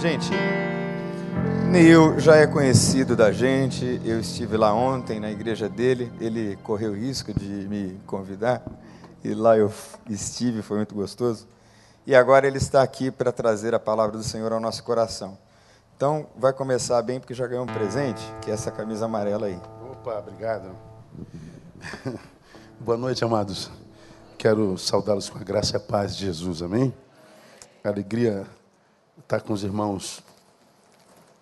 Gente, 0.00 0.30
Neil 1.70 2.18
já 2.18 2.36
é 2.36 2.46
conhecido 2.46 3.14
da 3.14 3.30
gente. 3.30 4.00
Eu 4.02 4.20
estive 4.20 4.56
lá 4.56 4.72
ontem 4.72 5.20
na 5.20 5.30
igreja 5.30 5.68
dele. 5.68 6.10
Ele 6.18 6.56
correu 6.62 6.94
risco 6.94 7.38
de 7.38 7.68
me 7.68 8.00
convidar. 8.06 8.62
E 9.22 9.34
lá 9.34 9.58
eu 9.58 9.70
estive, 10.08 10.62
foi 10.62 10.78
muito 10.78 10.94
gostoso. 10.94 11.46
E 12.06 12.16
agora 12.16 12.46
ele 12.46 12.56
está 12.56 12.80
aqui 12.80 13.10
para 13.10 13.30
trazer 13.30 13.74
a 13.74 13.78
palavra 13.78 14.16
do 14.16 14.24
Senhor 14.24 14.50
ao 14.50 14.58
nosso 14.58 14.82
coração. 14.84 15.36
Então, 15.94 16.26
vai 16.34 16.54
começar 16.54 17.02
bem, 17.02 17.20
porque 17.20 17.34
já 17.34 17.46
ganhou 17.46 17.64
um 17.64 17.66
presente, 17.66 18.22
que 18.40 18.50
é 18.50 18.54
essa 18.54 18.70
camisa 18.70 19.04
amarela 19.04 19.48
aí. 19.48 19.60
Opa, 19.92 20.18
obrigado. 20.18 20.70
Boa 22.80 22.96
noite, 22.96 23.22
amados. 23.22 23.70
Quero 24.38 24.78
saudá-los 24.78 25.28
com 25.28 25.38
a 25.38 25.42
graça 25.42 25.74
e 25.74 25.76
a 25.76 25.80
paz 25.80 26.16
de 26.16 26.24
Jesus, 26.24 26.62
amém? 26.62 26.90
Alegria 27.84 28.46
estar 29.20 29.40
com 29.42 29.52
os 29.52 29.62
irmãos 29.62 30.22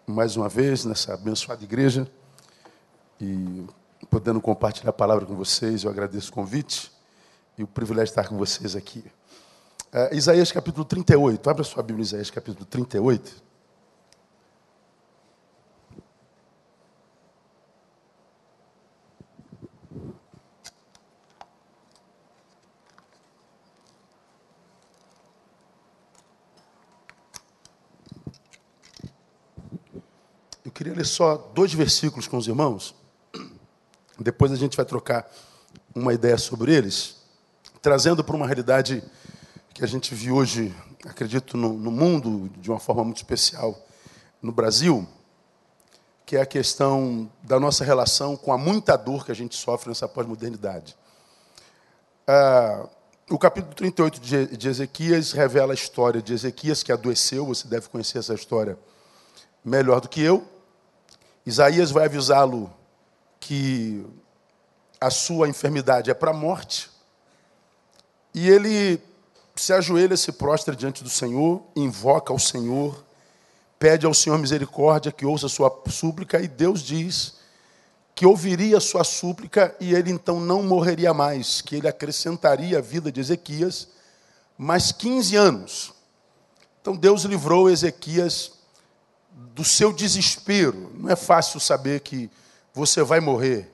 mais 0.07 0.37
uma 0.37 0.49
vez 0.49 0.85
nessa 0.85 1.15
abençoada 1.15 1.63
igreja 1.63 2.11
e 3.21 3.65
podendo 4.11 4.41
compartilhar 4.41 4.91
a 4.91 4.93
palavra 4.93 5.25
com 5.25 5.35
vocês. 5.35 5.85
Eu 5.85 5.91
agradeço 5.91 6.31
o 6.31 6.35
convite 6.35 6.91
e 7.57 7.63
o 7.63 7.67
privilégio 7.67 8.07
de 8.07 8.11
estar 8.21 8.29
com 8.29 8.37
vocês 8.37 8.77
aqui. 8.77 9.05
Uh, 9.93 10.15
Isaías 10.15 10.53
capítulo 10.53 10.85
38. 10.85 11.49
Abra 11.49 11.65
sua 11.65 11.83
Bíblia, 11.83 12.03
Isaías 12.03 12.31
capítulo 12.31 12.65
38. 12.67 13.48
Queria 30.71 30.95
ler 30.95 31.07
só 31.07 31.37
dois 31.55 31.73
versículos 31.73 32.27
com 32.27 32.37
os 32.37 32.47
irmãos. 32.47 32.95
Depois 34.19 34.51
a 34.51 34.57
gente 34.57 34.77
vai 34.77 34.85
trocar 34.85 35.31
uma 35.95 36.13
ideia 36.13 36.37
sobre 36.37 36.75
eles, 36.75 37.17
trazendo 37.81 38.25
para 38.25 38.35
uma 38.37 38.47
realidade 38.47 39.03
que 39.73 39.85
a 39.85 39.87
gente 39.87 40.15
viu 40.15 40.37
hoje, 40.37 40.75
acredito, 41.05 41.57
no, 41.57 41.73
no 41.75 41.91
mundo 41.91 42.51
de 42.59 42.71
uma 42.71 42.81
forma 42.81 43.05
muito 43.05 43.19
especial, 43.19 43.79
no 44.43 44.51
Brasil, 44.51 45.07
que 46.27 46.37
é 46.37 46.41
a 46.41 46.47
questão 46.47 47.31
da 47.43 47.59
nossa 47.61 47.85
relação 47.85 48.37
com 48.37 48.53
a 48.53 48.59
muita 48.59 48.97
dor 48.97 49.25
que 49.25 49.33
a 49.33 49.35
gente 49.35 49.57
sofre 49.57 49.89
nessa 49.89 50.09
pós-modernidade. 50.09 50.97
Ah, 52.27 52.89
o 53.31 53.39
capítulo 53.39 53.75
38 53.75 54.21
de, 54.21 54.57
de 54.57 54.69
Ezequias 54.69 55.33
revela 55.33 55.73
a 55.73 55.75
história 55.75 56.21
de 56.21 56.33
Ezequias, 56.33 56.83
que 56.83 56.91
adoeceu, 56.91 57.47
você 57.47 57.69
deve 57.69 57.89
conhecer 57.89 58.19
essa 58.19 58.35
história 58.35 58.79
melhor 59.65 60.01
do 60.01 60.09
que 60.09 60.21
eu. 60.21 60.47
Isaías 61.49 61.91
vai 61.91 62.05
avisá-lo 62.05 62.71
que 63.41 64.05
a 65.01 65.09
sua 65.09 65.49
enfermidade 65.49 66.11
é 66.11 66.15
para 66.15 66.31
a 66.31 66.35
morte. 66.35 66.91
E 68.35 68.51
ele 68.51 69.01
se 69.57 69.73
ajoelha, 69.73 70.15
se 70.15 70.31
prostra 70.31 70.77
diante 70.77 71.03
do 71.03 71.09
Senhor, 71.09 71.63
invoca 71.75 72.35
ao 72.35 72.39
Senhor, 72.39 73.03
pede 73.79 74.05
ao 74.05 74.13
Senhor 74.13 74.39
misericórdia 74.39 75.11
que 75.11 75.25
ouça 75.25 75.47
a 75.47 75.49
sua 75.49 75.75
súplica, 75.89 76.39
e 76.39 76.47
Deus 76.47 76.83
diz 76.83 77.39
que 78.15 78.27
ouviria 78.27 78.77
a 78.77 78.81
sua 78.81 79.03
súplica 79.03 79.75
e 79.81 79.95
ele 79.95 80.11
então 80.11 80.39
não 80.39 80.63
morreria 80.63 81.15
mais, 81.15 81.63
que 81.63 81.77
ele 81.77 81.89
acrescentaria 81.89 82.77
a 82.77 82.83
vida 82.83 83.11
de 83.11 83.21
Ezequias 83.21 83.89
mais 84.59 84.93
15 84.93 85.35
anos. 85.35 85.95
Então 86.83 86.95
Deus 86.95 87.23
livrou 87.23 87.71
Ezequias 87.71 88.58
do 89.39 89.65
seu 89.65 89.93
desespero. 89.93 90.91
Não 90.95 91.11
é 91.11 91.17
fácil 91.17 91.61
saber 91.61 92.01
que 92.01 92.31
você 92.75 93.03
vai 93.03 93.21
morrer. 93.21 93.73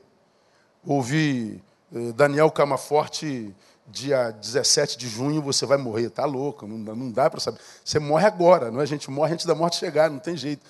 Ouvi 0.85 1.63
eh, 1.95 2.13
Daniel 2.13 2.51
Camaforte, 2.51 3.55
dia 3.87 4.31
17 4.31 4.99
de 4.99 5.09
junho, 5.09 5.41
você 5.41 5.65
vai 5.65 5.79
morrer. 5.79 6.07
Está 6.07 6.27
louco, 6.27 6.67
não 6.67 6.83
dá, 6.83 7.23
dá 7.23 7.31
para 7.31 7.41
saber. 7.41 7.61
Você 7.83 7.99
morre 7.99 8.27
agora, 8.27 8.71
não 8.71 8.81
é? 8.81 8.83
A 8.83 8.87
gente 8.87 9.11
morre 9.11 9.33
antes 9.33 9.47
da 9.47 9.55
morte 9.55 9.77
chegar, 9.77 10.11
não 10.11 10.19
tem 10.19 10.37
jeito. 10.37 10.63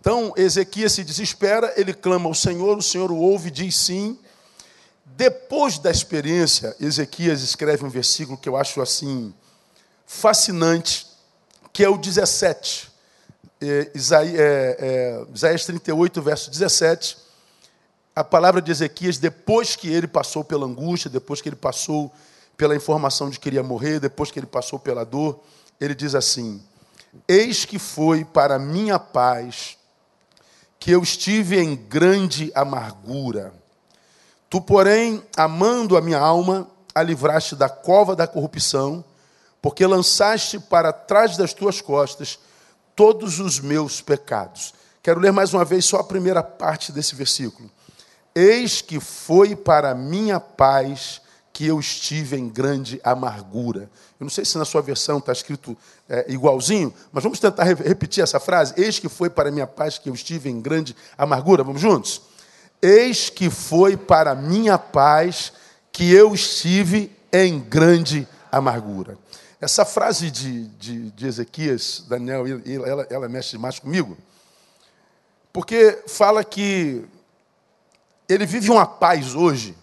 Então, 0.00 0.32
Ezequias 0.36 0.92
se 0.92 1.04
desespera, 1.04 1.74
ele 1.76 1.92
clama 1.92 2.26
ao 2.26 2.34
Senhor, 2.34 2.78
o 2.78 2.82
Senhor 2.82 3.10
o 3.10 3.16
ouve 3.16 3.50
diz 3.50 3.76
sim. 3.76 4.18
Depois 5.04 5.78
da 5.78 5.90
experiência, 5.90 6.74
Ezequias 6.80 7.42
escreve 7.42 7.84
um 7.84 7.90
versículo 7.90 8.38
que 8.38 8.48
eu 8.48 8.56
acho 8.56 8.80
assim 8.80 9.34
fascinante, 10.06 11.06
que 11.72 11.84
é 11.84 11.88
o 11.88 11.98
17 11.98 12.87
é, 13.60 13.90
Isaías, 13.94 14.38
é, 14.38 14.76
é, 14.78 15.26
Isaías 15.34 15.64
38, 15.64 16.22
verso 16.22 16.50
17, 16.50 17.18
a 18.14 18.22
palavra 18.22 18.60
de 18.60 18.70
Ezequias, 18.70 19.18
depois 19.18 19.76
que 19.76 19.88
ele 19.88 20.06
passou 20.06 20.44
pela 20.44 20.66
angústia, 20.66 21.10
depois 21.10 21.40
que 21.40 21.48
ele 21.48 21.56
passou 21.56 22.12
pela 22.56 22.74
informação 22.74 23.30
de 23.30 23.38
que 23.38 23.48
iria 23.48 23.62
morrer, 23.62 24.00
depois 24.00 24.30
que 24.30 24.38
ele 24.38 24.46
passou 24.46 24.78
pela 24.78 25.04
dor, 25.04 25.40
ele 25.80 25.94
diz 25.94 26.14
assim: 26.14 26.62
Eis 27.26 27.64
que 27.64 27.78
foi 27.78 28.24
para 28.24 28.58
minha 28.58 28.98
paz 28.98 29.76
que 30.78 30.90
eu 30.90 31.02
estive 31.02 31.58
em 31.58 31.74
grande 31.74 32.52
amargura. 32.54 33.52
Tu, 34.48 34.60
porém, 34.60 35.22
amando 35.36 35.96
a 35.96 36.00
minha 36.00 36.18
alma, 36.18 36.68
a 36.94 37.02
livraste 37.02 37.54
da 37.54 37.68
cova 37.68 38.16
da 38.16 38.26
corrupção, 38.26 39.04
porque 39.60 39.86
lançaste 39.86 40.58
para 40.58 40.92
trás 40.92 41.36
das 41.36 41.52
tuas 41.52 41.80
costas 41.80 42.38
todos 42.98 43.38
os 43.38 43.60
meus 43.60 44.00
pecados. 44.00 44.74
Quero 45.00 45.20
ler 45.20 45.30
mais 45.30 45.54
uma 45.54 45.64
vez 45.64 45.84
só 45.84 45.98
a 45.98 46.04
primeira 46.04 46.42
parte 46.42 46.90
desse 46.90 47.14
versículo. 47.14 47.70
Eis 48.34 48.80
que 48.80 48.98
foi 48.98 49.54
para 49.54 49.94
minha 49.94 50.40
paz 50.40 51.20
que 51.52 51.64
eu 51.64 51.78
estive 51.78 52.36
em 52.36 52.48
grande 52.48 53.00
amargura. 53.04 53.88
Eu 54.18 54.24
não 54.24 54.28
sei 54.28 54.44
se 54.44 54.58
na 54.58 54.64
sua 54.64 54.82
versão 54.82 55.18
está 55.18 55.30
escrito 55.30 55.76
é, 56.08 56.26
igualzinho, 56.28 56.92
mas 57.12 57.22
vamos 57.22 57.38
tentar 57.38 57.62
repetir 57.62 58.20
essa 58.20 58.40
frase. 58.40 58.74
Eis 58.76 58.98
que 58.98 59.08
foi 59.08 59.30
para 59.30 59.52
minha 59.52 59.66
paz 59.68 59.96
que 59.96 60.10
eu 60.10 60.14
estive 60.14 60.50
em 60.50 60.60
grande 60.60 60.96
amargura. 61.16 61.62
Vamos 61.62 61.80
juntos? 61.80 62.22
Eis 62.82 63.30
que 63.30 63.48
foi 63.48 63.96
para 63.96 64.34
minha 64.34 64.76
paz 64.76 65.52
que 65.92 66.12
eu 66.12 66.34
estive 66.34 67.12
em 67.32 67.60
grande 67.60 68.26
amargura. 68.50 69.16
Essa 69.60 69.84
frase 69.84 70.30
de, 70.30 70.68
de, 70.68 71.10
de 71.10 71.26
Ezequias, 71.26 72.04
Daniel, 72.08 72.44
ela, 72.86 73.06
ela 73.10 73.28
mexe 73.28 73.58
mais 73.58 73.78
comigo, 73.80 74.16
porque 75.52 76.04
fala 76.06 76.44
que 76.44 77.04
ele 78.28 78.46
vive 78.46 78.70
uma 78.70 78.86
paz 78.86 79.34
hoje, 79.34 79.76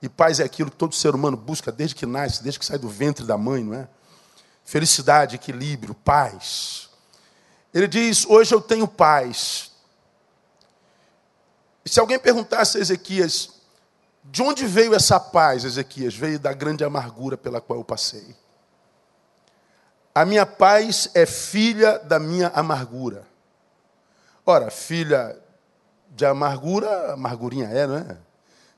e 0.00 0.08
paz 0.08 0.40
é 0.40 0.44
aquilo 0.44 0.70
que 0.70 0.76
todo 0.76 0.94
ser 0.94 1.14
humano 1.14 1.36
busca 1.36 1.70
desde 1.70 1.94
que 1.94 2.06
nasce, 2.06 2.42
desde 2.42 2.58
que 2.58 2.64
sai 2.64 2.78
do 2.78 2.88
ventre 2.88 3.26
da 3.26 3.36
mãe, 3.36 3.62
não 3.62 3.74
é? 3.74 3.88
Felicidade, 4.64 5.34
equilíbrio, 5.36 5.94
paz. 5.94 6.88
Ele 7.74 7.88
diz: 7.88 8.24
Hoje 8.24 8.54
eu 8.54 8.60
tenho 8.60 8.86
paz. 8.86 9.72
E 11.84 11.88
se 11.88 11.98
alguém 11.98 12.18
perguntasse 12.18 12.78
a 12.78 12.80
Ezequias, 12.80 13.50
de 14.22 14.42
onde 14.42 14.66
veio 14.66 14.94
essa 14.94 15.18
paz, 15.18 15.64
Ezequias? 15.64 16.14
Veio 16.14 16.38
da 16.38 16.52
grande 16.52 16.84
amargura 16.84 17.36
pela 17.36 17.60
qual 17.60 17.78
eu 17.78 17.84
passei. 17.84 18.36
A 20.18 20.24
minha 20.24 20.44
paz 20.44 21.08
é 21.14 21.24
filha 21.24 21.96
da 22.00 22.18
minha 22.18 22.48
amargura. 22.48 23.24
Ora, 24.44 24.68
filha 24.68 25.40
de 26.10 26.26
amargura, 26.26 27.12
amargurinha 27.12 27.68
é, 27.68 27.86
não 27.86 27.98
é? 27.98 28.16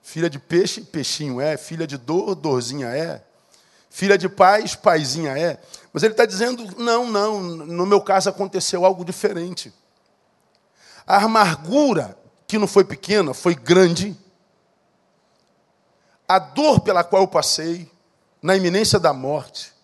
Filha 0.02 0.28
de 0.28 0.38
peixe, 0.38 0.82
peixinho 0.82 1.40
é. 1.40 1.56
Filha 1.56 1.86
de 1.86 1.96
dor, 1.96 2.34
dorzinha 2.34 2.88
é. 2.88 3.24
Filha 3.88 4.18
de 4.18 4.28
paz, 4.28 4.74
paizinha 4.74 5.30
é. 5.30 5.58
Mas 5.94 6.02
ele 6.02 6.12
está 6.12 6.26
dizendo: 6.26 6.76
não, 6.76 7.06
não, 7.10 7.40
no 7.40 7.86
meu 7.86 8.02
caso 8.02 8.28
aconteceu 8.28 8.84
algo 8.84 9.02
diferente. 9.02 9.72
A 11.06 11.24
amargura, 11.24 12.18
que 12.46 12.58
não 12.58 12.66
foi 12.66 12.84
pequena, 12.84 13.32
foi 13.32 13.54
grande. 13.54 14.14
A 16.28 16.38
dor 16.38 16.80
pela 16.80 17.02
qual 17.02 17.22
eu 17.22 17.28
passei, 17.28 17.90
na 18.42 18.54
iminência 18.54 18.98
da 18.98 19.14
morte, 19.14 19.79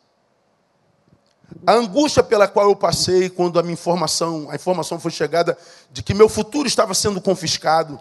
a 1.64 1.73
angústia 1.73 2.23
pela 2.23 2.49
qual 2.49 2.69
eu 2.69 2.76
passei 2.76 3.31
quando 3.31 3.58
a 3.58 3.62
minha 3.62 3.75
informação, 3.75 4.49
a 4.50 4.56
informação 4.56 4.99
foi 4.99 5.11
chegada 5.11 5.56
de 5.91 6.03
que 6.03 6.12
meu 6.12 6.29
futuro 6.29 6.67
estava 6.67 6.93
sendo 6.93 7.20
confiscado, 7.20 8.00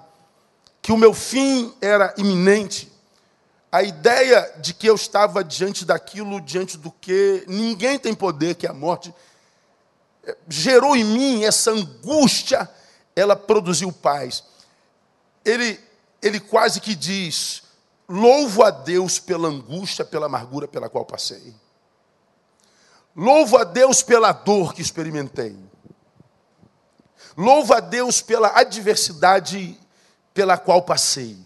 que 0.81 0.92
o 0.92 0.98
meu 0.98 1.13
fim 1.13 1.74
era 1.80 2.13
iminente. 2.18 2.92
A 3.72 3.84
ideia 3.84 4.54
de 4.60 4.74
que 4.74 4.88
eu 4.88 4.96
estava 4.96 5.44
diante 5.44 5.86
daquilo, 5.86 6.42
diante 6.42 6.78
do 6.78 6.92
que 6.92 7.44
ninguém 7.48 8.00
tem 8.00 8.13
poder, 8.13 8.56
que 8.56 8.66
é 8.66 8.69
a 8.69 8.74
morte, 8.74 9.13
eh, 10.25 10.38
gerou 10.48 10.96
em 10.96 11.04
mim 11.04 11.44
essa 11.44 11.72
angústia, 11.72 12.69
ela 13.16 13.36
produziu 13.36 13.92
paz. 13.92 14.44
Ele, 15.44 15.80
ele 16.22 16.40
quase 16.40 16.80
que 16.80 16.96
diz: 16.96 17.63
louvo 18.07 18.63
a 18.63 18.69
Deus 18.69 19.19
pela 19.19 19.48
angústia, 19.48 20.06
pela 20.06 20.28
amargura 20.28 20.68
pela 20.68 20.90
qual 20.90 21.06
passei. 21.06 21.54
Louvo 23.16 23.58
a 23.58 23.64
Deus 23.64 24.04
pela 24.04 24.32
dor 24.32 24.74
que 24.74 24.82
experimentei. 24.82 25.58
Louva 27.38 27.78
a 27.78 27.80
Deus 27.80 28.22
pela 28.22 28.60
adversidade 28.60 29.80
pela 30.34 30.58
qual 30.58 30.82
passei. 30.82 31.38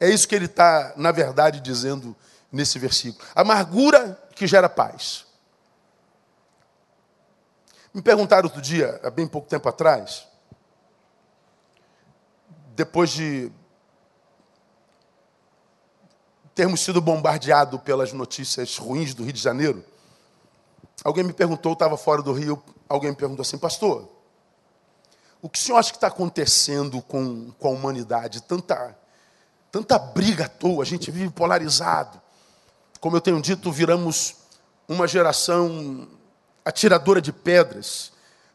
É 0.00 0.08
isso 0.08 0.26
que 0.26 0.34
ele 0.34 0.46
está, 0.46 0.94
na 0.96 1.12
verdade, 1.12 1.60
dizendo 1.60 2.16
nesse 2.50 2.78
versículo. 2.78 3.26
Amargura 3.34 4.18
que 4.34 4.46
gera 4.46 4.68
paz. 4.68 5.26
Me 7.92 8.02
perguntaram 8.02 8.44
outro 8.44 8.60
dia, 8.60 9.00
há 9.04 9.10
bem 9.10 9.26
pouco 9.26 9.48
tempo 9.48 9.68
atrás, 9.68 10.26
depois 12.74 13.10
de 13.10 13.52
termos 16.54 16.80
sido 16.80 17.00
bombardeados 17.00 17.80
pelas 17.82 18.12
notícias 18.12 18.76
ruins 18.76 19.14
do 19.14 19.22
Rio 19.22 19.32
de 19.32 19.40
Janeiro, 19.40 19.84
alguém 21.02 21.24
me 21.24 21.32
perguntou, 21.32 21.72
estava 21.72 21.96
fora 21.96 22.22
do 22.22 22.32
Rio, 22.32 22.62
alguém 22.88 23.10
me 23.10 23.16
perguntou 23.16 23.42
assim, 23.42 23.58
pastor, 23.58 24.08
o 25.40 25.48
que 25.48 25.58
o 25.58 25.60
senhor 25.60 25.78
acha 25.78 25.90
que 25.90 25.96
está 25.96 26.06
acontecendo 26.06 27.02
com, 27.02 27.50
com 27.58 27.68
a 27.68 27.70
humanidade? 27.70 28.42
Tanta, 28.42 28.96
tanta 29.70 29.98
briga 29.98 30.46
à 30.46 30.48
toa, 30.48 30.82
a 30.82 30.86
gente 30.86 31.10
vive 31.10 31.30
polarizado. 31.30 32.20
Como 32.98 33.16
eu 33.16 33.20
tenho 33.20 33.42
dito, 33.42 33.70
viramos 33.70 34.36
uma 34.88 35.06
geração 35.06 36.08
atiradora 36.64 37.20
de 37.20 37.32
pedras, 37.32 38.12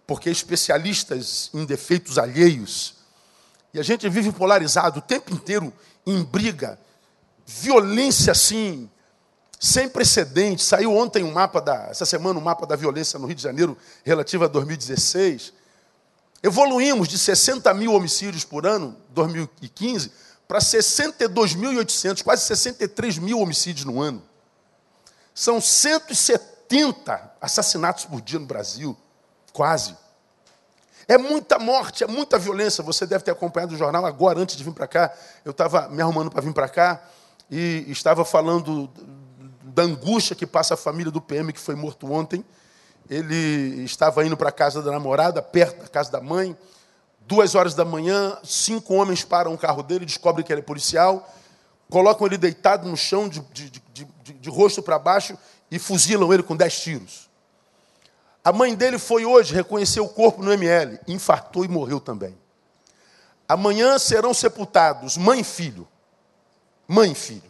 porque 0.08 0.32
especialistas 0.32 1.52
em 1.54 1.66
defeitos 1.66 2.18
alheios. 2.18 2.96
E 3.72 3.80
a 3.80 3.84
gente 3.84 4.10
vive 4.10 4.32
polarizado 4.32 4.98
o 4.98 5.04
tempo 5.04 5.32
inteiro 5.32 5.72
em 6.06 6.24
briga, 6.24 6.80
violência 7.46 8.32
assim, 8.32 8.90
sem 9.60 9.90
precedentes. 9.90 10.66
Saiu 10.66 10.96
ontem 10.96 11.24
um 11.24 11.34
mapa 11.34 11.60
da, 11.60 11.88
essa 11.90 12.06
semana 12.06 12.40
um 12.40 12.42
mapa 12.42 12.66
da 12.66 12.78
violência 12.78 13.20
no 13.20 13.28
Rio 13.28 13.36
de 13.36 13.44
Janeiro 13.44 13.78
relativa 14.06 14.46
a 14.46 14.48
2016. 14.48 15.54
Evoluímos 16.42 17.10
de 17.10 17.18
60 17.18 17.74
mil 17.74 17.94
homicídios 17.94 18.46
por 18.46 18.66
ano, 18.66 18.96
2015, 19.10 20.12
para 20.48 20.60
62.800, 20.60 22.24
quase 22.24 22.46
63 22.46 23.18
mil 23.18 23.40
homicídios 23.40 23.86
no 23.86 24.02
ano. 24.02 24.24
São 25.36 25.60
170 25.60 27.34
assassinatos 27.42 28.06
por 28.06 28.22
dia 28.22 28.40
no 28.40 28.46
Brasil, 28.46 28.98
quase. 29.52 29.96
É 31.08 31.18
muita 31.18 31.60
morte, 31.60 32.04
é 32.04 32.08
muita 32.08 32.38
violência. 32.38 32.84
Você 32.84 33.06
deve 33.06 33.24
ter 33.24 33.32
acompanhado 33.32 33.74
o 33.74 33.78
jornal 33.78 34.06
agora, 34.06 34.40
antes 34.40 34.56
de 34.56 34.64
vir 34.64 34.74
para 34.74 34.88
cá. 34.88 35.14
Eu 35.44 35.52
estava 35.52 35.90
me 35.90 36.02
arrumando 36.02 36.32
para 36.32 36.42
vir 36.42 36.54
para 36.54 36.70
cá 36.70 37.04
e 37.50 37.86
estava 37.88 38.24
falando 38.24 38.90
da 39.70 39.84
angústia 39.84 40.36
que 40.36 40.46
passa 40.46 40.74
a 40.74 40.78
família 40.78 41.12
do 41.12 41.22
PM 41.22 41.54
que 41.54 41.60
foi 41.60 41.76
morto 41.76 42.12
ontem 42.12 42.44
ele 43.10 43.84
estava 43.84 44.24
indo 44.24 44.38
para 44.38 44.50
a 44.50 44.52
casa 44.52 44.84
da 44.84 44.92
namorada, 44.92 45.42
perto 45.42 45.82
da 45.82 45.88
casa 45.88 46.12
da 46.12 46.22
mãe. 46.22 46.56
Duas 47.22 47.56
horas 47.56 47.74
da 47.74 47.84
manhã, 47.84 48.38
cinco 48.44 48.94
homens 48.94 49.24
param 49.24 49.54
o 49.54 49.58
carro 49.58 49.82
dele, 49.82 50.06
descobrem 50.06 50.46
que 50.46 50.54
ele 50.54 50.62
é 50.62 50.64
policial, 50.64 51.28
colocam 51.90 52.28
ele 52.28 52.38
deitado 52.38 52.88
no 52.88 52.96
chão, 52.96 53.28
de, 53.28 53.42
de, 53.52 53.70
de, 53.94 54.34
de 54.34 54.50
rosto 54.50 54.82
para 54.82 55.00
baixo, 55.00 55.38
e 55.72 55.80
fuzilam 55.80 56.32
ele 56.32 56.44
com 56.44 56.56
dez 56.56 56.80
tiros. 56.80 57.30
A 58.44 58.52
mãe 58.52 58.76
dele 58.76 58.98
foi 58.98 59.26
hoje 59.26 59.54
reconhecer 59.54 60.00
o 60.00 60.08
corpo 60.08 60.44
no 60.44 60.52
ML, 60.52 61.00
infartou 61.08 61.66
e 61.66 61.68
morreu 61.68 62.00
também. 62.00 62.38
Amanhã 63.48 63.98
serão 63.98 64.34
sepultados 64.34 65.18
mãe 65.18 65.42
e 65.42 65.44
filho. 65.44 65.88
Mãe 66.88 67.12
e 67.12 67.16
filho. 67.16 67.49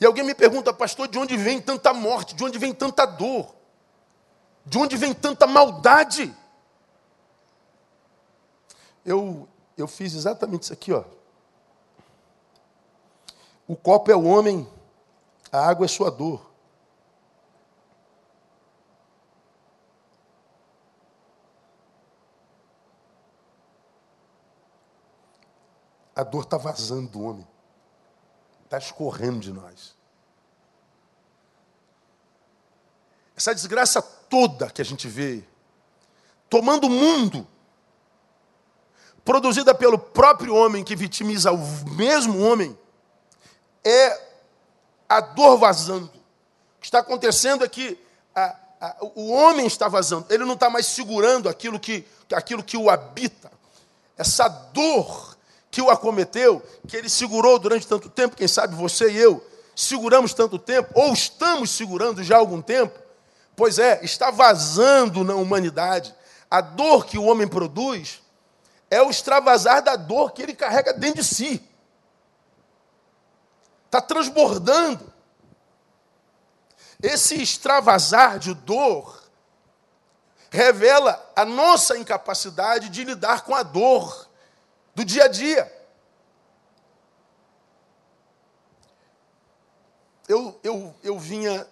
E 0.00 0.04
alguém 0.04 0.24
me 0.24 0.34
pergunta, 0.34 0.72
pastor, 0.72 1.08
de 1.08 1.18
onde 1.18 1.36
vem 1.36 1.60
tanta 1.60 1.92
morte? 1.94 2.34
De 2.34 2.44
onde 2.44 2.58
vem 2.58 2.74
tanta 2.74 3.06
dor? 3.06 3.54
De 4.64 4.78
onde 4.78 4.96
vem 4.96 5.14
tanta 5.14 5.46
maldade? 5.46 6.34
Eu, 9.04 9.48
eu 9.76 9.88
fiz 9.88 10.14
exatamente 10.14 10.64
isso 10.64 10.72
aqui, 10.72 10.92
ó. 10.92 11.04
O 13.66 13.74
copo 13.74 14.10
é 14.10 14.16
o 14.16 14.24
homem, 14.24 14.68
a 15.50 15.66
água 15.66 15.86
é 15.86 15.88
sua 15.88 16.10
dor. 16.10 16.44
A 26.14 26.22
dor 26.22 26.44
está 26.44 26.56
vazando 26.56 27.08
do 27.08 27.22
homem 27.22 27.46
está 28.66 28.78
escorrendo 28.78 29.40
de 29.40 29.52
nós. 29.52 29.94
Essa 33.36 33.54
desgraça 33.54 34.02
toda 34.02 34.70
que 34.70 34.82
a 34.82 34.84
gente 34.84 35.08
vê, 35.08 35.44
tomando 36.50 36.86
o 36.86 36.90
mundo, 36.90 37.46
produzida 39.24 39.74
pelo 39.74 39.98
próprio 39.98 40.54
homem 40.54 40.84
que 40.84 40.96
vitimiza 40.96 41.52
o 41.52 41.58
mesmo 41.90 42.40
homem, 42.40 42.76
é 43.84 44.26
a 45.08 45.20
dor 45.20 45.58
vazando. 45.58 46.06
O 46.06 46.80
que 46.80 46.86
está 46.86 47.00
acontecendo 47.00 47.64
é 47.64 47.68
que 47.68 47.98
a, 48.34 48.56
a, 48.80 48.96
o 49.14 49.30
homem 49.30 49.66
está 49.66 49.86
vazando, 49.86 50.26
ele 50.30 50.44
não 50.44 50.54
está 50.54 50.68
mais 50.68 50.86
segurando 50.86 51.48
aquilo 51.48 51.78
que, 51.78 52.06
aquilo 52.32 52.64
que 52.64 52.76
o 52.76 52.90
habita. 52.90 53.52
Essa 54.16 54.48
dor 54.48 55.35
que 55.76 55.82
o 55.82 55.90
acometeu, 55.90 56.62
que 56.88 56.96
ele 56.96 57.10
segurou 57.10 57.58
durante 57.58 57.86
tanto 57.86 58.08
tempo, 58.08 58.34
quem 58.34 58.48
sabe 58.48 58.74
você 58.74 59.10
e 59.10 59.18
eu 59.18 59.46
seguramos 59.74 60.32
tanto 60.32 60.58
tempo, 60.58 60.90
ou 60.94 61.12
estamos 61.12 61.70
segurando 61.70 62.24
já 62.24 62.36
há 62.36 62.38
algum 62.38 62.62
tempo, 62.62 62.98
pois 63.54 63.78
é, 63.78 64.02
está 64.02 64.30
vazando 64.30 65.22
na 65.22 65.34
humanidade. 65.34 66.14
A 66.50 66.62
dor 66.62 67.04
que 67.04 67.18
o 67.18 67.24
homem 67.24 67.46
produz 67.46 68.22
é 68.90 69.02
o 69.02 69.10
extravasar 69.10 69.82
da 69.82 69.96
dor 69.96 70.32
que 70.32 70.40
ele 70.40 70.54
carrega 70.54 70.94
dentro 70.94 71.20
de 71.20 71.24
si. 71.28 71.62
Está 73.84 74.00
transbordando. 74.00 75.12
Esse 77.02 77.34
extravasar 77.34 78.38
de 78.38 78.54
dor 78.54 79.24
revela 80.48 81.22
a 81.36 81.44
nossa 81.44 81.98
incapacidade 81.98 82.88
de 82.88 83.04
lidar 83.04 83.42
com 83.42 83.54
a 83.54 83.62
dor 83.62 84.25
do 84.96 85.04
dia 85.04 85.24
a 85.24 85.28
dia. 85.28 85.70
Eu, 90.26 90.58
eu, 90.64 90.94
eu 91.02 91.18
vinha 91.18 91.66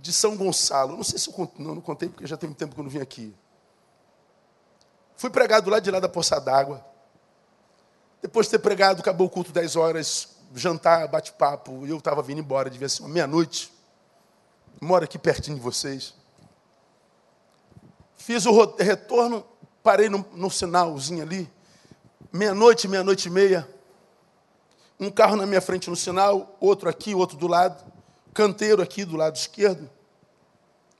de 0.00 0.12
São 0.12 0.36
Gonçalo, 0.36 0.96
não 0.96 1.04
sei 1.04 1.20
se 1.20 1.30
eu 1.30 1.32
contei, 1.32 1.64
não, 1.64 1.76
não 1.76 1.80
contei 1.80 2.08
porque 2.08 2.26
já 2.26 2.36
tem 2.36 2.52
tempo 2.52 2.74
que 2.74 2.80
eu 2.80 2.84
não 2.84 2.90
vim 2.90 2.98
aqui. 3.00 3.32
Fui 5.16 5.30
pregado 5.30 5.70
lá 5.70 5.78
de 5.78 5.88
lá 5.88 6.00
da 6.00 6.08
Poça 6.08 6.40
d'Água. 6.40 6.84
Depois 8.20 8.46
de 8.46 8.50
ter 8.50 8.58
pregado, 8.58 9.00
acabou 9.00 9.28
o 9.28 9.30
culto 9.30 9.52
10 9.52 9.76
horas, 9.76 10.30
jantar, 10.52 11.06
bate-papo, 11.06 11.86
e 11.86 11.90
eu 11.90 11.98
estava 11.98 12.22
vindo 12.22 12.40
embora, 12.40 12.68
devia 12.68 12.88
ser 12.88 13.02
uma 13.02 13.08
meia-noite. 13.08 13.72
Moro 14.80 15.04
aqui 15.04 15.16
pertinho 15.16 15.56
de 15.56 15.62
vocês. 15.62 16.12
Fiz 18.16 18.44
o 18.46 18.74
retorno, 18.76 19.46
parei 19.80 20.08
no, 20.08 20.26
no 20.32 20.50
sinalzinho 20.50 21.22
ali, 21.22 21.48
meia-noite, 22.32 22.88
meia-noite 22.88 23.28
e 23.28 23.30
meia. 23.30 23.68
Um 24.98 25.10
carro 25.10 25.36
na 25.36 25.44
minha 25.44 25.60
frente 25.60 25.90
no 25.90 25.96
sinal, 25.96 26.56
outro 26.60 26.88
aqui, 26.88 27.14
outro 27.14 27.36
do 27.36 27.46
lado, 27.46 27.84
canteiro 28.32 28.80
aqui 28.80 29.04
do 29.04 29.16
lado 29.16 29.36
esquerdo. 29.36 29.90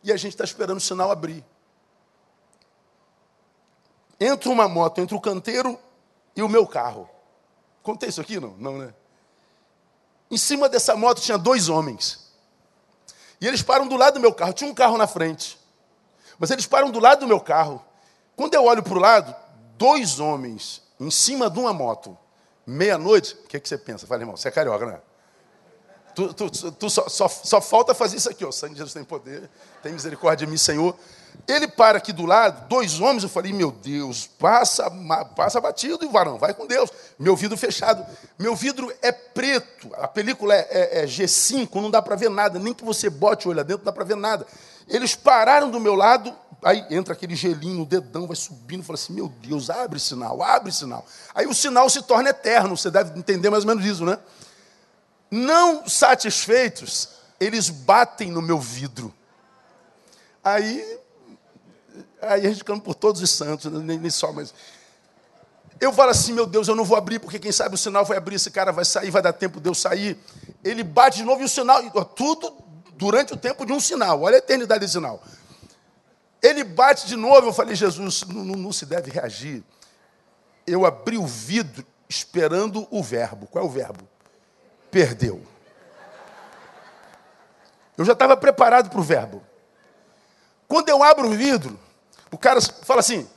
E 0.04 0.12
a 0.12 0.16
gente 0.16 0.32
está 0.32 0.44
esperando 0.44 0.76
o 0.76 0.80
sinal 0.80 1.10
abrir. 1.10 1.44
Entra 4.20 4.50
uma 4.50 4.68
moto 4.68 5.00
entre 5.00 5.16
o 5.16 5.20
canteiro 5.20 5.78
e 6.36 6.42
o 6.42 6.48
meu 6.48 6.66
carro. 6.66 7.08
Contei 7.82 8.08
isso 8.08 8.20
aqui? 8.20 8.38
Não, 8.38 8.54
não, 8.58 8.78
né? 8.78 8.94
Em 10.30 10.36
cima 10.36 10.68
dessa 10.68 10.94
moto 10.96 11.20
tinha 11.20 11.38
dois 11.38 11.68
homens. 11.68 12.30
E 13.40 13.46
eles 13.46 13.62
param 13.62 13.88
do 13.88 13.96
lado 13.96 14.14
do 14.14 14.20
meu 14.20 14.32
carro. 14.32 14.52
Tinha 14.52 14.70
um 14.70 14.74
carro 14.74 14.96
na 14.96 15.06
frente. 15.06 15.58
Mas 16.38 16.50
eles 16.50 16.66
param 16.66 16.90
do 16.90 17.00
lado 17.00 17.20
do 17.20 17.26
meu 17.26 17.40
carro. 17.40 17.84
Quando 18.36 18.54
eu 18.54 18.64
olho 18.64 18.82
para 18.82 18.94
o 18.94 19.00
lado, 19.00 19.34
dois 19.76 20.20
homens 20.20 20.81
em 21.00 21.10
cima 21.10 21.50
de 21.50 21.58
uma 21.58 21.72
moto, 21.72 22.16
meia-noite, 22.66 23.36
o 23.44 23.48
que, 23.48 23.58
que 23.58 23.68
você 23.68 23.78
pensa? 23.78 24.06
Fala, 24.06 24.22
irmão, 24.22 24.36
você 24.36 24.48
é 24.48 24.50
carioca, 24.50 24.86
né? 24.86 25.00
Tu, 26.14 26.34
tu, 26.34 26.50
tu 26.72 26.90
só, 26.90 27.08
só, 27.08 27.26
só, 27.26 27.60
falta 27.60 27.94
fazer 27.94 28.18
isso 28.18 28.28
aqui, 28.28 28.44
ó. 28.44 28.52
Sangue 28.52 28.74
de 28.74 28.78
Jesus 28.78 28.92
tem 28.92 29.02
poder, 29.02 29.48
tem 29.82 29.92
misericórdia 29.92 30.46
de 30.46 30.50
mim, 30.50 30.58
Senhor. 30.58 30.94
Ele 31.48 31.66
para 31.66 31.96
aqui 31.96 32.12
do 32.12 32.26
lado, 32.26 32.68
dois 32.68 33.00
homens, 33.00 33.22
eu 33.22 33.28
falei, 33.28 33.52
meu 33.52 33.70
Deus, 33.70 34.26
passa, 34.26 34.90
passa 35.34 35.60
batido 35.60 36.04
e 36.04 36.08
varão, 36.08 36.38
vai 36.38 36.52
com 36.52 36.66
Deus. 36.66 36.90
Meu 37.18 37.34
vidro 37.34 37.56
fechado. 37.56 38.04
Meu 38.38 38.54
vidro 38.54 38.92
é 39.00 39.10
preto, 39.10 39.90
a 39.94 40.06
película 40.06 40.54
é, 40.54 40.68
é, 40.70 41.02
é 41.02 41.06
G5, 41.06 41.74
não 41.76 41.90
dá 41.90 42.02
para 42.02 42.14
ver 42.14 42.28
nada, 42.28 42.58
nem 42.58 42.74
que 42.74 42.84
você 42.84 43.08
bote 43.08 43.48
o 43.48 43.50
olho 43.50 43.64
dentro, 43.64 43.78
não 43.78 43.86
dá 43.86 43.92
para 43.92 44.04
ver 44.04 44.16
nada. 44.16 44.46
Eles 44.86 45.16
pararam 45.16 45.70
do 45.70 45.80
meu 45.80 45.94
lado, 45.94 46.34
Aí 46.62 46.86
entra 46.90 47.12
aquele 47.12 47.34
gelinho 47.34 47.78
no 47.78 47.86
dedão, 47.86 48.26
vai 48.26 48.36
subindo, 48.36 48.82
fala 48.84 48.98
assim: 48.98 49.12
meu 49.12 49.28
Deus, 49.28 49.68
abre 49.68 49.98
sinal, 49.98 50.42
abre 50.42 50.70
sinal. 50.72 51.04
Aí 51.34 51.46
o 51.46 51.54
sinal 51.54 51.88
se 51.90 52.02
torna 52.02 52.30
eterno, 52.30 52.76
você 52.76 52.90
deve 52.90 53.18
entender 53.18 53.50
mais 53.50 53.64
ou 53.64 53.68
menos 53.68 53.84
isso, 53.84 54.04
né? 54.04 54.18
Não 55.30 55.88
satisfeitos, 55.88 57.08
eles 57.40 57.68
batem 57.68 58.30
no 58.30 58.42
meu 58.42 58.60
vidro. 58.60 59.12
Aí 60.44 61.00
Aí 62.22 62.46
a 62.46 62.50
gente 62.50 62.62
canta 62.62 62.80
por 62.80 62.94
todos 62.94 63.20
os 63.20 63.30
santos, 63.30 63.70
né? 63.70 63.80
nem, 63.82 63.98
nem 63.98 64.10
só, 64.10 64.32
mas. 64.32 64.54
Eu 65.80 65.92
falo 65.92 66.12
assim, 66.12 66.32
meu 66.32 66.46
Deus, 66.46 66.68
eu 66.68 66.76
não 66.76 66.84
vou 66.84 66.96
abrir, 66.96 67.18
porque 67.18 67.40
quem 67.40 67.50
sabe 67.50 67.74
o 67.74 67.78
sinal 67.78 68.04
vai 68.04 68.16
abrir, 68.16 68.36
esse 68.36 68.52
cara 68.52 68.70
vai 68.70 68.84
sair, 68.84 69.10
vai 69.10 69.20
dar 69.20 69.32
tempo 69.32 69.60
de 69.60 69.68
eu 69.68 69.74
sair. 69.74 70.16
Ele 70.62 70.84
bate 70.84 71.18
de 71.18 71.24
novo 71.24 71.42
e 71.42 71.44
o 71.44 71.48
sinal, 71.48 71.82
tudo 72.04 72.54
durante 72.94 73.32
o 73.32 73.36
tempo 73.36 73.66
de 73.66 73.72
um 73.72 73.80
sinal. 73.80 74.22
Olha 74.22 74.36
a 74.36 74.38
eternidade 74.38 74.78
desse 74.78 74.92
sinal. 74.92 75.20
Ele 76.42 76.64
bate 76.64 77.06
de 77.06 77.14
novo, 77.14 77.48
eu 77.48 77.52
falei, 77.52 77.76
Jesus, 77.76 78.24
não, 78.24 78.44
não, 78.44 78.56
não 78.56 78.72
se 78.72 78.84
deve 78.84 79.10
reagir. 79.10 79.62
Eu 80.66 80.84
abri 80.84 81.16
o 81.16 81.26
vidro 81.26 81.86
esperando 82.08 82.86
o 82.90 83.02
verbo. 83.02 83.46
Qual 83.46 83.64
é 83.64 83.66
o 83.66 83.70
verbo? 83.70 84.06
Perdeu. 84.90 85.40
Eu 87.96 88.04
já 88.04 88.12
estava 88.12 88.36
preparado 88.36 88.90
para 88.90 88.98
o 88.98 89.02
verbo. 89.02 89.42
Quando 90.66 90.88
eu 90.88 91.02
abro 91.02 91.28
o 91.28 91.32
vidro, 91.32 91.78
o 92.30 92.38
cara 92.38 92.60
fala 92.60 93.00
assim: 93.00 93.28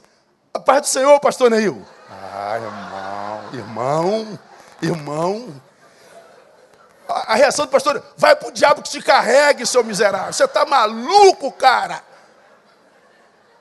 a 0.54 0.60
paz 0.60 0.82
do 0.82 0.88
Senhor, 0.88 1.20
pastor 1.20 1.52
Neil. 1.52 1.86
Ah, 2.10 2.58
irmão, 2.58 3.54
irmão, 3.54 4.40
irmão. 4.82 5.62
A, 7.08 7.34
a 7.34 7.36
reação 7.36 7.66
do 7.66 7.72
pastor: 7.72 8.02
vai 8.18 8.36
para 8.36 8.48
o 8.48 8.52
diabo 8.52 8.82
que 8.82 8.90
te 8.90 9.02
carregue, 9.02 9.66
seu 9.66 9.84
miserável. 9.84 10.34
Você 10.34 10.46
está 10.46 10.66
maluco, 10.66 11.52
cara. 11.52 12.02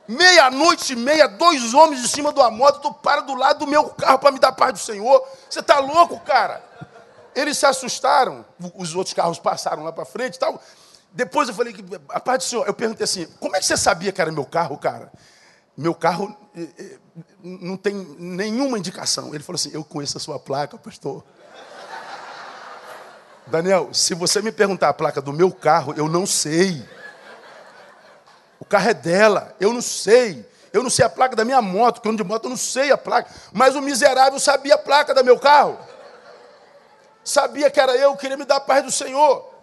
Meia-noite 0.06 0.92
e 0.92 0.96
meia, 0.96 1.26
dois 1.26 1.72
homens 1.72 2.04
em 2.04 2.08
cima 2.08 2.32
de 2.32 2.38
uma 2.38 2.50
moto, 2.50 2.80
tu 2.80 2.92
para 2.92 3.22
do 3.22 3.34
lado 3.34 3.60
do 3.60 3.66
meu 3.66 3.88
carro 3.90 4.18
para 4.18 4.30
me 4.30 4.38
dar 4.38 4.52
paz 4.52 4.72
do 4.74 4.78
Senhor. 4.78 5.26
Você 5.48 5.60
está 5.60 5.78
louco, 5.78 6.20
cara? 6.20 6.62
Eles 7.34 7.56
se 7.56 7.64
assustaram, 7.64 8.44
os 8.74 8.94
outros 8.94 9.14
carros 9.14 9.38
passaram 9.38 9.82
lá 9.82 9.92
para 9.92 10.04
frente 10.04 10.36
e 10.36 10.38
tal. 10.38 10.60
Depois 11.10 11.48
eu 11.48 11.54
falei 11.54 11.72
que 11.72 11.82
a 12.08 12.20
paz 12.20 12.38
do 12.38 12.44
Senhor, 12.44 12.66
eu 12.66 12.74
perguntei 12.74 13.04
assim: 13.04 13.26
como 13.40 13.56
é 13.56 13.60
que 13.60 13.66
você 13.66 13.76
sabia 13.76 14.12
que 14.12 14.20
era 14.20 14.30
meu 14.30 14.44
carro, 14.44 14.76
cara? 14.76 15.10
Meu 15.76 15.94
carro 15.94 16.36
eh, 16.56 16.68
eh, 16.78 16.98
não 17.42 17.76
tem 17.76 17.94
nenhuma 18.18 18.78
indicação. 18.78 19.34
Ele 19.34 19.42
falou 19.42 19.56
assim: 19.56 19.70
eu 19.72 19.82
conheço 19.82 20.18
a 20.18 20.20
sua 20.20 20.38
placa, 20.38 20.76
pastor. 20.76 21.24
Daniel, 23.46 23.92
se 23.92 24.14
você 24.14 24.40
me 24.40 24.50
perguntar 24.50 24.88
a 24.88 24.94
placa 24.94 25.20
do 25.20 25.32
meu 25.32 25.50
carro, 25.50 25.94
eu 25.96 26.08
não 26.08 26.26
sei. 26.26 26.84
O 28.58 28.64
carro 28.64 28.90
é 28.90 28.94
dela, 28.94 29.54
eu 29.60 29.72
não 29.72 29.82
sei. 29.82 30.48
Eu 30.72 30.82
não 30.82 30.90
sei 30.90 31.04
a 31.04 31.08
placa 31.08 31.36
da 31.36 31.44
minha 31.44 31.62
moto, 31.62 32.00
que 32.00 32.08
eu 32.08 32.16
de 32.16 32.24
moto 32.24 32.44
eu 32.44 32.50
não 32.50 32.56
sei 32.56 32.90
a 32.90 32.98
placa. 32.98 33.32
Mas 33.52 33.76
o 33.76 33.80
miserável 33.80 34.40
sabia 34.40 34.74
a 34.74 34.78
placa 34.78 35.14
do 35.14 35.24
meu 35.24 35.38
carro. 35.38 35.78
Sabia 37.24 37.70
que 37.70 37.78
era 37.78 37.96
eu, 37.96 38.16
queria 38.16 38.36
me 38.36 38.44
dar 38.44 38.56
a 38.56 38.60
paz 38.60 38.84
do 38.84 38.90
Senhor. 38.90 39.54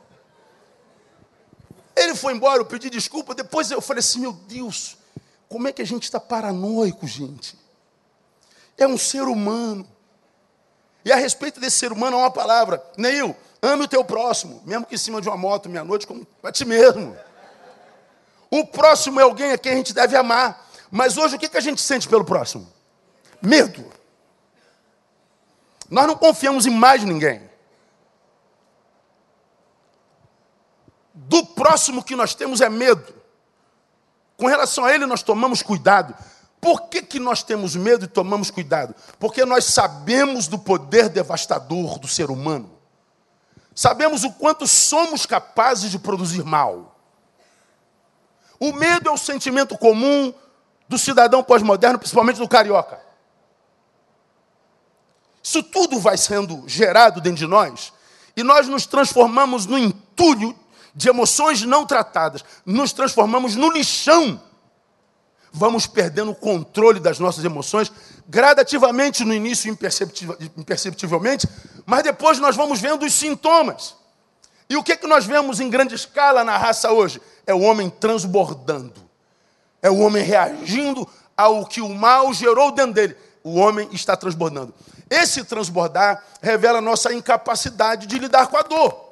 Ele 1.95 2.15
foi 2.15 2.33
embora, 2.33 2.61
eu 2.61 2.65
pedi 2.65 2.89
desculpa. 2.89 3.35
Depois 3.35 3.69
eu 3.69 3.81
falei 3.81 3.99
assim: 3.99 4.19
meu 4.19 4.31
Deus, 4.31 4.97
como 5.49 5.67
é 5.67 5.73
que 5.73 5.81
a 5.81 5.85
gente 5.85 6.03
está 6.03 6.19
paranoico, 6.19 7.05
gente? 7.05 7.59
É 8.77 8.87
um 8.87 8.97
ser 8.97 9.23
humano. 9.23 9.85
E 11.03 11.11
a 11.11 11.15
respeito 11.15 11.59
desse 11.59 11.77
ser 11.77 11.91
humano, 11.91 12.17
há 12.17 12.19
uma 12.21 12.31
palavra: 12.31 12.81
Neil, 12.97 13.35
ame 13.61 13.83
o 13.83 13.87
teu 13.87 14.03
próximo, 14.03 14.61
mesmo 14.65 14.85
que 14.85 14.95
em 14.95 14.97
cima 14.97 15.21
de 15.21 15.27
uma 15.27 15.37
moto, 15.37 15.67
meia-noite, 15.67 16.07
como 16.07 16.25
a 16.41 16.51
ti 16.51 16.63
mesmo. 16.63 17.17
O 18.51 18.67
próximo 18.67 19.17
é 19.21 19.23
alguém 19.23 19.53
a 19.53 19.57
quem 19.57 19.71
a 19.71 19.75
gente 19.75 19.93
deve 19.93 20.17
amar. 20.17 20.69
Mas 20.91 21.17
hoje 21.17 21.37
o 21.37 21.39
que, 21.39 21.55
a 21.55 21.61
gente 21.61 21.79
sente 21.79 22.07
pelo 22.07 22.25
próximo? 22.25 22.67
Medo. 23.41 23.85
Nós 25.89 26.05
não 26.05 26.17
confiamos 26.17 26.65
em 26.65 26.69
mais 26.69 27.01
ninguém. 27.03 27.49
Do 31.13 31.45
próximo 31.45 32.03
que 32.03 32.13
nós 32.15 32.35
temos 32.35 32.59
é 32.59 32.69
medo. 32.69 33.15
Com 34.35 34.47
relação 34.47 34.83
a 34.83 34.93
ele, 34.93 35.05
nós 35.05 35.23
tomamos 35.23 35.61
cuidado. 35.61 36.13
Por 36.59 36.89
que, 36.89 37.01
que 37.01 37.19
nós 37.19 37.41
temos 37.43 37.75
medo 37.75 38.03
e 38.03 38.07
tomamos 38.07 38.51
cuidado? 38.51 38.93
Porque 39.17 39.45
nós 39.45 39.65
sabemos 39.65 40.47
do 40.47 40.59
poder 40.59 41.07
devastador 41.07 41.97
do 41.97 42.07
ser 42.07 42.29
humano. 42.29 42.69
Sabemos 43.73 44.25
o 44.25 44.31
quanto 44.33 44.67
somos 44.67 45.25
capazes 45.25 45.89
de 45.89 45.97
produzir 45.97 46.43
mal. 46.43 46.90
O 48.61 48.71
medo 48.73 49.09
é 49.09 49.11
o 49.11 49.17
sentimento 49.17 49.75
comum 49.75 50.31
do 50.87 50.95
cidadão 50.95 51.43
pós-moderno, 51.43 51.97
principalmente 51.97 52.37
do 52.37 52.47
carioca. 52.47 52.99
Isso 55.41 55.63
tudo 55.63 55.99
vai 55.99 56.15
sendo 56.15 56.63
gerado 56.67 57.19
dentro 57.19 57.39
de 57.39 57.47
nós 57.47 57.91
e 58.37 58.43
nós 58.43 58.67
nos 58.67 58.85
transformamos 58.85 59.65
no 59.65 59.79
entulho 59.79 60.55
de 60.93 61.09
emoções 61.09 61.63
não 61.63 61.87
tratadas, 61.87 62.45
nos 62.63 62.93
transformamos 62.93 63.55
no 63.55 63.71
lixão. 63.71 64.39
Vamos 65.51 65.87
perdendo 65.87 66.29
o 66.29 66.35
controle 66.35 66.99
das 66.99 67.17
nossas 67.17 67.43
emoções, 67.43 67.91
gradativamente 68.29 69.25
no 69.25 69.33
início, 69.33 69.75
imperceptivelmente, 70.55 71.47
mas 71.83 72.03
depois 72.03 72.37
nós 72.37 72.55
vamos 72.55 72.79
vendo 72.79 73.07
os 73.07 73.13
sintomas. 73.13 73.95
E 74.71 74.77
o 74.77 74.81
que, 74.81 74.95
que 74.95 75.05
nós 75.05 75.25
vemos 75.25 75.59
em 75.59 75.69
grande 75.69 75.95
escala 75.95 76.45
na 76.45 76.55
raça 76.55 76.93
hoje? 76.93 77.21
É 77.45 77.53
o 77.53 77.59
homem 77.59 77.89
transbordando. 77.89 78.93
É 79.81 79.89
o 79.89 79.97
homem 79.97 80.23
reagindo 80.23 81.05
ao 81.35 81.65
que 81.65 81.81
o 81.81 81.89
mal 81.89 82.33
gerou 82.33 82.71
dentro 82.71 82.93
dele. 82.93 83.17
O 83.43 83.55
homem 83.55 83.89
está 83.91 84.15
transbordando. 84.15 84.73
Esse 85.09 85.43
transbordar 85.43 86.23
revela 86.41 86.79
nossa 86.79 87.13
incapacidade 87.13 88.07
de 88.07 88.17
lidar 88.17 88.47
com 88.47 88.55
a 88.55 88.61
dor. 88.61 89.11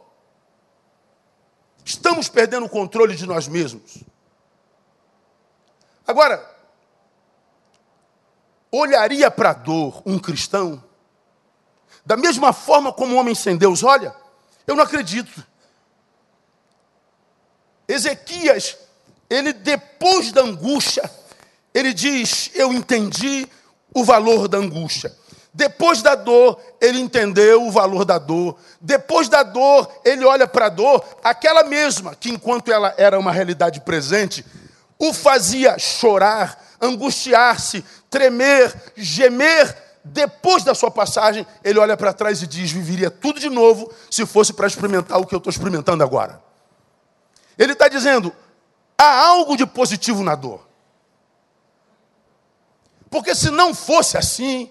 Estamos 1.83 2.29
perdendo 2.29 2.65
o 2.65 2.69
controle 2.69 3.13
de 3.13 3.25
nós 3.25 3.45
mesmos. 3.45 3.97
Agora, 6.07 6.41
olharia 8.71 9.29
para 9.29 9.49
a 9.49 9.53
dor 9.53 10.01
um 10.05 10.17
cristão 10.17 10.81
da 12.05 12.15
mesma 12.15 12.53
forma 12.53 12.93
como 12.93 13.15
o 13.15 13.17
homem 13.17 13.35
sem 13.35 13.57
Deus 13.57 13.83
olha? 13.83 14.15
Eu 14.69 14.75
não 14.75 14.83
acredito. 14.83 15.43
Ezequias, 17.87 18.77
ele 19.27 19.51
depois 19.51 20.31
da 20.31 20.41
angústia, 20.41 21.09
ele 21.73 21.91
diz: 21.91 22.51
Eu 22.53 22.71
entendi 22.71 23.47
o 23.91 24.03
valor 24.03 24.47
da 24.47 24.59
angústia. 24.59 25.11
Depois 25.51 26.03
da 26.03 26.13
dor, 26.13 26.61
ele 26.79 26.99
entendeu 26.99 27.65
o 27.65 27.71
valor 27.71 28.05
da 28.05 28.19
dor. 28.19 28.59
Depois 28.79 29.27
da 29.27 29.41
dor, 29.41 29.91
ele 30.05 30.23
olha 30.23 30.47
para 30.47 30.67
a 30.67 30.69
dor, 30.69 31.03
aquela 31.23 31.63
mesma 31.63 32.15
que, 32.15 32.29
enquanto 32.29 32.71
ela 32.71 32.93
era 32.95 33.17
uma 33.17 33.31
realidade 33.31 33.81
presente, 33.81 34.45
o 34.99 35.11
fazia 35.11 35.79
chorar, 35.79 36.63
angustiar-se, 36.79 37.83
tremer, 38.07 38.71
gemer. 38.95 39.88
Depois 40.03 40.63
da 40.63 40.73
sua 40.73 40.89
passagem, 40.89 41.45
ele 41.63 41.79
olha 41.79 41.97
para 41.97 42.13
trás 42.13 42.41
e 42.41 42.47
diz: 42.47 42.71
Viveria 42.71 43.11
tudo 43.11 43.39
de 43.39 43.49
novo 43.49 43.91
se 44.09 44.25
fosse 44.25 44.53
para 44.53 44.67
experimentar 44.67 45.19
o 45.19 45.25
que 45.25 45.35
eu 45.35 45.37
estou 45.37 45.51
experimentando 45.51 46.03
agora. 46.03 46.41
Ele 47.57 47.73
está 47.73 47.87
dizendo: 47.87 48.33
há 48.97 49.27
algo 49.27 49.57
de 49.57 49.65
positivo 49.65 50.23
na 50.23 50.35
dor. 50.35 50.67
Porque 53.09 53.33
se 53.33 53.49
não 53.49 53.73
fosse 53.73 54.17
assim, 54.17 54.69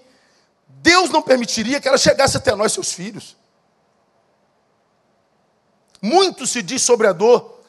Deus 0.67 1.09
não 1.09 1.21
permitiria 1.21 1.79
que 1.81 1.87
ela 1.87 1.97
chegasse 1.97 2.37
até 2.37 2.55
nós, 2.55 2.71
seus 2.71 2.93
filhos. 2.93 3.35
Muito 6.01 6.47
se 6.47 6.61
diz 6.61 6.81
sobre 6.81 7.07
a 7.07 7.11
dor, 7.11 7.59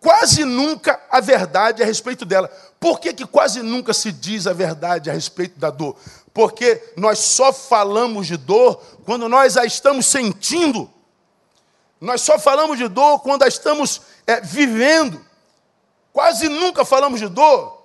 quase 0.00 0.44
nunca 0.44 1.00
a 1.08 1.20
verdade 1.20 1.82
a 1.82 1.86
respeito 1.86 2.24
dela. 2.24 2.48
Por 2.80 2.98
que, 2.98 3.12
que 3.12 3.26
quase 3.26 3.62
nunca 3.62 3.92
se 3.92 4.10
diz 4.10 4.46
a 4.46 4.52
verdade 4.52 5.08
a 5.08 5.12
respeito 5.12 5.58
da 5.58 5.70
dor? 5.70 5.96
Porque 6.32 6.92
nós 6.96 7.18
só 7.18 7.52
falamos 7.52 8.26
de 8.26 8.36
dor 8.36 8.80
quando 9.04 9.28
nós 9.28 9.56
a 9.56 9.64
estamos 9.64 10.06
sentindo. 10.06 10.90
Nós 12.00 12.22
só 12.22 12.38
falamos 12.38 12.78
de 12.78 12.88
dor 12.88 13.20
quando 13.20 13.42
a 13.42 13.48
estamos 13.48 14.00
é, 14.26 14.40
vivendo. 14.40 15.24
Quase 16.12 16.48
nunca 16.48 16.84
falamos 16.84 17.20
de 17.20 17.28
dor 17.28 17.80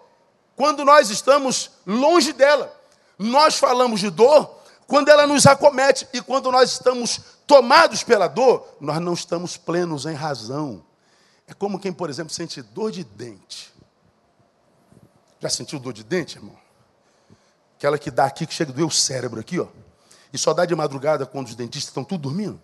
quando 0.56 0.86
nós 0.86 1.10
estamos 1.10 1.72
longe 1.86 2.32
dela. 2.34 2.74
Nós 3.18 3.58
falamos 3.58 4.00
de 4.00 4.10
dor 4.10 4.56
quando 4.88 5.10
ela 5.10 5.25
nos 5.25 5.46
acomete 5.46 6.08
e 6.14 6.22
quando 6.22 6.52
nós 6.52 6.72
estamos 6.72 7.20
tomados 7.48 8.04
pela 8.04 8.28
dor, 8.28 8.68
nós 8.80 9.00
não 9.00 9.14
estamos 9.14 9.58
plenos 9.58 10.06
em 10.06 10.14
razão. 10.14 10.84
É 11.48 11.54
como 11.54 11.80
quem, 11.80 11.94
por 11.94 12.10
exemplo, 12.10 12.34
sente 12.34 12.62
dor 12.62 12.92
de 12.92 13.04
dente. 13.04 13.74
Já 15.40 15.50
sentiu 15.50 15.80
dor 15.80 15.94
de 15.94 16.04
dente, 16.04 16.38
irmão? 16.38 16.64
Aquela 17.86 18.00
que 18.00 18.10
dá 18.10 18.25
aqui, 18.25 18.48
que 18.48 18.54
chega 18.56 18.72
a 18.72 18.74
doer 18.74 18.88
o 18.88 18.89
cérebro 18.89 19.39
aqui, 19.39 19.60
ó. 19.60 19.68
E 20.34 20.39
só 20.39 20.56
dá 20.56 20.65
de 20.65 20.74
madrugada 20.74 21.24
quando 21.24 21.46
os 21.46 21.54
dentistas 21.54 21.89
estão 21.89 22.04
tudo 22.04 22.22
dormindo. 22.22 22.60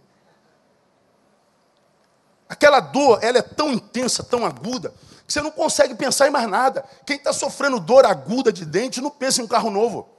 Aquela 2.50 2.80
dor, 2.80 3.20
ela 3.22 3.38
é 3.38 3.42
tão 3.44 3.72
intensa, 3.72 4.24
tão 4.24 4.44
aguda, 4.44 4.92
que 5.28 5.32
você 5.32 5.40
não 5.40 5.52
consegue 5.52 5.94
pensar 5.94 6.28
em 6.28 6.32
mais 6.32 6.50
nada. 6.50 6.84
Quem 7.06 7.18
está 7.18 7.32
sofrendo 7.32 7.80
dor 7.80 8.04
aguda 8.04 8.52
de 8.52 8.66
dente 8.66 9.00
não 9.00 9.12
pensa 9.12 9.42
em 9.42 9.44
um 9.44 9.48
carro 9.48 9.70
novo. 9.70 10.10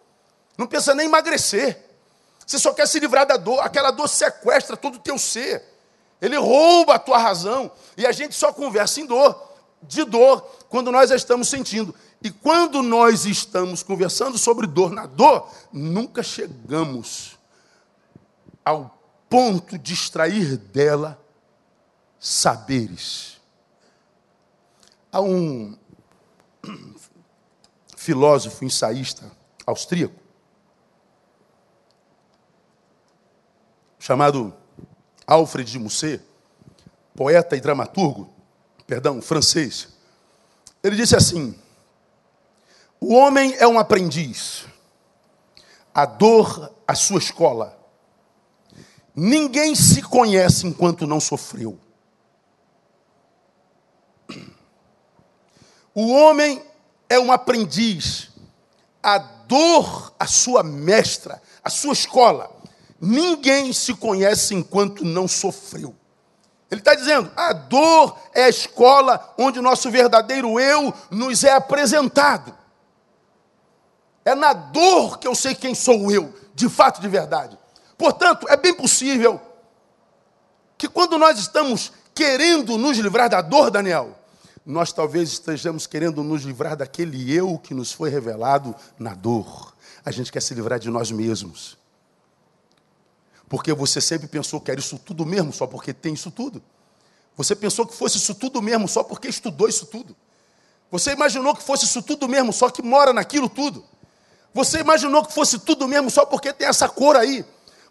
Não 0.56 0.68
pensa 0.68 0.94
nem 0.94 1.06
em 1.06 1.08
emagrecer. 1.08 1.84
Você 2.46 2.60
só 2.60 2.72
quer 2.72 2.86
se 2.86 3.00
livrar 3.00 3.26
da 3.26 3.36
dor. 3.36 3.58
Aquela 3.58 3.90
dor 3.90 4.08
sequestra 4.08 4.76
todo 4.76 4.94
o 4.94 5.00
teu 5.00 5.18
ser. 5.18 5.64
Ele 6.20 6.36
rouba 6.36 6.94
a 6.94 6.98
tua 7.00 7.18
razão. 7.18 7.72
E 7.96 8.06
a 8.06 8.12
gente 8.12 8.36
só 8.36 8.52
conversa 8.52 9.00
em 9.00 9.06
dor, 9.06 9.50
de 9.82 10.04
dor, 10.04 10.42
quando 10.68 10.92
nós 10.92 11.10
a 11.10 11.16
estamos 11.16 11.48
sentindo. 11.48 11.92
E 12.24 12.30
quando 12.30 12.82
nós 12.82 13.26
estamos 13.26 13.82
conversando 13.82 14.38
sobre 14.38 14.66
dor 14.66 14.92
na 14.92 15.06
dor, 15.06 15.50
nunca 15.72 16.22
chegamos 16.22 17.38
ao 18.64 18.96
ponto 19.28 19.76
de 19.76 19.92
extrair 19.92 20.56
dela 20.56 21.20
saberes. 22.20 23.40
Há 25.10 25.20
um 25.20 25.76
filósofo 27.96 28.64
ensaísta 28.64 29.30
austríaco 29.66 30.22
chamado 33.98 34.52
Alfred 35.24 35.70
de 35.70 35.78
Musset, 35.78 36.20
poeta 37.14 37.56
e 37.56 37.60
dramaturgo, 37.60 38.28
perdão, 38.84 39.22
francês. 39.22 39.88
Ele 40.82 40.96
disse 40.96 41.14
assim: 41.14 41.54
O 43.04 43.14
homem 43.14 43.56
é 43.58 43.66
um 43.66 43.80
aprendiz, 43.80 44.64
a 45.92 46.06
dor 46.06 46.72
a 46.86 46.94
sua 46.94 47.18
escola. 47.18 47.76
Ninguém 49.12 49.74
se 49.74 50.00
conhece 50.02 50.68
enquanto 50.68 51.04
não 51.04 51.18
sofreu. 51.18 51.76
O 55.92 56.12
homem 56.12 56.62
é 57.08 57.18
um 57.18 57.32
aprendiz, 57.32 58.30
a 59.02 59.18
dor 59.18 60.14
a 60.16 60.28
sua 60.28 60.62
mestra, 60.62 61.42
a 61.64 61.68
sua 61.68 61.94
escola. 61.94 62.54
Ninguém 63.00 63.72
se 63.72 63.94
conhece 63.94 64.54
enquanto 64.54 65.04
não 65.04 65.26
sofreu. 65.26 65.92
Ele 66.70 66.80
está 66.80 66.94
dizendo: 66.94 67.32
a 67.34 67.52
dor 67.52 68.16
é 68.32 68.44
a 68.44 68.48
escola 68.48 69.34
onde 69.36 69.58
o 69.58 69.62
nosso 69.62 69.90
verdadeiro 69.90 70.60
eu 70.60 70.94
nos 71.10 71.42
é 71.42 71.50
apresentado. 71.50 72.61
É 74.24 74.34
na 74.34 74.52
dor 74.52 75.18
que 75.18 75.26
eu 75.26 75.34
sei 75.34 75.54
quem 75.54 75.74
sou 75.74 76.10
eu, 76.10 76.32
de 76.54 76.68
fato, 76.68 77.00
de 77.00 77.08
verdade. 77.08 77.58
Portanto, 77.98 78.46
é 78.48 78.56
bem 78.56 78.74
possível 78.74 79.40
que 80.78 80.88
quando 80.88 81.18
nós 81.18 81.38
estamos 81.38 81.92
querendo 82.14 82.76
nos 82.76 82.98
livrar 82.98 83.28
da 83.28 83.40
dor, 83.40 83.70
Daniel, 83.70 84.18
nós 84.64 84.92
talvez 84.92 85.32
estejamos 85.32 85.86
querendo 85.86 86.22
nos 86.22 86.42
livrar 86.42 86.76
daquele 86.76 87.32
eu 87.32 87.58
que 87.58 87.74
nos 87.74 87.92
foi 87.92 88.10
revelado 88.10 88.74
na 88.98 89.14
dor. 89.14 89.74
A 90.04 90.10
gente 90.10 90.30
quer 90.30 90.40
se 90.40 90.54
livrar 90.54 90.78
de 90.78 90.88
nós 90.88 91.10
mesmos. 91.10 91.76
Porque 93.48 93.72
você 93.72 94.00
sempre 94.00 94.28
pensou 94.28 94.60
que 94.60 94.70
era 94.70 94.80
isso 94.80 94.98
tudo 94.98 95.26
mesmo, 95.26 95.52
só 95.52 95.66
porque 95.66 95.92
tem 95.92 96.14
isso 96.14 96.30
tudo. 96.30 96.62
Você 97.36 97.56
pensou 97.56 97.86
que 97.86 97.94
fosse 97.94 98.18
isso 98.18 98.34
tudo 98.34 98.62
mesmo, 98.62 98.88
só 98.88 99.02
porque 99.02 99.28
estudou 99.28 99.68
isso 99.68 99.86
tudo. 99.86 100.16
Você 100.90 101.12
imaginou 101.12 101.54
que 101.54 101.62
fosse 101.62 101.84
isso 101.84 102.02
tudo 102.02 102.28
mesmo, 102.28 102.52
só 102.52 102.70
que 102.70 102.82
mora 102.82 103.12
naquilo 103.12 103.48
tudo. 103.48 103.84
Você 104.54 104.80
imaginou 104.80 105.24
que 105.24 105.32
fosse 105.32 105.58
tudo 105.58 105.88
mesmo, 105.88 106.10
só 106.10 106.26
porque 106.26 106.52
tem 106.52 106.68
essa 106.68 106.88
cor 106.88 107.16
aí. 107.16 107.44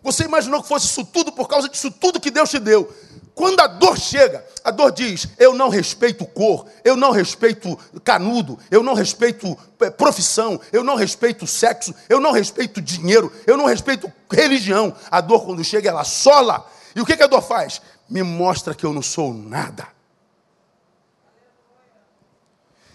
Você 0.04 0.24
imaginou 0.24 0.62
que 0.62 0.68
fosse 0.68 0.88
isso 0.88 1.06
tudo 1.06 1.32
por 1.32 1.48
causa 1.48 1.70
disso 1.70 1.92
tudo 1.92 2.20
que 2.20 2.32
Deus 2.32 2.50
te 2.50 2.60
deu. 2.60 2.92
Quando 3.34 3.60
a 3.62 3.68
dor 3.68 3.98
chega, 3.98 4.46
a 4.64 4.72
dor 4.72 4.92
diz: 4.92 5.28
Eu 5.38 5.54
não 5.54 5.70
respeito 5.70 6.26
cor, 6.26 6.66
eu 6.84 6.96
não 6.96 7.12
respeito 7.12 7.78
canudo, 8.04 8.60
eu 8.70 8.84
não 8.84 8.94
respeito 8.94 9.58
eh, 9.80 9.90
profissão, 9.90 10.60
eu 10.72 10.84
não 10.84 10.96
respeito 10.96 11.48
sexo, 11.48 11.94
eu 12.10 12.20
não 12.20 12.32
respeito 12.32 12.82
dinheiro, 12.82 13.32
eu 13.48 13.56
não 13.56 13.66
respeito 13.66 14.12
religião. 14.30 14.94
A 15.10 15.22
dor, 15.22 15.46
quando 15.46 15.64
chega, 15.64 15.90
ela 15.90 16.04
sola. 16.04 16.66
E 16.96 17.02
o 17.02 17.06
que, 17.06 17.16
que 17.16 17.24
a 17.24 17.28
dor 17.28 17.42
faz? 17.42 17.82
Me 18.10 18.22
mostra 18.22 18.76
que 18.76 18.86
eu 18.86 18.92
não 18.92 19.02
sou 19.02 19.34
nada. 19.34 19.88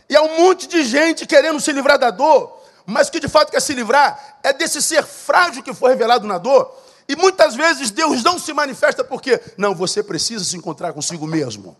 E 0.08 0.14
há 0.14 0.22
um 0.22 0.42
monte 0.42 0.68
de 0.68 0.84
gente 0.84 1.26
querendo 1.26 1.58
se 1.60 1.72
livrar 1.72 1.98
da 1.98 2.10
dor, 2.10 2.62
mas 2.86 3.10
que 3.10 3.20
de 3.20 3.28
fato 3.28 3.50
quer 3.50 3.60
se 3.60 3.74
livrar 3.74 4.38
é 4.42 4.52
desse 4.52 4.80
ser 4.80 5.04
frágil 5.04 5.62
que 5.62 5.74
foi 5.74 5.90
revelado 5.90 6.26
na 6.26 6.38
dor 6.38 6.72
e 7.08 7.14
muitas 7.14 7.54
vezes 7.54 7.90
Deus 7.90 8.22
não 8.22 8.38
se 8.38 8.52
manifesta 8.52 9.04
porque 9.04 9.40
não, 9.56 9.74
você 9.74 10.02
precisa 10.02 10.44
se 10.44 10.56
encontrar 10.56 10.92
consigo 10.92 11.26
mesmo. 11.26 11.76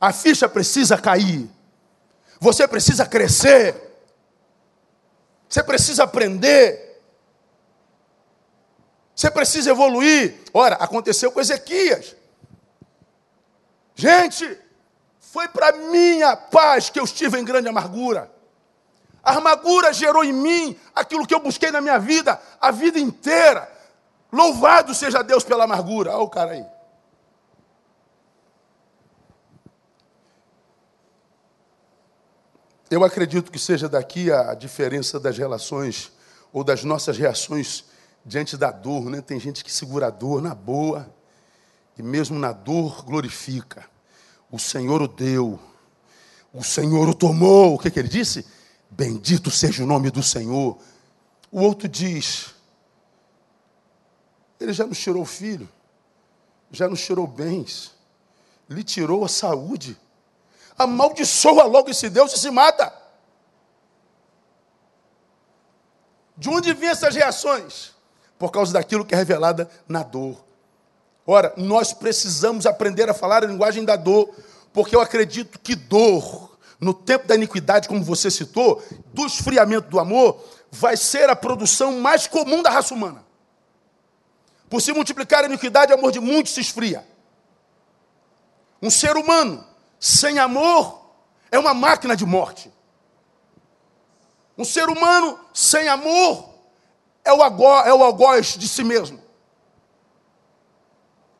A 0.00 0.12
ficha 0.12 0.48
precisa 0.48 0.98
cair. 0.98 1.48
Você 2.40 2.66
precisa 2.66 3.06
crescer. 3.06 3.74
Você 5.48 5.62
precisa 5.62 6.02
aprender. 6.04 7.00
Você 9.14 9.30
precisa 9.30 9.70
evoluir. 9.70 10.42
Ora, 10.52 10.74
aconteceu 10.76 11.30
com 11.30 11.40
Ezequias. 11.40 12.16
Gente, 13.94 14.58
foi 15.20 15.46
para 15.46 15.72
minha 15.72 16.36
paz 16.36 16.90
que 16.90 16.98
eu 16.98 17.04
estive 17.04 17.38
em 17.38 17.44
grande 17.44 17.68
amargura. 17.68 18.33
A 19.24 19.36
amargura 19.36 19.92
gerou 19.92 20.22
em 20.22 20.32
mim 20.32 20.78
aquilo 20.94 21.26
que 21.26 21.34
eu 21.34 21.40
busquei 21.40 21.70
na 21.70 21.80
minha 21.80 21.98
vida, 21.98 22.38
a 22.60 22.70
vida 22.70 22.98
inteira. 22.98 23.72
Louvado 24.30 24.94
seja 24.94 25.22
Deus 25.22 25.42
pela 25.42 25.64
amargura. 25.64 26.10
Olha 26.10 26.22
o 26.22 26.28
cara 26.28 26.52
aí. 26.52 26.66
Eu 32.90 33.02
acredito 33.02 33.50
que 33.50 33.58
seja 33.58 33.88
daqui 33.88 34.30
a 34.30 34.52
diferença 34.54 35.18
das 35.18 35.38
relações 35.38 36.12
ou 36.52 36.62
das 36.62 36.84
nossas 36.84 37.16
reações 37.16 37.84
diante 38.24 38.56
da 38.58 38.70
dor. 38.70 39.06
Né? 39.06 39.22
Tem 39.22 39.40
gente 39.40 39.64
que 39.64 39.72
segura 39.72 40.08
a 40.08 40.10
dor 40.10 40.42
na 40.42 40.54
boa 40.54 41.08
e 41.96 42.02
mesmo 42.02 42.38
na 42.38 42.52
dor 42.52 43.02
glorifica. 43.04 43.86
O 44.50 44.58
Senhor 44.58 45.00
o 45.00 45.08
deu, 45.08 45.58
o 46.52 46.62
Senhor 46.62 47.08
o 47.08 47.14
tomou. 47.14 47.74
O 47.74 47.78
que, 47.78 47.90
que 47.90 47.98
ele 47.98 48.08
disse? 48.08 48.46
Bendito 48.96 49.50
seja 49.50 49.82
o 49.82 49.86
nome 49.86 50.08
do 50.08 50.22
Senhor. 50.22 50.78
O 51.50 51.60
outro 51.60 51.88
diz: 51.88 52.54
Ele 54.60 54.72
já 54.72 54.86
nos 54.86 54.98
tirou 54.98 55.24
filho, 55.24 55.68
já 56.70 56.88
nos 56.88 57.04
tirou 57.04 57.26
bens, 57.26 57.90
lhe 58.68 58.84
tirou 58.84 59.24
a 59.24 59.28
saúde. 59.28 59.98
Amaldiçoa 60.78 61.64
logo 61.64 61.90
esse 61.90 62.08
Deus 62.08 62.34
e 62.34 62.38
se 62.38 62.50
mata. 62.52 62.92
De 66.36 66.48
onde 66.48 66.72
vêm 66.72 66.90
essas 66.90 67.16
reações? 67.16 67.94
Por 68.38 68.52
causa 68.52 68.72
daquilo 68.72 69.04
que 69.04 69.14
é 69.14 69.18
revelada 69.18 69.68
na 69.88 70.04
dor. 70.04 70.44
Ora, 71.26 71.52
nós 71.56 71.92
precisamos 71.92 72.64
aprender 72.64 73.08
a 73.08 73.14
falar 73.14 73.42
a 73.42 73.46
linguagem 73.46 73.84
da 73.84 73.96
dor, 73.96 74.32
porque 74.72 74.94
eu 74.94 75.00
acredito 75.00 75.58
que 75.58 75.74
dor 75.74 76.53
no 76.84 76.92
tempo 76.92 77.26
da 77.26 77.34
iniquidade, 77.34 77.88
como 77.88 78.04
você 78.04 78.30
citou, 78.30 78.82
do 79.12 79.24
esfriamento 79.24 79.88
do 79.88 79.98
amor, 79.98 80.44
vai 80.70 80.96
ser 80.96 81.30
a 81.30 81.34
produção 81.34 81.98
mais 82.00 82.26
comum 82.26 82.62
da 82.62 82.68
raça 82.68 82.92
humana. 82.92 83.24
Por 84.68 84.82
se 84.82 84.92
multiplicar 84.92 85.44
a 85.44 85.46
iniquidade, 85.46 85.92
o 85.92 85.96
amor 85.96 86.12
de 86.12 86.20
muitos 86.20 86.52
se 86.52 86.60
esfria. 86.60 87.06
Um 88.82 88.90
ser 88.90 89.16
humano 89.16 89.66
sem 89.98 90.38
amor 90.38 91.00
é 91.50 91.58
uma 91.58 91.72
máquina 91.72 92.14
de 92.14 92.26
morte. 92.26 92.70
Um 94.58 94.64
ser 94.64 94.88
humano 94.88 95.40
sem 95.54 95.88
amor 95.88 96.50
é 97.24 97.32
o, 97.32 97.42
agó, 97.42 97.80
é 97.80 97.94
o 97.94 98.04
algoz 98.04 98.58
de 98.58 98.68
si 98.68 98.84
mesmo. 98.84 99.22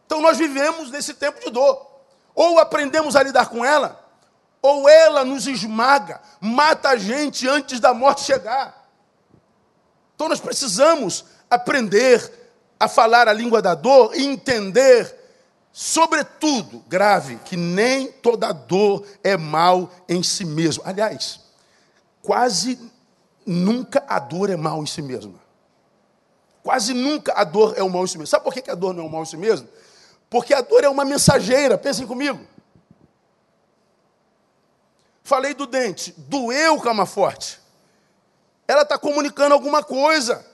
Então 0.07 0.22
nós 0.22 0.38
vivemos 0.38 0.90
nesse 0.90 1.12
tempo 1.12 1.40
de 1.40 1.50
dor. 1.50 1.87
Ou 2.35 2.59
aprendemos 2.59 3.14
a 3.14 3.22
lidar 3.22 3.48
com 3.50 3.64
ela, 3.64 4.03
ou 4.64 4.88
ela 4.88 5.27
nos 5.27 5.46
esmaga, 5.46 6.22
mata 6.40 6.88
a 6.88 6.96
gente 6.96 7.46
antes 7.46 7.79
da 7.79 7.92
morte 7.92 8.22
chegar. 8.22 8.88
Então 10.14 10.27
nós 10.27 10.40
precisamos 10.40 11.27
aprender 11.50 12.33
a 12.81 12.88
falar 12.88 13.29
a 13.29 13.33
língua 13.35 13.61
da 13.61 13.74
dor 13.74 14.16
e 14.16 14.24
entender, 14.24 15.14
sobretudo, 15.70 16.83
grave, 16.88 17.37
que 17.44 17.59
nem 17.59 18.11
toda 18.11 18.53
dor 18.53 19.07
é 19.22 19.37
mal 19.37 19.90
em 20.09 20.22
si 20.22 20.46
mesmo. 20.46 20.83
Aliás, 20.87 21.40
quase 22.22 22.81
nunca 23.44 24.03
a 24.09 24.18
dor 24.18 24.48
é 24.48 24.57
mal 24.57 24.83
em 24.83 24.87
si 24.87 25.03
mesma. 25.03 25.35
Quase 26.62 26.94
nunca 26.94 27.35
a 27.37 27.44
dor 27.44 27.74
é 27.77 27.83
o 27.83 27.90
mal 27.90 28.05
em 28.05 28.07
si 28.07 28.16
mesmo. 28.16 28.29
Sabe 28.29 28.44
por 28.44 28.55
que 28.55 28.70
a 28.70 28.74
dor 28.74 28.94
não 28.94 29.05
é 29.05 29.07
o 29.07 29.11
mal 29.11 29.24
em 29.24 29.27
si 29.27 29.37
mesmo? 29.37 29.68
Porque 30.31 30.55
a 30.55 30.62
dor 30.62 30.85
é 30.85 30.88
uma 30.88 31.05
mensageira, 31.05 31.77
pensem 31.77 32.07
comigo. 32.07 32.53
Falei 35.24 35.54
do 35.54 35.66
dente, 35.66 36.12
doeu, 36.18 36.78
cama 36.80 37.06
forte. 37.06 37.58
Ela 38.68 38.82
está 38.82 38.98
comunicando 38.98 39.54
alguma 39.54 39.82
coisa. 39.82 40.44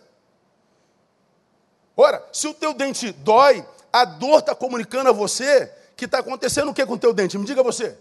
Ora, 1.96 2.24
se 2.33 2.46
o 2.46 2.54
teu 2.54 2.72
dente 2.72 3.11
dói, 3.11 3.66
a 3.92 4.04
dor 4.04 4.38
está 4.38 4.54
comunicando 4.54 5.11
a 5.11 5.12
você 5.12 5.66
que 5.96 6.04
está 6.04 6.20
acontecendo 6.20 6.70
o 6.70 6.74
que 6.74 6.87
com 6.87 6.94
o 6.94 6.98
teu 6.98 7.12
dente? 7.12 7.37
Me 7.37 7.44
diga 7.44 7.64
você. 7.64 7.98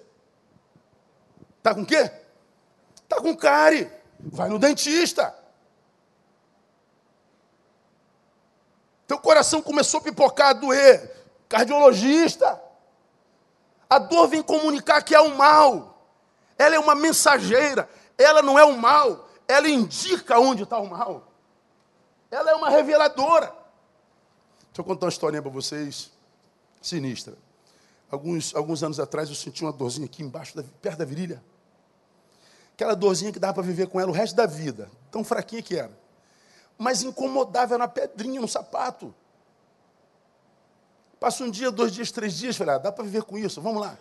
Está 1.58 1.74
com 1.74 1.82
o 1.82 1.86
quê? 1.86 2.12
Está 3.04 3.20
com 3.20 3.36
cárie. 3.36 3.92
Vai 4.20 4.48
no 4.48 4.60
dentista. 4.60 5.36
Teu 9.08 9.18
coração 9.18 9.60
começou 9.60 10.00
a 10.00 10.04
pipocar, 10.04 10.50
a 10.50 10.54
doer. 10.54 11.16
Cardiologista. 11.50 12.62
A 13.90 13.98
dor 13.98 14.28
vem 14.28 14.44
comunicar 14.44 15.02
que 15.02 15.16
é 15.16 15.20
o 15.20 15.36
mal. 15.36 15.99
Ela 16.60 16.76
é 16.76 16.80
uma 16.80 16.94
mensageira. 16.94 17.90
Ela 18.18 18.42
não 18.42 18.60
é 18.60 18.66
o 18.66 18.78
mal. 18.78 19.30
Ela 19.48 19.70
indica 19.70 20.38
onde 20.38 20.64
está 20.64 20.78
o 20.78 20.88
mal. 20.88 21.32
Ela 22.30 22.52
é 22.52 22.54
uma 22.54 22.70
reveladora. 22.70 23.48
Deixa 23.48 24.80
eu 24.80 24.84
contar 24.84 25.06
uma 25.06 25.10
historinha 25.10 25.42
para 25.42 25.50
vocês, 25.50 26.12
sinistra. 26.82 27.34
Alguns, 28.12 28.54
alguns 28.54 28.84
anos 28.84 29.00
atrás 29.00 29.30
eu 29.30 29.36
senti 29.36 29.64
uma 29.64 29.72
dorzinha 29.72 30.06
aqui 30.06 30.22
embaixo, 30.22 30.56
da, 30.56 30.64
perto 30.82 31.00
da 31.00 31.06
virilha. 31.06 31.42
Aquela 32.74 32.96
dorzinha 32.96 33.32
que 33.32 33.40
dava 33.40 33.56
para 33.56 33.64
viver 33.64 33.88
com 33.88 34.00
ela 34.00 34.12
o 34.12 34.14
resto 34.14 34.36
da 34.36 34.46
vida. 34.46 34.90
Tão 35.10 35.24
fraquinha 35.24 35.62
que 35.62 35.78
era. 35.78 35.98
Mas 36.78 37.04
incomodava, 37.04 37.74
era 37.74 37.84
uma 37.84 37.90
pedrinha 37.90 38.40
no 38.40 38.48
sapato. 38.48 39.14
Passa 41.20 41.44
um 41.44 41.50
dia, 41.50 41.72
dois 41.72 41.92
dias, 41.92 42.12
três 42.12 42.34
dias, 42.34 42.56
falei, 42.56 42.76
ah, 42.76 42.78
dá 42.78 42.92
para 42.92 43.04
viver 43.04 43.24
com 43.24 43.38
isso, 43.38 43.62
vamos 43.62 43.82
lá. 43.82 43.98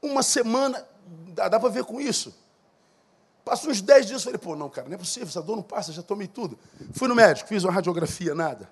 Uma 0.00 0.22
semana, 0.22 0.86
dá, 1.28 1.48
dá 1.48 1.60
para 1.60 1.68
viver 1.68 1.84
com 1.84 2.00
isso. 2.00 2.34
Passa 3.44 3.68
uns 3.68 3.80
dez 3.80 4.06
dias, 4.06 4.22
falei, 4.22 4.38
pô, 4.38 4.54
não, 4.54 4.68
cara, 4.68 4.88
não 4.88 4.94
é 4.94 4.98
possível, 4.98 5.28
essa 5.28 5.42
dor 5.42 5.56
não 5.56 5.62
passa, 5.62 5.92
já 5.92 6.02
tomei 6.02 6.28
tudo. 6.28 6.58
Fui 6.92 7.08
no 7.08 7.14
médico, 7.14 7.48
fiz 7.48 7.64
uma 7.64 7.72
radiografia, 7.72 8.34
nada. 8.34 8.70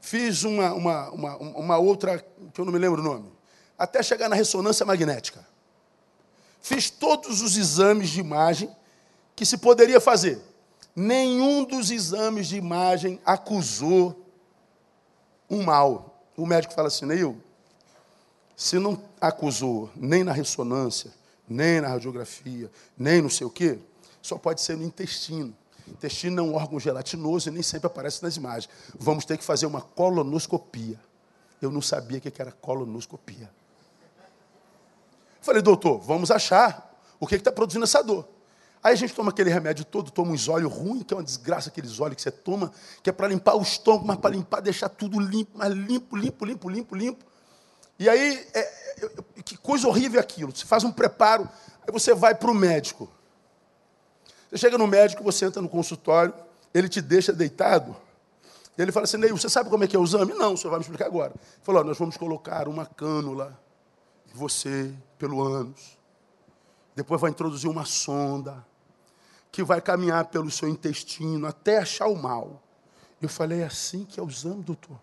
Fiz 0.00 0.44
uma, 0.44 0.72
uma, 0.72 1.10
uma, 1.10 1.36
uma 1.36 1.78
outra, 1.78 2.24
que 2.54 2.60
eu 2.60 2.64
não 2.64 2.72
me 2.72 2.78
lembro 2.78 3.00
o 3.00 3.04
nome 3.04 3.40
até 3.80 4.02
chegar 4.02 4.28
na 4.28 4.36
ressonância 4.36 4.84
magnética. 4.84 5.42
Fiz 6.60 6.90
todos 6.90 7.40
os 7.40 7.56
exames 7.56 8.10
de 8.10 8.20
imagem 8.20 8.70
que 9.34 9.46
se 9.46 9.56
poderia 9.56 9.98
fazer. 9.98 10.38
Nenhum 10.94 11.64
dos 11.64 11.90
exames 11.90 12.48
de 12.48 12.58
imagem 12.58 13.18
acusou 13.24 14.22
um 15.48 15.62
mal. 15.62 16.22
O 16.36 16.44
médico 16.44 16.74
fala 16.74 16.88
assim, 16.88 17.06
Neil, 17.06 17.42
se 18.54 18.78
não 18.78 19.02
acusou 19.18 19.88
nem 19.96 20.22
na 20.22 20.32
ressonância, 20.32 21.10
nem 21.50 21.80
na 21.80 21.88
radiografia, 21.88 22.70
nem 22.96 23.20
não 23.20 23.28
sei 23.28 23.44
o 23.44 23.50
quê, 23.50 23.76
só 24.22 24.38
pode 24.38 24.60
ser 24.60 24.76
no 24.76 24.84
intestino. 24.84 25.52
Intestino 25.88 26.38
é 26.38 26.42
um 26.42 26.54
órgão 26.54 26.78
gelatinoso 26.78 27.48
e 27.48 27.52
nem 27.52 27.62
sempre 27.62 27.88
aparece 27.88 28.22
nas 28.22 28.36
imagens. 28.36 28.72
Vamos 28.96 29.24
ter 29.24 29.36
que 29.36 29.42
fazer 29.42 29.66
uma 29.66 29.80
colonoscopia. 29.80 30.98
Eu 31.60 31.72
não 31.72 31.82
sabia 31.82 32.18
o 32.18 32.20
que 32.20 32.40
era 32.40 32.52
colonoscopia. 32.52 33.50
Falei, 35.42 35.60
doutor, 35.60 35.98
vamos 35.98 36.30
achar 36.30 36.96
o 37.18 37.26
que 37.26 37.34
está 37.34 37.50
produzindo 37.50 37.84
essa 37.84 38.02
dor. 38.02 38.28
Aí 38.82 38.92
a 38.92 38.96
gente 38.96 39.12
toma 39.12 39.30
aquele 39.30 39.50
remédio 39.50 39.84
todo, 39.84 40.10
toma 40.10 40.30
uns 40.30 40.48
óleos 40.48 40.72
ruins, 40.72 41.02
que 41.02 41.12
é 41.12 41.16
uma 41.16 41.22
desgraça 41.22 41.68
aqueles 41.68 41.98
óleos 41.98 42.16
que 42.16 42.22
você 42.22 42.30
toma, 42.30 42.72
que 43.02 43.10
é 43.10 43.12
para 43.12 43.28
limpar 43.28 43.56
o 43.56 43.62
estômago, 43.62 44.06
mas 44.06 44.18
para 44.18 44.30
limpar, 44.30 44.60
deixar 44.60 44.88
tudo 44.88 45.18
limpo, 45.18 45.50
mas 45.54 45.72
limpo, 45.72 46.16
limpo, 46.16 46.44
limpo, 46.46 46.68
limpo, 46.70 46.94
limpo. 46.94 47.24
E 47.98 48.08
aí, 48.08 48.46
é, 48.54 48.72
é, 49.40 49.42
que 49.42 49.56
coisa 49.56 49.88
horrível 49.88 50.20
é 50.20 50.22
aquilo. 50.22 50.54
Você 50.54 50.66
faz 50.66 50.84
um 50.84 50.92
preparo, 50.92 51.48
aí 51.82 51.92
você 51.92 52.14
vai 52.14 52.34
para 52.34 52.50
o 52.50 52.54
médico. 52.54 53.10
Você 54.48 54.58
chega 54.58 54.76
no 54.76 54.86
médico, 54.86 55.22
você 55.22 55.46
entra 55.46 55.62
no 55.62 55.68
consultório, 55.68 56.34
ele 56.74 56.88
te 56.88 57.00
deixa 57.00 57.32
deitado. 57.32 57.96
E 58.76 58.82
ele 58.82 58.92
fala 58.92 59.04
assim, 59.04 59.16
Ney, 59.16 59.30
você 59.30 59.48
sabe 59.48 59.70
como 59.70 59.84
é 59.84 59.86
que 59.86 59.96
é 59.96 59.98
o 59.98 60.04
exame? 60.04 60.34
Não, 60.34 60.54
o 60.54 60.56
senhor 60.56 60.70
vai 60.70 60.78
me 60.78 60.84
explicar 60.84 61.06
agora. 61.06 61.32
Ele 61.34 61.62
falou, 61.62 61.84
nós 61.84 61.98
vamos 61.98 62.16
colocar 62.16 62.68
uma 62.68 62.86
cânula 62.86 63.58
em 64.32 64.36
você, 64.36 64.92
pelo 65.18 65.42
ânus. 65.42 65.98
Depois 66.94 67.20
vai 67.20 67.30
introduzir 67.30 67.70
uma 67.70 67.84
sonda 67.84 68.64
que 69.52 69.62
vai 69.62 69.80
caminhar 69.80 70.26
pelo 70.26 70.50
seu 70.50 70.68
intestino 70.68 71.46
até 71.46 71.78
achar 71.78 72.06
o 72.06 72.16
mal. 72.16 72.62
Eu 73.20 73.28
falei, 73.28 73.60
é 73.60 73.64
assim 73.64 74.04
que 74.04 74.18
é 74.18 74.22
o 74.22 74.28
exame, 74.28 74.62
doutor? 74.62 74.98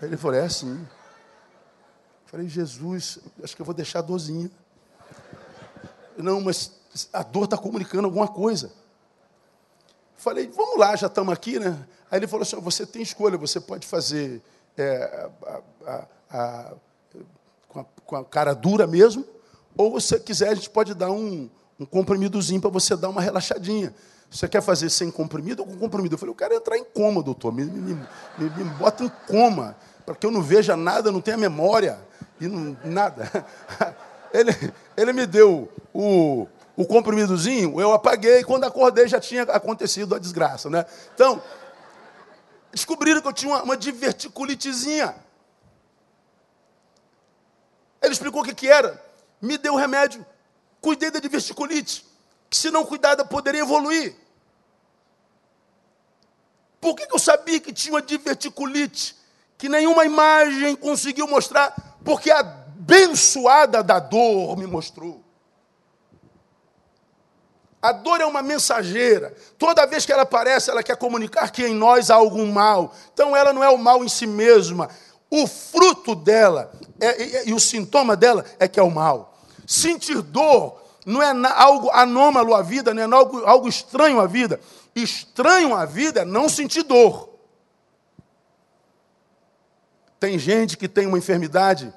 Ele 0.00 0.16
falou, 0.16 0.36
é 0.36 0.44
assim. 0.44 0.86
Falei, 2.30 2.46
Jesus, 2.46 3.20
acho 3.42 3.56
que 3.56 3.62
eu 3.62 3.64
vou 3.64 3.74
deixar 3.74 4.00
a 4.00 4.02
dorzinha. 4.02 4.50
Não, 6.14 6.42
mas 6.42 6.72
a 7.10 7.22
dor 7.22 7.44
está 7.44 7.56
comunicando 7.56 8.04
alguma 8.04 8.28
coisa. 8.28 8.70
Falei, 10.14 10.46
vamos 10.46 10.78
lá, 10.78 10.94
já 10.94 11.06
estamos 11.06 11.32
aqui, 11.32 11.58
né? 11.58 11.86
Aí 12.10 12.18
ele 12.18 12.26
falou 12.26 12.42
assim: 12.42 12.60
você 12.60 12.84
tem 12.84 13.00
escolha, 13.00 13.38
você 13.38 13.58
pode 13.58 13.86
fazer 13.86 14.42
é, 14.76 15.30
a, 15.46 15.60
a, 15.86 16.06
a, 16.30 16.74
com 17.66 17.80
a, 17.80 17.84
com 18.04 18.16
a 18.16 18.24
cara 18.26 18.52
dura 18.52 18.86
mesmo, 18.86 19.24
ou 19.74 19.90
você 19.90 20.20
quiser, 20.20 20.50
a 20.50 20.54
gente 20.54 20.68
pode 20.68 20.92
dar 20.92 21.10
um, 21.10 21.48
um 21.80 21.86
comprimidozinho 21.86 22.60
para 22.60 22.68
você 22.68 22.94
dar 22.94 23.08
uma 23.08 23.22
relaxadinha. 23.22 23.94
Você 24.30 24.46
quer 24.46 24.60
fazer 24.60 24.90
sem 24.90 25.10
comprimido 25.10 25.62
ou 25.62 25.66
com 25.66 25.78
comprimido? 25.78 26.14
Eu 26.14 26.18
falei, 26.18 26.32
eu 26.32 26.36
quero 26.36 26.52
entrar 26.52 26.76
em 26.76 26.84
coma, 26.84 27.22
doutor. 27.22 27.54
Me, 27.54 27.64
me, 27.64 27.94
me, 27.94 28.50
me 28.50 28.64
bota 28.74 29.02
em 29.02 29.08
coma, 29.26 29.74
para 30.04 30.14
que 30.14 30.26
eu 30.26 30.30
não 30.30 30.42
veja 30.42 30.76
nada, 30.76 31.10
não 31.10 31.22
tenha 31.22 31.38
memória, 31.38 31.98
e 32.40 32.46
não, 32.46 32.76
nada. 32.84 33.30
Ele, 34.30 34.52
ele 34.94 35.14
me 35.14 35.24
deu 35.24 35.72
o, 35.90 36.46
o 36.76 36.84
comprimidozinho, 36.84 37.80
eu 37.80 37.94
apaguei, 37.94 38.44
quando 38.44 38.64
acordei 38.64 39.08
já 39.08 39.18
tinha 39.18 39.44
acontecido 39.44 40.14
a 40.14 40.18
desgraça. 40.18 40.68
Né? 40.68 40.84
Então, 41.14 41.42
descobriram 42.70 43.22
que 43.22 43.26
eu 43.26 43.32
tinha 43.32 43.54
uma, 43.54 43.62
uma 43.62 43.76
diverticulitezinha. 43.76 45.16
Ele 48.02 48.12
explicou 48.12 48.42
o 48.42 48.44
que, 48.44 48.54
que 48.54 48.68
era. 48.68 49.02
Me 49.40 49.58
deu 49.58 49.74
o 49.74 49.76
remédio. 49.76 50.24
Cuidei 50.80 51.10
da 51.10 51.18
diverticulite. 51.18 52.06
Que 52.48 52.56
se 52.56 52.70
não 52.70 52.84
cuidada 52.84 53.24
poderia 53.24 53.62
evoluir. 53.62 54.14
Por 56.80 56.94
que, 56.94 57.06
que 57.06 57.14
eu 57.14 57.18
sabia 57.18 57.60
que 57.60 57.72
tinha 57.72 57.94
uma 57.94 58.02
diverticulite? 58.02 59.16
Que 59.56 59.68
nenhuma 59.68 60.04
imagem 60.04 60.76
conseguiu 60.76 61.26
mostrar. 61.26 61.74
Porque 62.08 62.30
a 62.30 62.38
abençoada 62.38 63.82
da 63.82 63.98
dor 63.98 64.56
me 64.56 64.66
mostrou. 64.66 65.22
A 67.82 67.92
dor 67.92 68.22
é 68.22 68.24
uma 68.24 68.40
mensageira. 68.40 69.36
Toda 69.58 69.86
vez 69.86 70.06
que 70.06 70.12
ela 70.12 70.22
aparece, 70.22 70.70
ela 70.70 70.82
quer 70.82 70.96
comunicar 70.96 71.52
que 71.52 71.66
em 71.66 71.74
nós 71.74 72.10
há 72.10 72.14
algum 72.14 72.50
mal. 72.50 72.94
Então 73.12 73.36
ela 73.36 73.52
não 73.52 73.62
é 73.62 73.68
o 73.68 73.76
mal 73.76 74.02
em 74.02 74.08
si 74.08 74.26
mesma. 74.26 74.88
O 75.30 75.46
fruto 75.46 76.14
dela 76.14 76.72
é, 76.98 77.22
e, 77.22 77.50
e, 77.50 77.52
o 77.52 77.60
sintoma 77.60 78.16
dela 78.16 78.42
é 78.58 78.66
que 78.66 78.80
é 78.80 78.82
o 78.82 78.90
mal. 78.90 79.36
Sentir 79.66 80.22
dor 80.22 80.80
não 81.04 81.22
é 81.22 81.30
algo 81.56 81.90
anômalo 81.90 82.54
à 82.54 82.62
vida, 82.62 82.94
não 82.94 83.02
é 83.02 83.20
algo, 83.20 83.44
algo 83.44 83.68
estranho 83.68 84.18
à 84.18 84.26
vida. 84.26 84.58
Estranho 84.96 85.76
à 85.76 85.84
vida 85.84 86.22
é 86.22 86.24
não 86.24 86.48
sentir 86.48 86.84
dor. 86.84 87.37
Tem 90.18 90.38
gente 90.38 90.76
que 90.76 90.88
tem 90.88 91.06
uma 91.06 91.18
enfermidade 91.18 91.92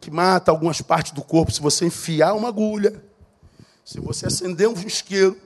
que 0.00 0.10
mata 0.10 0.50
algumas 0.50 0.80
partes 0.80 1.12
do 1.12 1.22
corpo. 1.22 1.52
Se 1.52 1.60
você 1.60 1.86
enfiar 1.86 2.34
uma 2.34 2.48
agulha, 2.48 3.02
se 3.84 4.00
você 4.00 4.26
acender 4.26 4.68
um 4.68 4.74
isqueiro 4.74 5.40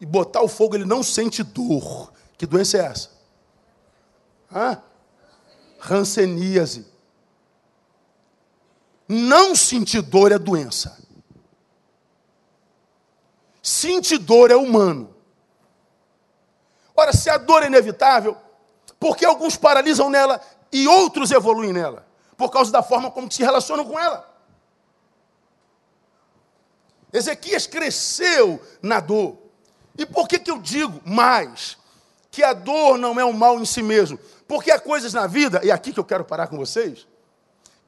e 0.00 0.06
botar 0.06 0.42
o 0.42 0.48
fogo, 0.48 0.74
ele 0.74 0.84
não 0.84 1.02
sente 1.02 1.42
dor. 1.42 2.12
Que 2.36 2.46
doença 2.46 2.78
é 2.78 2.80
essa? 2.80 3.10
Hã? 4.52 4.82
Ranceníase. 5.78 6.86
Não 9.08 9.54
sentir 9.54 10.02
dor 10.02 10.32
é 10.32 10.38
doença. 10.38 10.98
Sentir 13.62 14.18
dor 14.18 14.50
é 14.50 14.56
humano. 14.56 15.14
Ora, 16.94 17.12
se 17.12 17.28
a 17.28 17.36
dor 17.36 17.62
é 17.62 17.66
inevitável, 17.66 18.36
por 18.98 19.16
que 19.16 19.24
alguns 19.24 19.56
paralisam 19.56 20.08
nela 20.08 20.40
e 20.82 20.88
outros 20.88 21.30
evoluem 21.30 21.72
nela? 21.72 22.06
Por 22.36 22.50
causa 22.50 22.70
da 22.70 22.82
forma 22.82 23.10
como 23.10 23.30
se 23.32 23.42
relacionam 23.42 23.84
com 23.84 23.98
ela. 23.98 24.28
Ezequias 27.12 27.66
cresceu 27.66 28.60
na 28.82 29.00
dor. 29.00 29.38
E 29.96 30.04
por 30.04 30.28
que, 30.28 30.38
que 30.38 30.50
eu 30.50 30.58
digo 30.58 31.00
mais? 31.04 31.78
Que 32.30 32.42
a 32.42 32.52
dor 32.52 32.98
não 32.98 33.18
é 33.18 33.24
um 33.24 33.32
mal 33.32 33.58
em 33.58 33.64
si 33.64 33.82
mesmo. 33.82 34.18
Porque 34.46 34.70
há 34.70 34.78
coisas 34.78 35.14
na 35.14 35.26
vida, 35.26 35.60
e 35.64 35.70
é 35.70 35.72
aqui 35.72 35.92
que 35.92 35.98
eu 35.98 36.04
quero 36.04 36.24
parar 36.24 36.48
com 36.48 36.58
vocês, 36.58 37.06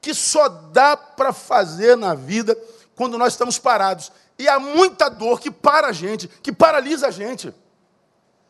que 0.00 0.14
só 0.14 0.48
dá 0.48 0.96
para 0.96 1.32
fazer 1.32 1.96
na 1.96 2.14
vida 2.14 2.56
quando 2.96 3.18
nós 3.18 3.34
estamos 3.34 3.58
parados. 3.58 4.10
E 4.38 4.48
há 4.48 4.58
muita 4.58 5.10
dor 5.10 5.40
que 5.40 5.50
para 5.50 5.88
a 5.88 5.92
gente, 5.92 6.26
que 6.26 6.52
paralisa 6.52 7.08
a 7.08 7.10
gente. 7.10 7.52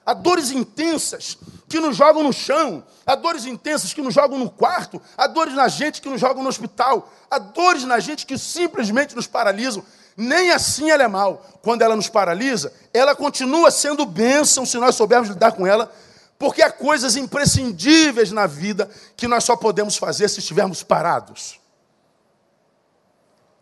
Há 0.08 0.14
dores 0.14 0.50
intensas 0.50 1.36
que 1.68 1.78
nos 1.78 1.94
jogam 1.94 2.22
no 2.22 2.32
chão, 2.32 2.82
há 3.04 3.14
dores 3.14 3.44
intensas 3.44 3.92
que 3.92 4.00
nos 4.00 4.14
jogam 4.14 4.38
no 4.38 4.48
quarto, 4.48 4.98
há 5.14 5.26
dores 5.26 5.52
na 5.52 5.68
gente 5.68 6.00
que 6.00 6.08
nos 6.08 6.18
jogam 6.18 6.42
no 6.42 6.48
hospital, 6.48 7.12
há 7.30 7.38
dores 7.38 7.84
na 7.84 8.00
gente 8.00 8.24
que 8.24 8.38
simplesmente 8.38 9.14
nos 9.14 9.26
paralisam. 9.26 9.84
Nem 10.16 10.50
assim 10.50 10.90
ela 10.90 11.02
é 11.02 11.08
mal. 11.08 11.44
Quando 11.60 11.82
ela 11.82 11.94
nos 11.94 12.08
paralisa, 12.08 12.72
ela 12.90 13.14
continua 13.14 13.70
sendo 13.70 14.06
bênção 14.06 14.64
se 14.64 14.78
nós 14.78 14.94
soubermos 14.94 15.28
lidar 15.28 15.52
com 15.52 15.66
ela 15.66 15.92
porque 16.38 16.62
há 16.62 16.72
coisas 16.72 17.14
imprescindíveis 17.14 18.32
na 18.32 18.46
vida 18.46 18.88
que 19.14 19.28
nós 19.28 19.44
só 19.44 19.56
podemos 19.56 19.98
fazer 19.98 20.26
se 20.30 20.38
estivermos 20.38 20.82
parados. 20.82 21.60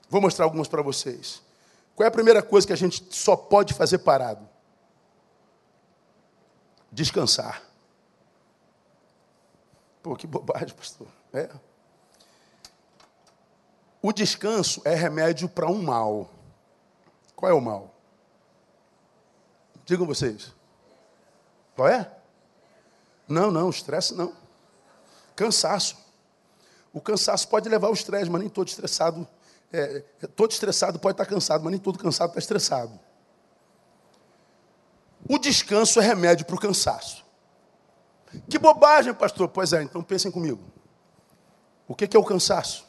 Vou 0.08 0.20
mostrar 0.20 0.44
algumas 0.44 0.68
para 0.68 0.80
vocês. 0.80 1.42
Qual 1.96 2.04
é 2.04 2.08
a 2.08 2.12
primeira 2.12 2.40
coisa 2.40 2.68
que 2.68 2.72
a 2.72 2.76
gente 2.76 3.04
só 3.10 3.34
pode 3.34 3.74
fazer 3.74 3.98
parado? 3.98 4.48
Descansar. 6.96 7.62
Pô, 10.02 10.16
que 10.16 10.26
bobagem, 10.26 10.74
pastor. 10.74 11.06
É. 11.30 11.50
O 14.00 14.14
descanso 14.14 14.80
é 14.82 14.94
remédio 14.94 15.46
para 15.46 15.66
um 15.66 15.82
mal. 15.82 16.30
Qual 17.34 17.52
é 17.52 17.54
o 17.54 17.60
mal? 17.60 17.94
Digam 19.84 20.06
vocês. 20.06 20.54
Qual 21.74 21.86
é? 21.86 22.10
Não, 23.28 23.50
não, 23.50 23.68
estresse 23.68 24.14
não. 24.14 24.32
Cansaço. 25.34 25.98
O 26.94 27.00
cansaço 27.02 27.46
pode 27.46 27.68
levar 27.68 27.88
ao 27.88 27.92
estresse, 27.92 28.30
mas 28.30 28.40
nem 28.40 28.48
todo 28.48 28.68
estressado. 28.68 29.28
É, 29.70 30.02
é, 30.22 30.26
todo 30.28 30.50
estressado 30.50 30.98
pode 30.98 31.12
estar 31.12 31.26
cansado, 31.26 31.62
mas 31.62 31.72
nem 31.72 31.78
todo 31.78 31.98
cansado 31.98 32.30
está 32.30 32.38
estressado. 32.38 32.98
O 35.28 35.38
descanso 35.38 36.00
é 36.00 36.04
remédio 36.04 36.46
para 36.46 36.56
o 36.56 36.60
cansaço. 36.60 37.24
Que 38.48 38.58
bobagem, 38.58 39.14
pastor. 39.14 39.48
Pois 39.48 39.72
é, 39.72 39.82
então 39.82 40.02
pensem 40.02 40.30
comigo. 40.30 40.62
O 41.88 41.94
que 41.94 42.16
é 42.16 42.18
o 42.18 42.24
cansaço? 42.24 42.84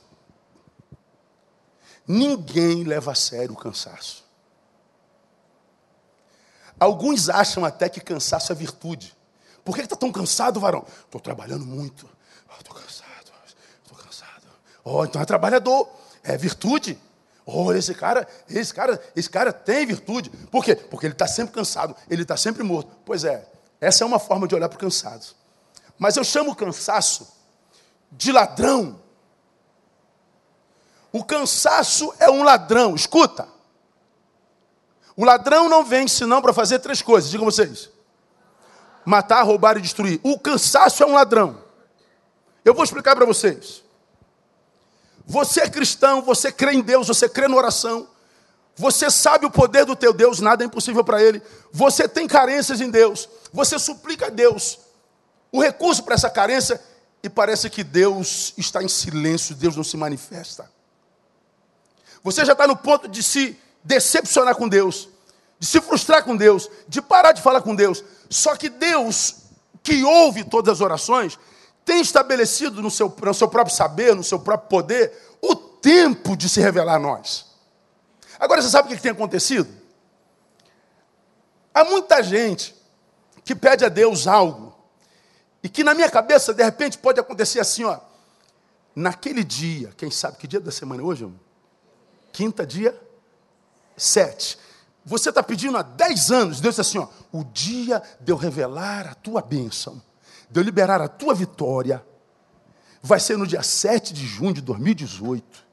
Ninguém 2.07 2.83
leva 2.83 3.11
a 3.11 3.15
sério 3.15 3.53
o 3.53 3.57
cansaço. 3.57 4.25
Alguns 6.79 7.27
acham 7.27 7.65
até 7.65 7.89
que 7.89 7.99
cansaço 7.99 8.51
é 8.51 8.55
virtude. 8.55 9.15
Por 9.65 9.75
que 9.75 9.81
está 9.81 9.95
tão 9.95 10.11
cansado, 10.11 10.59
varão? 10.59 10.85
Estou 11.05 11.19
trabalhando 11.19 11.65
muito. 11.65 12.09
Estou 12.57 12.75
oh, 12.75 12.79
cansado. 12.79 13.31
Estou 13.83 13.97
cansado. 13.97 14.47
Oh, 14.83 15.03
então 15.03 15.21
é 15.21 15.25
trabalhador. 15.25 15.89
É 16.23 16.37
virtude. 16.37 16.97
Oh, 17.49 17.71
esse 17.71 17.95
cara, 17.95 18.27
esse 18.49 18.73
cara, 18.73 19.01
esse 19.15 19.29
cara 19.29 19.53
tem 19.53 19.85
virtude. 19.85 20.29
Por 20.29 20.65
quê? 20.65 20.75
Porque 20.75 21.05
ele 21.05 21.13
está 21.13 21.25
sempre 21.25 21.53
cansado, 21.53 21.95
ele 22.09 22.23
está 22.23 22.35
sempre 22.35 22.61
morto. 22.61 22.91
Pois 23.05 23.23
é, 23.23 23.47
essa 23.79 24.03
é 24.03 24.07
uma 24.07 24.19
forma 24.19 24.45
de 24.49 24.53
olhar 24.53 24.67
para 24.67 24.75
o 24.75 24.79
cansado. 24.79 25.25
Mas 25.97 26.17
eu 26.17 26.25
chamo 26.25 26.51
o 26.51 26.55
cansaço 26.55 27.25
de 28.11 28.33
ladrão. 28.33 28.99
O 31.09 31.23
cansaço 31.23 32.13
é 32.19 32.29
um 32.29 32.43
ladrão. 32.43 32.93
Escuta. 32.95 33.47
O 35.15 35.23
ladrão 35.23 35.69
não 35.69 35.85
vem 35.85 36.05
senão 36.05 36.41
para 36.41 36.51
fazer 36.51 36.79
três 36.79 37.01
coisas. 37.01 37.31
Digam 37.31 37.45
vocês: 37.45 37.89
matar, 39.05 39.43
roubar 39.43 39.77
e 39.77 39.81
destruir. 39.81 40.19
O 40.21 40.37
cansaço 40.37 41.01
é 41.01 41.05
um 41.05 41.13
ladrão. 41.13 41.63
Eu 42.65 42.73
vou 42.73 42.83
explicar 42.83 43.15
para 43.15 43.25
vocês. 43.25 43.86
Você 45.27 45.59
é 45.59 45.69
cristão, 45.69 46.21
você 46.21 46.53
crê 46.53 46.71
em 46.71 46.81
Deus, 46.81 47.09
você 47.09 47.27
crê 47.27 47.49
na 47.49 47.57
oração. 47.57 48.07
Você 48.77 49.11
sabe 49.11 49.45
o 49.45 49.51
poder 49.51 49.85
do 49.85 49.95
teu 49.95 50.13
Deus, 50.13 50.39
nada 50.39 50.63
é 50.63 50.67
impossível 50.67 51.03
para 51.03 51.21
ele. 51.21 51.41
Você 51.71 52.07
tem 52.07 52.27
carências 52.27 52.79
em 52.79 52.89
Deus. 52.89 53.27
Você 53.51 53.77
suplica 53.77 54.27
a 54.27 54.29
Deus 54.29 54.79
o 55.51 55.61
recurso 55.61 56.03
para 56.03 56.15
essa 56.15 56.29
carência 56.29 56.81
e 57.21 57.29
parece 57.29 57.69
que 57.69 57.83
Deus 57.83 58.53
está 58.57 58.81
em 58.81 58.87
silêncio, 58.87 59.53
Deus 59.53 59.75
não 59.75 59.83
se 59.83 59.97
manifesta. 59.97 60.71
Você 62.23 62.45
já 62.45 62.53
está 62.53 62.65
no 62.65 62.77
ponto 62.77 63.07
de 63.09 63.21
se 63.21 63.59
decepcionar 63.83 64.55
com 64.55 64.69
Deus, 64.69 65.09
de 65.59 65.65
se 65.65 65.81
frustrar 65.81 66.23
com 66.23 66.37
Deus, 66.37 66.69
de 66.87 67.01
parar 67.01 67.33
de 67.33 67.41
falar 67.41 67.61
com 67.61 67.75
Deus. 67.75 68.03
Só 68.29 68.55
que 68.55 68.69
Deus, 68.69 69.35
que 69.83 70.03
ouve 70.03 70.45
todas 70.45 70.75
as 70.75 70.81
orações, 70.81 71.37
tem 71.87 72.01
estabelecido 72.01 72.81
no 72.81 72.91
seu, 72.91 73.07
no 73.07 73.33
seu 73.33 73.47
próprio 73.47 73.73
saber, 73.73 74.13
no 74.13 74.21
seu 74.21 74.37
próprio 74.37 74.67
poder, 74.67 75.37
o 75.41 75.55
tempo 75.55 76.35
de 76.35 76.49
se 76.49 76.59
revelar 76.59 76.95
a 76.95 76.99
nós. 76.99 77.45
Agora 78.37 78.61
você 78.61 78.69
sabe 78.69 78.91
o 78.91 78.95
que 78.95 79.01
tem 79.01 79.13
acontecido? 79.13 79.73
Há 81.73 81.85
muita 81.85 82.21
gente 82.21 82.75
que 83.45 83.55
pede 83.55 83.85
a 83.85 83.87
Deus 83.87 84.27
algo, 84.27 84.75
e 85.63 85.69
que 85.69 85.81
na 85.81 85.93
minha 85.93 86.09
cabeça, 86.09 86.53
de 86.53 86.61
repente, 86.61 86.97
pode 86.97 87.21
acontecer 87.21 87.61
assim, 87.61 87.85
ó. 87.85 87.97
Naquele 88.93 89.43
dia, 89.43 89.93
quem 89.95 90.11
sabe 90.11 90.35
que 90.35 90.47
dia 90.47 90.59
da 90.59 90.71
semana 90.71 91.01
é 91.01 91.05
hoje? 91.05 91.23
Irmão? 91.23 91.39
Quinta, 92.33 92.65
dia 92.67 92.99
sete. 93.95 94.59
Você 95.05 95.29
está 95.29 95.41
pedindo 95.41 95.77
há 95.77 95.83
dez 95.83 96.31
anos, 96.31 96.59
Deus 96.59 96.75
diz 96.75 96.85
assim: 96.85 96.97
ó, 96.97 97.07
o 97.31 97.45
dia 97.45 98.03
de 98.19 98.29
eu 98.29 98.35
revelar 98.35 99.07
a 99.07 99.15
tua 99.15 99.41
bênção, 99.41 100.01
de 100.49 100.59
eu 100.59 100.63
liberar 100.63 101.01
a 101.01 101.07
tua 101.07 101.33
vitória, 101.33 102.03
vai 103.01 103.19
ser 103.19 103.37
no 103.37 103.47
dia 103.47 103.63
7 103.63 104.13
de 104.13 104.25
junho 104.25 104.53
de 104.53 104.61
2018. 104.61 105.67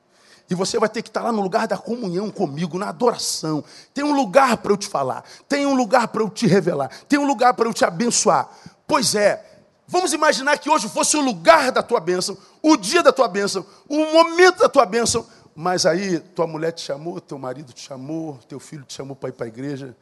E 0.49 0.55
você 0.55 0.79
vai 0.79 0.89
ter 0.89 1.03
que 1.03 1.09
estar 1.09 1.23
lá 1.23 1.33
no 1.33 1.41
lugar 1.41 1.67
da 1.67 1.79
comunhão 1.79 2.31
comigo, 2.31 2.79
na 2.79 2.91
adoração. 2.91 3.65
Tem 3.95 4.05
um 4.05 4.15
lugar 4.15 4.59
para 4.59 4.73
eu 4.73 4.77
te 4.77 4.87
falar, 4.87 5.25
tem 5.49 5.67
um 5.67 5.75
lugar 5.75 6.09
para 6.09 6.23
eu 6.23 6.29
te 6.29 6.47
revelar, 6.47 6.91
tem 7.09 7.19
um 7.19 7.27
lugar 7.27 7.55
para 7.55 7.67
eu 7.67 7.73
te 7.73 7.85
abençoar. 7.85 8.51
Pois 8.87 9.15
é, 9.15 9.43
vamos 9.87 10.13
imaginar 10.13 10.59
que 10.59 10.69
hoje 10.69 10.89
fosse 10.89 11.17
o 11.17 11.21
lugar 11.23 11.73
da 11.73 11.83
tua 11.83 11.99
bênção, 11.99 12.37
o 12.63 12.77
dia 12.77 13.03
da 13.03 13.13
tua 13.13 13.27
bênção, 13.27 13.65
o 13.89 13.97
momento 14.13 14.59
da 14.59 14.69
tua 14.69 14.85
bênção, 14.85 15.27
mas 15.55 15.87
aí 15.87 16.19
tua 16.21 16.47
mulher 16.47 16.73
te 16.73 16.83
chamou, 16.83 17.21
teu 17.21 17.39
marido 17.39 17.73
te 17.73 17.81
chamou, 17.81 18.39
teu 18.47 18.61
filho 18.61 18.85
te 18.85 18.93
chamou 18.93 19.17
para 19.17 19.31
ir 19.31 19.33
para 19.33 19.47
a 19.47 19.49
igreja, 19.49 19.97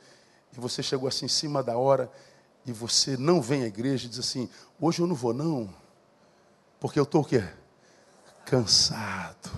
e 0.56 0.60
você 0.60 0.82
chegou 0.82 1.08
assim 1.08 1.26
em 1.26 1.28
cima 1.28 1.62
da 1.62 1.76
hora, 1.76 2.10
e 2.64 2.72
você 2.72 3.16
não 3.16 3.40
vem 3.40 3.64
à 3.64 3.66
igreja 3.66 4.06
e 4.06 4.08
diz 4.08 4.18
assim, 4.18 4.48
hoje 4.80 5.00
eu 5.00 5.06
não 5.06 5.14
vou 5.14 5.34
não, 5.34 5.72
porque 6.78 6.98
eu 6.98 7.04
estou 7.04 7.22
o 7.22 7.24
quê? 7.24 7.44
Cansado. 8.44 9.50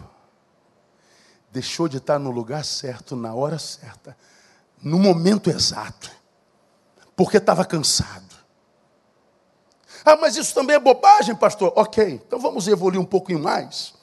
Deixou 1.51 1.88
de 1.88 1.99
estar 1.99 2.19
no 2.19 2.31
lugar 2.31 2.64
certo, 2.64 3.14
na 3.14 3.35
hora 3.35 3.59
certa, 3.59 4.17
no 4.83 4.99
momento 4.99 5.51
exato, 5.51 6.11
porque 7.14 7.37
estava 7.37 7.64
cansado. 7.64 8.35
Ah, 10.05 10.17
mas 10.17 10.37
isso 10.37 10.55
também 10.55 10.77
é 10.77 10.79
bobagem, 10.79 11.35
pastor. 11.35 11.73
Ok, 11.77 12.21
então 12.27 12.38
vamos 12.38 12.69
evoluir 12.69 13.01
um 13.01 13.07
pouquinho 13.07 13.38
mais. 13.38 13.95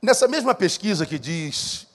Nessa 0.00 0.28
mesma 0.28 0.54
pesquisa 0.54 1.04
que 1.04 1.18
diz 1.18 1.88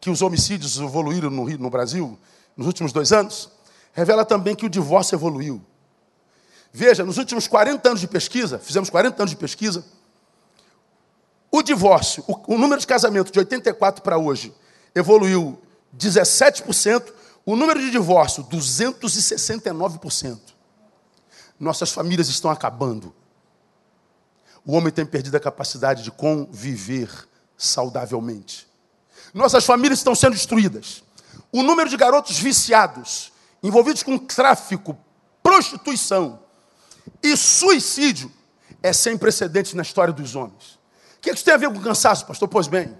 que 0.00 0.10
os 0.10 0.20
homicídios 0.20 0.78
evoluíram 0.78 1.30
no, 1.30 1.44
no 1.44 1.70
Brasil 1.70 2.18
nos 2.58 2.66
últimos 2.66 2.92
dois 2.92 3.12
anos, 3.12 3.50
revela 3.94 4.24
também 4.24 4.54
que 4.54 4.66
o 4.66 4.68
divórcio 4.68 5.16
evoluiu. 5.16 5.64
Veja, 6.72 7.04
nos 7.04 7.16
últimos 7.16 7.48
40 7.48 7.88
anos 7.88 8.00
de 8.00 8.08
pesquisa, 8.08 8.58
fizemos 8.58 8.90
40 8.90 9.22
anos 9.22 9.30
de 9.30 9.36
pesquisa, 9.36 9.82
o 11.50 11.62
divórcio, 11.62 12.22
o, 12.26 12.54
o 12.54 12.58
número 12.58 12.78
de 12.78 12.86
casamentos 12.86 13.32
de 13.32 13.38
84 13.38 14.02
para 14.02 14.18
hoje 14.18 14.52
evoluiu 14.94 15.58
17%, 15.96 17.14
o 17.46 17.56
número 17.56 17.80
de 17.80 17.90
divórcio 17.90 18.44
269%. 18.44 20.38
Nossas 21.58 21.90
famílias 21.90 22.28
estão 22.28 22.50
acabando 22.50 23.14
o 24.68 24.72
homem 24.72 24.92
tem 24.92 25.06
perdido 25.06 25.34
a 25.34 25.40
capacidade 25.40 26.02
de 26.02 26.10
conviver 26.10 27.10
saudavelmente. 27.56 28.68
Nossas 29.32 29.64
famílias 29.64 29.98
estão 29.98 30.14
sendo 30.14 30.34
destruídas. 30.34 31.02
O 31.52 31.62
número 31.62 31.88
de 31.88 31.96
garotos 31.96 32.38
viciados, 32.38 33.32
envolvidos 33.62 34.02
com 34.02 34.18
tráfico, 34.18 34.96
prostituição 35.42 36.40
e 37.22 37.36
suicídio 37.36 38.30
é 38.82 38.92
sem 38.92 39.16
precedentes 39.16 39.74
na 39.74 39.82
história 39.82 40.12
dos 40.12 40.34
homens. 40.34 40.78
O 41.16 41.20
que, 41.20 41.30
é 41.30 41.32
que 41.32 41.38
isso 41.38 41.44
tem 41.44 41.54
a 41.54 41.58
ver 41.58 41.72
com 41.72 41.80
cansaço, 41.80 42.26
pastor? 42.26 42.48
Pois 42.48 42.68
bem, 42.68 42.96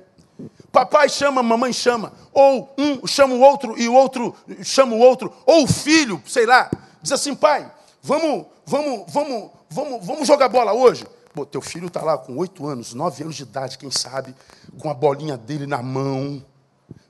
papai 0.73 1.09
chama, 1.09 1.43
mamãe 1.43 1.73
chama, 1.73 2.13
ou 2.33 2.75
um 2.77 3.07
chama 3.07 3.35
o 3.35 3.41
outro 3.41 3.79
e 3.79 3.89
o 3.89 3.95
outro 3.95 4.35
chama 4.63 4.95
o 4.95 4.99
outro, 4.99 5.33
ou 5.47 5.65
o 5.65 5.69
filho, 5.69 6.21
sei 6.27 6.47
lá, 6.47 6.71
diz 7.01 7.13
assim, 7.13 7.35
pai, 7.35 7.71
vamos, 8.03 8.47
vamos, 8.67 9.13
vamos, 9.13 9.51
vamos, 9.71 10.07
vamos 10.07 10.27
jogar 10.27 10.49
bola 10.49 10.73
hoje. 10.73 11.07
Pô, 11.33 11.47
teu 11.47 11.61
filho 11.61 11.87
está 11.87 12.03
lá 12.03 12.19
com 12.19 12.37
oito 12.39 12.67
anos, 12.67 12.95
nove 12.95 13.23
anos 13.23 13.37
de 13.37 13.43
idade, 13.43 13.79
quem 13.79 13.91
sabe, 13.91 14.35
com 14.79 14.91
a 14.91 14.95
bolinha 14.95 15.37
dele 15.37 15.67
na 15.67 15.83
mão, 15.83 16.45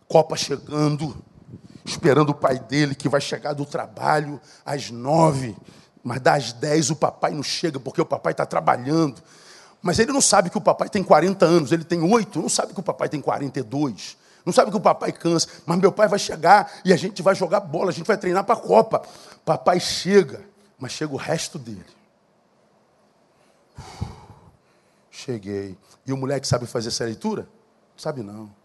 Copa 0.08 0.36
chegando, 0.36 1.16
esperando 1.84 2.30
o 2.30 2.34
pai 2.34 2.58
dele 2.58 2.94
que 2.94 3.08
vai 3.08 3.20
chegar 3.20 3.52
do 3.52 3.66
trabalho 3.66 4.40
às 4.64 4.90
nove, 4.90 5.56
mas 6.02 6.20
das 6.20 6.52
dez 6.52 6.90
o 6.90 6.96
papai 6.96 7.32
não 7.32 7.42
chega 7.42 7.78
porque 7.78 8.00
o 8.00 8.06
papai 8.06 8.32
está 8.32 8.46
trabalhando. 8.46 9.22
Mas 9.82 9.98
ele 9.98 10.12
não 10.12 10.20
sabe 10.20 10.50
que 10.50 10.58
o 10.58 10.60
papai 10.60 10.88
tem 10.88 11.04
40 11.04 11.44
anos, 11.44 11.72
ele 11.72 11.84
tem 11.84 12.02
oito, 12.02 12.40
não 12.40 12.48
sabe 12.48 12.72
que 12.72 12.80
o 12.80 12.82
papai 12.82 13.08
tem 13.08 13.20
42. 13.20 14.16
Não 14.44 14.52
sabe 14.52 14.70
que 14.70 14.76
o 14.76 14.80
papai 14.80 15.12
cansa, 15.12 15.46
mas 15.66 15.78
meu 15.78 15.92
pai 15.92 16.08
vai 16.08 16.18
chegar 16.18 16.80
e 16.84 16.92
a 16.92 16.96
gente 16.96 17.22
vai 17.22 17.34
jogar 17.34 17.60
bola, 17.60 17.90
a 17.90 17.92
gente 17.92 18.06
vai 18.06 18.16
treinar 18.16 18.44
para 18.44 18.54
a 18.54 18.58
Copa. 18.58 19.02
Papai 19.44 19.78
chega, 19.78 20.42
mas 20.78 20.92
chega 20.92 21.12
o 21.12 21.18
resto 21.18 21.58
dele. 21.58 21.84
Cheguei. 25.10 25.76
E 26.06 26.12
o 26.12 26.16
moleque 26.16 26.46
sabe 26.46 26.64
fazer 26.64 26.88
essa 26.88 27.04
leitura? 27.04 27.46
Sabe 27.96 28.22
não. 28.22 28.57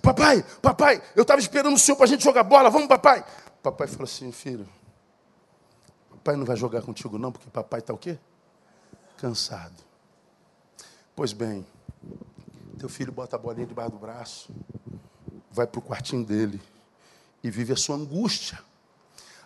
Papai, 0.00 0.44
papai, 0.62 1.02
eu 1.16 1.22
estava 1.22 1.40
esperando 1.40 1.74
o 1.74 1.78
senhor 1.78 1.96
para 1.96 2.04
a 2.04 2.08
gente 2.08 2.22
jogar 2.22 2.44
bola, 2.44 2.70
vamos, 2.70 2.86
papai. 2.86 3.24
Papai 3.62 3.88
falou 3.88 4.04
assim, 4.04 4.30
filho, 4.30 4.68
papai 6.10 6.36
não 6.36 6.46
vai 6.46 6.56
jogar 6.56 6.82
contigo 6.82 7.18
não, 7.18 7.32
porque 7.32 7.50
papai 7.50 7.80
está 7.80 7.92
o 7.92 7.98
quê? 7.98 8.18
Cansado. 9.16 9.82
Pois 11.14 11.32
bem, 11.32 11.66
teu 12.78 12.88
filho 12.88 13.12
bota 13.12 13.36
a 13.36 13.38
bolinha 13.38 13.66
debaixo 13.66 13.90
do 13.90 13.98
braço, 13.98 14.54
vai 15.50 15.66
para 15.66 15.80
o 15.80 15.82
quartinho 15.82 16.24
dele 16.24 16.62
e 17.42 17.50
vive 17.50 17.72
a 17.72 17.76
sua 17.76 17.96
angústia. 17.96 18.58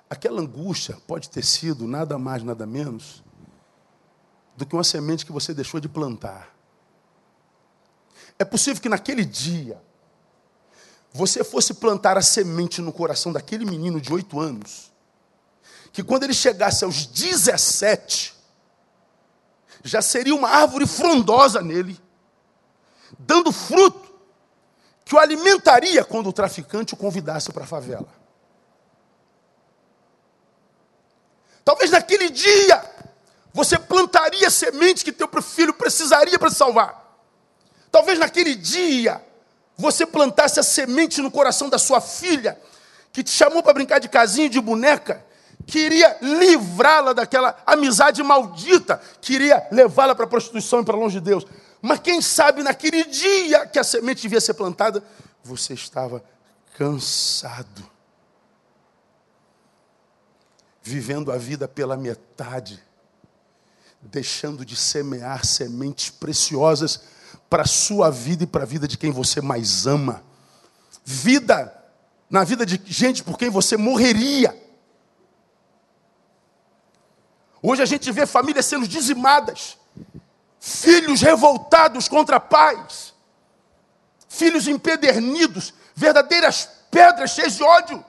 Aquela 0.09 0.41
angústia 0.41 0.97
pode 1.07 1.31
ter 1.31 1.45
sido 1.45 1.87
nada 1.87 2.19
mais, 2.19 2.43
nada 2.43 2.67
menos 2.67 3.25
do 4.57 4.67
que 4.67 4.77
uma 4.77 4.85
semente 4.85 5.25
que 5.25 5.33
você 5.33 5.55
deixou 5.55 5.81
de 5.81 5.89
plantar. 5.89 6.55
É 8.39 8.45
possível 8.45 8.81
que 8.81 8.89
naquele 8.89 9.25
dia 9.25 9.83
você 11.17 11.45
fosse 11.45 11.75
plantar 11.75 12.19
a 12.19 12.23
semente 12.23 12.83
no 12.83 12.93
coração 12.93 13.33
daquele 13.33 13.65
menino 13.65 14.01
de 14.01 14.13
oito 14.13 14.41
anos, 14.41 14.93
que 15.93 16.03
quando 16.03 16.25
ele 16.25 16.35
chegasse 16.35 16.85
aos 16.85 17.07
17, 17.07 18.35
já 19.85 20.03
seria 20.03 20.35
uma 20.35 20.49
árvore 20.49 20.89
frondosa 20.89 21.63
nele, 21.63 21.97
dando 23.17 23.53
fruto, 23.53 24.13
que 25.05 25.15
o 25.15 25.19
alimentaria 25.19 26.05
quando 26.05 26.31
o 26.31 26.33
traficante 26.33 26.95
o 26.95 26.97
convidasse 26.97 27.53
para 27.53 27.63
a 27.63 27.67
favela. 27.67 28.09
Talvez 31.65 31.93
naquele 31.93 32.29
dia 32.29 32.91
você 33.53 33.79
plantaria 33.79 34.51
sementes 34.51 35.05
que 35.05 35.13
teu 35.13 35.29
filho 35.41 35.75
precisaria 35.75 36.41
para 36.41 36.51
se 36.51 36.57
salvar. 36.57 37.17
Talvez 37.93 38.19
naquele 38.19 38.57
dia 38.57 39.25
você 39.77 40.07
plantasse 40.07 40.61
a 40.61 40.63
semente 40.63 41.21
no 41.21 41.31
coração 41.31 41.69
da 41.69 41.79
sua 41.79 42.01
filha, 42.01 42.59
que 43.13 43.23
te 43.23 43.31
chamou 43.31 43.63
para 43.63 43.75
brincar 43.75 43.99
de 43.99 44.09
casinho 44.09 44.49
de 44.49 44.61
boneca, 44.61 45.25
queria 45.67 46.17
livrá-la 46.21 47.13
daquela 47.13 47.57
amizade 47.67 48.23
maldita, 48.23 49.01
queria 49.21 49.67
levá-la 49.71 50.15
para 50.15 50.25
a 50.25 50.29
prostituição 50.29 50.81
e 50.81 50.85
para 50.85 50.97
longe 50.97 51.21
de 51.21 51.25
Deus. 51.25 51.47
Mas 51.81 52.01
quem 52.01 52.21
sabe 52.21 52.63
naquele 52.63 53.05
dia 53.05 53.67
que 53.67 53.79
a 53.79 53.85
semente 53.85 54.23
devia 54.23 54.41
ser 54.41 54.55
plantada, 54.55 55.03
você 55.43 55.75
estava 55.75 56.25
cansado, 56.77 57.89
vivendo 60.83 61.31
a 61.31 61.37
vida 61.37 61.69
pela 61.69 61.97
metade, 61.97 62.83
deixando 64.01 64.65
de 64.65 64.77
semear 64.77 65.45
sementes 65.45 66.11
preciosas 66.11 67.14
para 67.55 67.63
a 67.63 67.67
sua 67.67 68.11
vida 68.11 68.43
e 68.43 68.47
para 68.49 68.65
a 68.65 68.67
vida 68.67 68.89
de 68.89 68.99
quem 68.99 69.13
você 69.13 69.41
mais 69.41 69.87
ama. 69.87 70.25
Vida 71.05 71.73
na 72.29 72.43
vida 72.43 72.67
de 72.67 72.83
gente 72.85 73.23
por 73.23 73.39
quem 73.39 73.49
você 73.49 73.77
morreria. 73.77 74.61
Hoje 77.63 77.81
a 77.81 77.87
gente 77.87 78.11
vê 78.11 78.27
famílias 78.27 78.67
sendo 78.67 78.89
dizimadas, 78.89 79.79
filhos 80.59 81.21
revoltados 81.21 82.09
contra 82.09 82.41
pais, 82.41 83.15
filhos 84.29 84.67
empedernidos, 84.67 85.73
verdadeiras 85.95 86.69
pedras 86.91 87.31
cheias 87.31 87.55
de 87.55 87.63
ódio. 87.63 88.05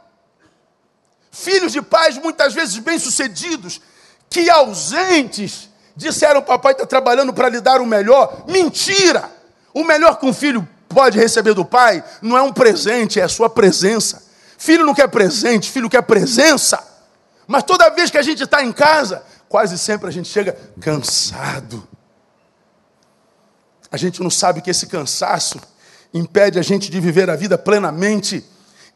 Filhos 1.30 1.72
de 1.72 1.84
pais 1.84 2.18
muitas 2.18 2.52
vezes 2.52 2.80
bem-sucedidos, 2.80 3.80
que 4.28 4.50
ausentes 4.50 5.70
disseram: 5.96 6.42
Papai 6.42 6.72
está 6.72 6.88
trabalhando 6.88 7.32
para 7.32 7.48
lhe 7.48 7.62
dar 7.62 7.80
o 7.80 7.86
melhor. 7.86 8.46
Mentira! 8.48 9.35
O 9.76 9.84
melhor 9.84 10.18
que 10.18 10.26
um 10.26 10.34
filho 10.34 10.66
pode 10.88 11.20
receber 11.20 11.54
do 11.54 11.66
pai 11.66 12.02
não 12.22 12.38
é 12.38 12.42
um 12.42 12.54
presente, 12.54 13.20
é 13.20 13.24
a 13.24 13.28
sua 13.28 13.50
presença. 13.50 14.24
Filho 14.58 14.86
não 14.86 14.94
quer 14.94 15.10
presente, 15.10 15.70
filho 15.70 15.90
quer 15.90 16.02
presença. 16.04 16.82
Mas 17.46 17.62
toda 17.64 17.90
vez 17.90 18.10
que 18.10 18.18
a 18.18 18.22
gente 18.22 18.42
está 18.42 18.64
em 18.64 18.72
casa, 18.72 19.22
quase 19.50 19.78
sempre 19.78 20.08
a 20.08 20.12
gente 20.12 20.30
chega 20.30 20.58
cansado. 20.80 21.86
A 23.92 23.98
gente 23.98 24.24
não 24.24 24.30
sabe 24.30 24.62
que 24.62 24.70
esse 24.70 24.88
cansaço 24.88 25.60
impede 26.14 26.58
a 26.58 26.62
gente 26.62 26.90
de 26.90 27.02
viver 27.02 27.30
a 27.30 27.36
vida 27.36 27.58
plenamente, 27.58 28.46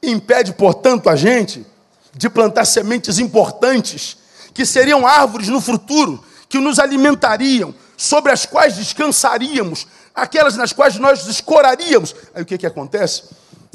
impede, 0.01 0.53
portanto, 0.53 1.09
a 1.09 1.17
gente 1.17 1.67
de 2.13 2.29
plantar 2.29 2.63
sementes 2.63 3.19
importantes, 3.19 4.17
que 4.53 4.65
seriam 4.65 5.05
árvores 5.05 5.49
no 5.49 5.59
futuro, 5.59 6.23
que 6.47 6.57
nos 6.57 6.79
alimentariam, 6.79 7.75
sobre 7.97 8.31
as 8.31 8.45
quais 8.45 8.77
descansaríamos, 8.77 9.85
aquelas 10.21 10.55
nas 10.55 10.73
quais 10.73 10.97
nós 10.97 11.25
escoraríamos. 11.27 12.15
Aí 12.33 12.43
o 12.43 12.45
que, 12.45 12.57
que 12.57 12.67
acontece? 12.67 13.23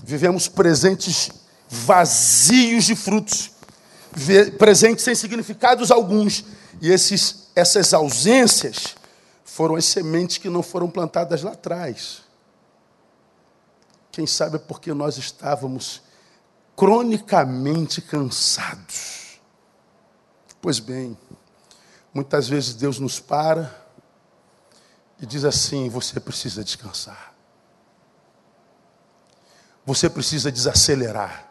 Vivemos 0.03 0.49
presentes 0.49 1.31
vazios 1.69 2.85
de 2.85 2.95
frutos, 2.95 3.51
presentes 4.59 5.05
sem 5.05 5.15
significados 5.15 5.91
alguns. 5.91 6.45
E 6.81 6.91
esses, 6.91 7.49
essas 7.55 7.95
ausências 7.95 8.97
foram 9.45 9.77
as 9.77 9.85
sementes 9.85 10.39
que 10.39 10.49
não 10.49 10.63
foram 10.63 10.91
plantadas 10.91 11.43
lá 11.43 11.53
atrás. 11.53 12.23
Quem 14.11 14.27
sabe 14.27 14.57
é 14.57 14.59
porque 14.59 14.93
nós 14.93 15.17
estávamos 15.17 16.03
cronicamente 16.77 18.01
cansados. 18.01 19.39
Pois 20.61 20.79
bem, 20.79 21.17
muitas 22.13 22.49
vezes 22.49 22.75
Deus 22.75 22.99
nos 22.99 23.21
para 23.21 23.84
e 25.21 25.27
diz 25.27 25.45
assim: 25.45 25.89
você 25.89 26.19
precisa 26.21 26.65
descansar. 26.65 27.35
Você 29.87 30.09
precisa 30.09 30.51
desacelerar. 30.51 31.51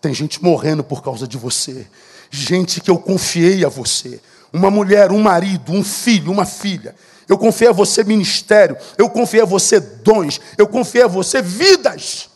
Tem 0.00 0.14
gente 0.14 0.42
morrendo 0.42 0.84
por 0.84 1.02
causa 1.02 1.26
de 1.26 1.36
você. 1.36 1.88
Gente 2.30 2.80
que 2.80 2.90
eu 2.90 2.98
confiei 2.98 3.64
a 3.64 3.68
você. 3.68 4.20
Uma 4.52 4.70
mulher, 4.70 5.10
um 5.10 5.20
marido, 5.20 5.72
um 5.72 5.82
filho, 5.82 6.30
uma 6.30 6.46
filha. 6.46 6.94
Eu 7.28 7.36
confiei 7.36 7.70
a 7.70 7.72
você 7.72 8.04
ministério. 8.04 8.76
Eu 8.96 9.10
confiei 9.10 9.42
a 9.42 9.46
você 9.46 9.80
dons. 9.80 10.40
Eu 10.56 10.68
confiei 10.68 11.04
a 11.04 11.08
você 11.08 11.42
vidas. 11.42 12.30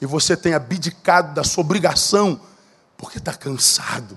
E 0.00 0.06
você 0.06 0.36
tem 0.36 0.54
abdicado 0.54 1.34
da 1.34 1.44
sua 1.44 1.62
obrigação 1.62 2.40
porque 2.96 3.18
está 3.18 3.32
cansado. 3.32 4.16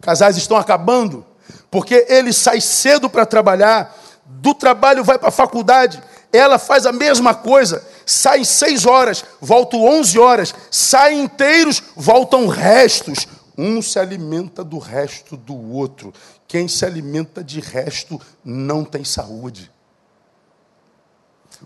Casais 0.00 0.36
estão 0.36 0.56
acabando 0.56 1.26
porque 1.74 2.06
ele 2.08 2.32
sai 2.32 2.60
cedo 2.60 3.10
para 3.10 3.26
trabalhar, 3.26 3.98
do 4.24 4.54
trabalho 4.54 5.02
vai 5.02 5.18
para 5.18 5.30
a 5.30 5.32
faculdade, 5.32 6.00
ela 6.32 6.56
faz 6.56 6.86
a 6.86 6.92
mesma 6.92 7.34
coisa, 7.34 7.84
sai 8.06 8.44
seis 8.44 8.86
horas, 8.86 9.24
volta 9.40 9.76
onze 9.76 10.16
horas, 10.16 10.54
sai 10.70 11.14
inteiros, 11.14 11.82
voltam 11.96 12.46
restos. 12.46 13.26
Um 13.58 13.82
se 13.82 13.98
alimenta 13.98 14.62
do 14.62 14.78
resto 14.78 15.36
do 15.36 15.72
outro. 15.72 16.14
Quem 16.46 16.68
se 16.68 16.84
alimenta 16.84 17.42
de 17.42 17.58
resto 17.58 18.20
não 18.44 18.84
tem 18.84 19.02
saúde. 19.02 19.68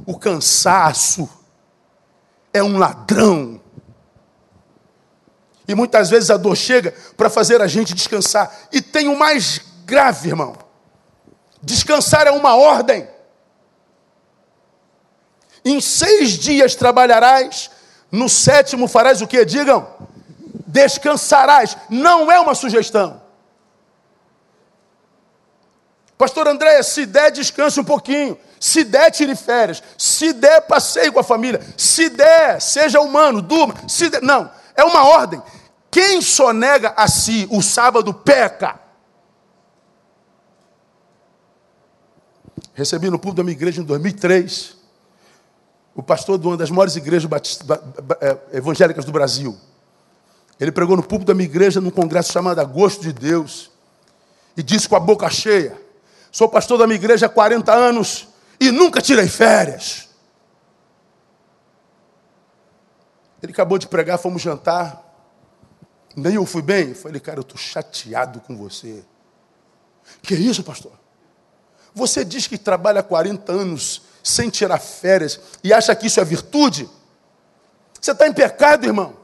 O 0.07 0.19
cansaço 0.19 1.29
é 2.51 2.63
um 2.63 2.79
ladrão. 2.79 3.61
E 5.69 5.75
muitas 5.75 6.09
vezes 6.09 6.31
a 6.31 6.39
dor 6.39 6.57
chega 6.57 6.95
para 7.15 7.29
fazer 7.29 7.61
a 7.61 7.67
gente 7.67 7.93
descansar. 7.93 8.69
E 8.73 8.81
tem 8.81 9.07
o 9.07 9.19
mais 9.19 9.68
grave, 9.89 10.29
irmão. 10.29 10.55
Descansar 11.63 12.27
é 12.27 12.31
uma 12.31 12.55
ordem. 12.55 13.09
Em 15.65 15.81
seis 15.81 16.33
dias 16.33 16.75
trabalharás, 16.75 17.71
no 18.13 18.29
sétimo 18.29 18.87
farás 18.87 19.23
o 19.23 19.27
que? 19.27 19.45
Digam, 19.45 19.89
descansarás. 20.67 21.77
Não 21.89 22.31
é 22.31 22.39
uma 22.39 22.55
sugestão. 22.55 23.21
Pastor 26.17 26.49
André, 26.49 26.83
se 26.83 27.07
der, 27.07 27.31
descanse 27.31 27.81
um 27.81 27.85
pouquinho. 27.85 28.39
Se 28.61 28.85
der, 28.85 29.11
tire 29.11 29.35
férias. 29.37 29.83
Se 29.97 30.33
der, 30.33 30.63
passeie 30.63 31.11
com 31.11 31.21
a 31.21 31.25
família. 31.25 31.61
Se 31.77 32.11
der, 32.11 32.61
seja 32.61 33.01
humano, 33.01 33.41
durma. 33.41 33.75
Se 33.89 34.11
der, 34.11 34.21
não, 34.21 34.51
é 34.77 34.85
uma 34.85 35.05
ordem. 35.05 35.41
Quem 35.91 36.21
só 36.21 36.53
nega 36.53 36.93
a 36.97 37.09
si 37.09 37.49
o 37.51 37.63
sábado 37.63 38.13
peca. 38.13 38.88
Recebi 42.79 43.11
no 43.11 43.19
púlpito 43.19 43.39
da 43.39 43.43
minha 43.43 43.57
igreja 43.57 43.81
em 43.81 43.85
2003 43.85 44.77
o 45.97 46.01
pastor 46.01 46.39
de 46.39 46.47
uma 46.47 46.57
das 46.57 46.71
maiores 46.71 46.95
igrejas 46.95 47.29
é, 48.21 48.57
evangélicas 48.57 49.05
do 49.05 49.11
Brasil. 49.11 49.59
Ele 50.61 50.71
pregou 50.71 50.97
no 50.97 51.03
púlpito 51.03 51.27
da 51.27 51.35
minha 51.35 51.49
igreja 51.49 51.81
num 51.81 51.91
congresso 51.91 52.33
chamado 52.33 52.61
Agosto 52.61 53.03
de 53.03 53.13
Deus 53.13 53.73
e 54.57 54.63
disse 54.63 54.89
com 54.89 54.95
a 54.95 55.01
boca 55.01 55.29
cheia: 55.29 55.77
Sou 56.31 56.49
pastor 56.49 56.79
da 56.79 56.87
minha 56.87 56.95
igreja 56.95 57.27
há 57.27 57.29
40 57.29 57.75
anos 57.75 58.29
e 58.61 58.71
nunca 58.71 59.03
tirei 59.03 59.27
férias. 59.27 60.11
Ele 63.43 63.51
acabou 63.51 63.77
de 63.77 63.89
pregar, 63.89 64.19
fomos 64.19 64.41
jantar. 64.41 65.05
Nem 66.15 66.35
eu 66.35 66.47
fui 66.47 66.63
bem. 66.63 66.91
Eu 66.91 66.95
falei, 66.95 67.21
cara, 67.21 67.41
eu 67.41 67.43
estou 67.43 67.59
chateado 67.59 68.41
com 68.41 68.57
você. 68.57 69.05
Que 70.23 70.37
isso, 70.37 70.63
pastor? 70.63 70.93
Você 71.95 72.25
diz 72.25 72.47
que 72.47 72.59
trabalha 72.59 73.03
40 73.03 73.53
anos 73.53 74.03
sem 74.23 74.51
tirar 74.51 74.79
férias 74.79 75.41
e 75.63 75.73
acha 75.73 75.95
que 75.95 76.07
isso 76.07 76.21
é 76.21 76.25
virtude? 76.25 76.89
Você 78.01 78.13
está 78.13 78.27
em 78.27 78.33
pecado, 78.33 78.85
irmão. 78.85 79.17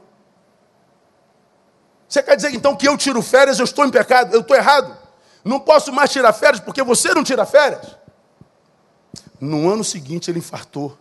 Você 2.07 2.21
quer 2.21 2.35
dizer 2.35 2.53
então 2.53 2.75
que 2.75 2.87
eu 2.87 2.97
tiro 2.97 3.21
férias, 3.21 3.59
eu 3.59 3.65
estou 3.65 3.85
em 3.85 3.91
pecado, 3.91 4.33
eu 4.33 4.41
estou 4.41 4.55
errado? 4.55 4.95
Não 5.43 5.59
posso 5.59 5.91
mais 5.91 6.11
tirar 6.11 6.33
férias 6.33 6.59
porque 6.59 6.81
você 6.83 7.13
não 7.13 7.23
tira 7.23 7.45
férias? 7.45 7.95
No 9.39 9.69
ano 9.69 9.83
seguinte 9.83 10.31
ele 10.31 10.39
infartou, 10.39 10.97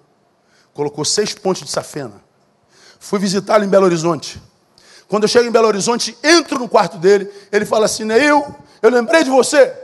colocou 0.72 1.04
seis 1.04 1.34
pontos 1.34 1.62
de 1.62 1.70
safena. 1.70 2.22
Fui 2.98 3.18
visitá-lo 3.18 3.64
em 3.64 3.68
Belo 3.68 3.84
Horizonte. 3.84 4.40
Quando 5.08 5.24
eu 5.24 5.28
chego 5.28 5.46
em 5.46 5.50
Belo 5.50 5.68
Horizonte, 5.68 6.16
entro 6.22 6.58
no 6.58 6.68
quarto 6.68 6.96
dele, 6.96 7.30
ele 7.52 7.64
fala 7.64 7.86
assim: 7.86 8.04
Neil, 8.04 8.54
eu 8.82 8.90
lembrei 8.90 9.22
de 9.22 9.30
você. 9.30 9.83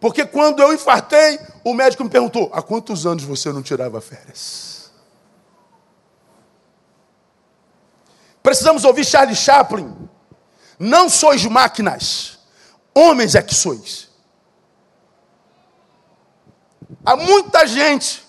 Porque 0.00 0.26
quando 0.26 0.60
eu 0.60 0.72
infartei, 0.72 1.38
o 1.64 1.72
médico 1.72 2.04
me 2.04 2.10
perguntou: 2.10 2.50
há 2.52 2.62
quantos 2.62 3.06
anos 3.06 3.24
você 3.24 3.52
não 3.52 3.62
tirava 3.62 4.00
férias? 4.00 4.90
Precisamos 8.42 8.84
ouvir 8.84 9.04
Charlie 9.04 9.34
Chaplin. 9.34 10.08
Não 10.78 11.08
sois 11.08 11.44
máquinas, 11.46 12.38
homens 12.94 13.34
é 13.34 13.42
que 13.42 13.54
sois. 13.54 14.10
Há 17.04 17.16
muita 17.16 17.66
gente 17.66 18.24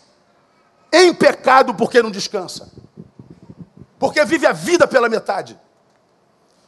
em 0.92 1.14
pecado 1.14 1.76
porque 1.76 2.02
não 2.02 2.10
descansa, 2.10 2.72
porque 4.00 4.24
vive 4.24 4.48
a 4.48 4.54
vida 4.54 4.88
pela 4.88 5.10
metade. 5.10 5.60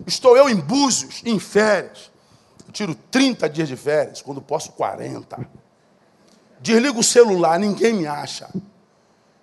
Estou 0.06 0.36
eu 0.36 0.50
em 0.50 0.56
Búzios, 0.56 1.22
em 1.26 1.39
férias. 1.39 2.09
Eu 2.70 2.72
tiro 2.72 2.94
30 2.94 3.50
dias 3.50 3.68
de 3.68 3.76
férias, 3.76 4.22
quando 4.22 4.40
posso 4.40 4.74
40. 4.74 5.40
Desligo 6.60 7.00
o 7.00 7.04
celular, 7.04 7.58
ninguém 7.58 7.94
me 7.94 8.06
acha. 8.06 8.48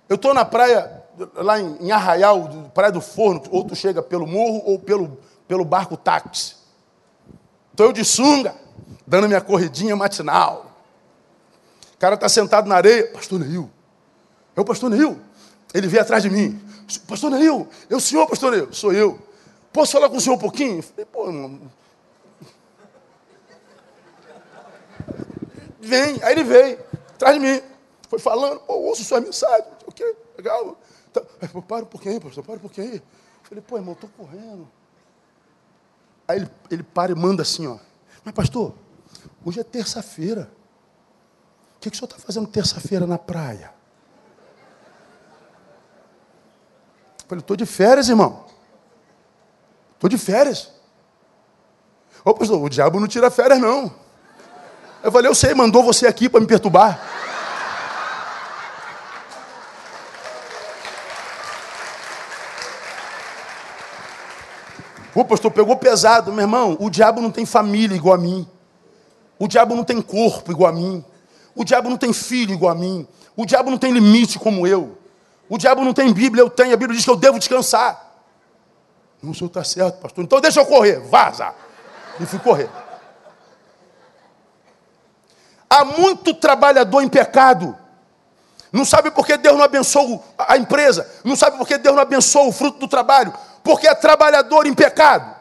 Eu 0.08 0.14
estou 0.14 0.32
na 0.32 0.44
praia, 0.44 1.02
lá 1.34 1.58
em, 1.58 1.90
Arraial, 1.90 2.70
Praia 2.72 2.92
do 2.92 3.00
Forno, 3.00 3.42
ou 3.50 3.64
tu 3.64 3.74
chega 3.74 4.00
pelo 4.00 4.28
morro 4.28 4.62
ou 4.64 4.78
pelo, 4.78 5.18
pelo 5.48 5.64
barco 5.64 5.96
táxi. 5.96 6.54
Estou 7.72 7.86
eu 7.86 7.92
de 7.92 8.04
sunga, 8.04 8.54
dando 9.04 9.26
minha 9.26 9.40
corridinha 9.40 9.96
matinal. 9.96 10.70
O 11.94 11.98
cara 11.98 12.14
está 12.14 12.28
sentado 12.28 12.68
na 12.68 12.76
areia, 12.76 13.10
pastor 13.10 13.40
Neil. 13.40 13.68
É 14.54 14.60
o 14.60 14.64
pastor 14.64 14.88
Neil. 14.88 15.18
Ele 15.74 15.88
veio 15.88 16.02
atrás 16.04 16.22
de 16.22 16.30
mim. 16.30 16.60
Pastor 17.08 17.32
Neil, 17.32 17.68
é 17.90 17.96
o 17.96 18.00
senhor, 18.00 18.28
pastor 18.28 18.52
Neil? 18.52 18.72
Sou 18.72 18.92
eu. 18.92 19.18
Posso 19.72 19.90
falar 19.90 20.08
com 20.08 20.16
o 20.16 20.20
senhor 20.20 20.36
um 20.36 20.38
pouquinho? 20.38 20.80
falei, 20.80 21.04
pô, 21.06 21.26
irmão. 21.26 21.60
Vem, 25.86 26.20
aí 26.22 26.32
ele 26.32 26.42
veio, 26.44 26.80
atrás 27.14 27.34
de 27.34 27.40
mim. 27.40 27.62
Foi 28.08 28.18
falando, 28.18 28.60
pô, 28.60 28.74
ouço 28.74 29.04
sua 29.04 29.20
mensagem. 29.20 29.66
O? 29.86 30.16
Legal. 30.36 30.76
Tá. 31.12 31.22
Aí, 31.40 31.48
para 31.48 31.82
um 31.82 31.86
pouquinho 31.86 32.14
aí, 32.14 32.20
pastor, 32.20 32.44
para 32.44 32.56
um 32.56 32.58
pouquinho 32.58 32.92
aí. 32.92 33.02
falei, 33.42 33.62
pô, 33.66 33.76
irmão, 33.76 33.94
estou 33.94 34.10
correndo. 34.16 34.68
Aí 36.26 36.38
ele, 36.38 36.50
ele 36.70 36.82
para 36.82 37.12
e 37.12 37.14
manda 37.14 37.42
assim, 37.42 37.66
ó. 37.66 37.78
Mas, 38.24 38.34
pastor, 38.34 38.74
hoje 39.44 39.60
é 39.60 39.64
terça-feira. 39.64 40.50
O 41.76 41.80
que, 41.80 41.90
que 41.90 41.96
o 41.96 41.98
senhor 41.98 42.10
está 42.10 42.18
fazendo 42.18 42.48
terça-feira 42.48 43.06
na 43.06 43.18
praia? 43.18 43.72
Eu 47.22 47.28
falei, 47.28 47.40
estou 47.40 47.56
de 47.56 47.66
férias, 47.66 48.08
irmão. 48.08 48.44
Estou 49.94 50.10
de 50.10 50.18
férias. 50.18 50.72
Ô 52.24 52.34
pastor, 52.34 52.60
o 52.60 52.68
diabo 52.68 52.98
não 52.98 53.06
tira 53.06 53.30
férias, 53.30 53.60
não. 53.60 54.05
Eu 55.06 55.12
falei, 55.12 55.30
eu 55.30 55.36
sei, 55.36 55.54
mandou 55.54 55.84
você 55.84 56.04
aqui 56.04 56.28
para 56.28 56.40
me 56.40 56.48
perturbar. 56.48 57.00
O 65.14 65.24
pastor 65.24 65.52
pegou 65.52 65.76
pesado, 65.76 66.32
meu 66.32 66.42
irmão. 66.42 66.76
O 66.80 66.90
diabo 66.90 67.20
não 67.20 67.30
tem 67.30 67.46
família 67.46 67.94
igual 67.94 68.16
a 68.16 68.18
mim. 68.18 68.48
O 69.38 69.46
diabo 69.46 69.76
não 69.76 69.84
tem 69.84 70.02
corpo 70.02 70.50
igual 70.50 70.70
a 70.70 70.74
mim. 70.74 71.04
O 71.54 71.62
diabo 71.62 71.88
não 71.88 71.96
tem 71.96 72.12
filho 72.12 72.52
igual 72.52 72.72
a 72.72 72.74
mim. 72.74 73.06
O 73.36 73.46
diabo 73.46 73.70
não 73.70 73.78
tem 73.78 73.92
limite 73.92 74.40
como 74.40 74.66
eu. 74.66 74.98
O 75.48 75.56
diabo 75.56 75.84
não 75.84 75.92
tem 75.92 76.12
Bíblia, 76.12 76.42
eu 76.42 76.50
tenho. 76.50 76.74
A 76.74 76.76
Bíblia 76.76 76.96
diz 76.96 77.04
que 77.04 77.10
eu 77.12 77.16
devo 77.16 77.38
descansar. 77.38 78.12
Não, 79.22 79.30
o 79.30 79.34
senhor 79.36 79.46
está 79.46 79.62
certo, 79.62 80.00
pastor. 80.00 80.24
Então 80.24 80.40
deixa 80.40 80.58
eu 80.58 80.66
correr, 80.66 80.98
vaza. 80.98 81.54
E 82.18 82.26
fui 82.26 82.40
correr. 82.40 82.68
Há 85.68 85.84
muito 85.84 86.34
trabalhador 86.34 87.02
em 87.02 87.08
pecado. 87.08 87.76
Não 88.72 88.84
sabe 88.84 89.10
por 89.10 89.26
que 89.26 89.36
Deus 89.36 89.56
não 89.56 89.64
abençoa 89.64 90.20
a 90.38 90.56
empresa. 90.56 91.08
Não 91.24 91.36
sabe 91.36 91.56
por 91.56 91.66
que 91.66 91.78
Deus 91.78 91.94
não 91.94 92.02
abençoa 92.02 92.48
o 92.48 92.52
fruto 92.52 92.78
do 92.78 92.88
trabalho. 92.88 93.32
Porque 93.62 93.86
é 93.86 93.94
trabalhador 93.94 94.66
em 94.66 94.74
pecado. 94.74 95.34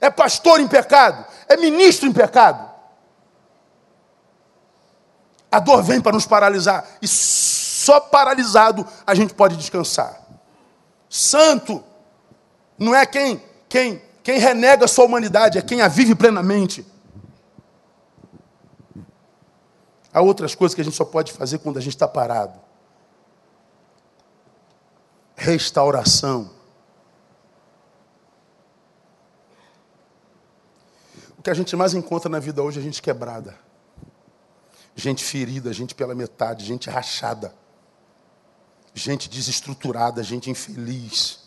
É 0.00 0.10
pastor 0.10 0.60
em 0.60 0.68
pecado. 0.68 1.24
É 1.48 1.56
ministro 1.56 2.08
em 2.08 2.12
pecado. 2.12 2.68
A 5.50 5.58
dor 5.58 5.82
vem 5.82 6.00
para 6.00 6.12
nos 6.12 6.26
paralisar. 6.26 6.84
E 7.02 7.08
só 7.08 8.00
paralisado 8.00 8.86
a 9.06 9.14
gente 9.14 9.34
pode 9.34 9.56
descansar. 9.56 10.20
Santo 11.08 11.82
não 12.78 12.94
é 12.94 13.04
quem, 13.04 13.42
quem, 13.68 14.02
quem 14.22 14.38
renega 14.38 14.84
a 14.84 14.88
sua 14.88 15.04
humanidade, 15.04 15.58
é 15.58 15.62
quem 15.62 15.82
a 15.82 15.88
vive 15.88 16.14
plenamente. 16.14 16.86
Há 20.12 20.20
outras 20.20 20.54
coisas 20.54 20.74
que 20.74 20.80
a 20.80 20.84
gente 20.84 20.96
só 20.96 21.04
pode 21.04 21.32
fazer 21.32 21.58
quando 21.58 21.78
a 21.78 21.80
gente 21.80 21.94
está 21.94 22.08
parado. 22.08 22.58
Restauração. 25.36 26.50
O 31.38 31.42
que 31.42 31.50
a 31.50 31.54
gente 31.54 31.74
mais 31.74 31.94
encontra 31.94 32.28
na 32.28 32.38
vida 32.38 32.62
hoje 32.62 32.80
é 32.80 32.82
gente 32.82 33.00
quebrada. 33.00 33.58
Gente 34.94 35.24
ferida, 35.24 35.72
gente 35.72 35.94
pela 35.94 36.14
metade, 36.14 36.64
gente 36.64 36.90
rachada 36.90 37.54
gente 38.94 39.28
desestruturada, 39.28 40.22
gente 40.22 40.50
infeliz. 40.50 41.39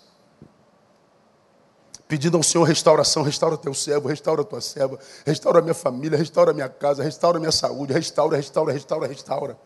Pedindo 2.08 2.38
ao 2.38 2.44
Senhor 2.44 2.64
restauração, 2.64 3.24
restaura 3.24 3.58
teu 3.58 3.74
servo, 3.74 4.08
restaura 4.08 4.44
tua 4.44 4.62
serva, 4.62 5.00
restaura 5.26 5.62
minha 5.62 5.74
família, 5.74 6.18
restaura 6.18 6.54
minha 6.54 6.70
casa, 6.70 7.02
restaura 7.02 7.40
minha 7.40 7.52
saúde, 7.52 7.94
restaura, 7.94 8.38
restaura, 8.38 8.74
restaura, 8.74 9.08
restaura. 9.08 9.58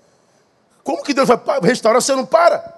Como 0.84 1.04
que 1.04 1.14
Deus 1.14 1.28
vai 1.28 1.38
restaurar? 1.62 2.02
Você 2.02 2.16
não 2.16 2.26
para. 2.26 2.78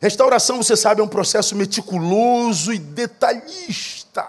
Restauração, 0.00 0.62
você 0.62 0.76
sabe, 0.76 1.00
é 1.00 1.04
um 1.04 1.08
processo 1.08 1.54
meticuloso 1.54 2.72
e 2.72 2.78
detalhista. 2.78 4.26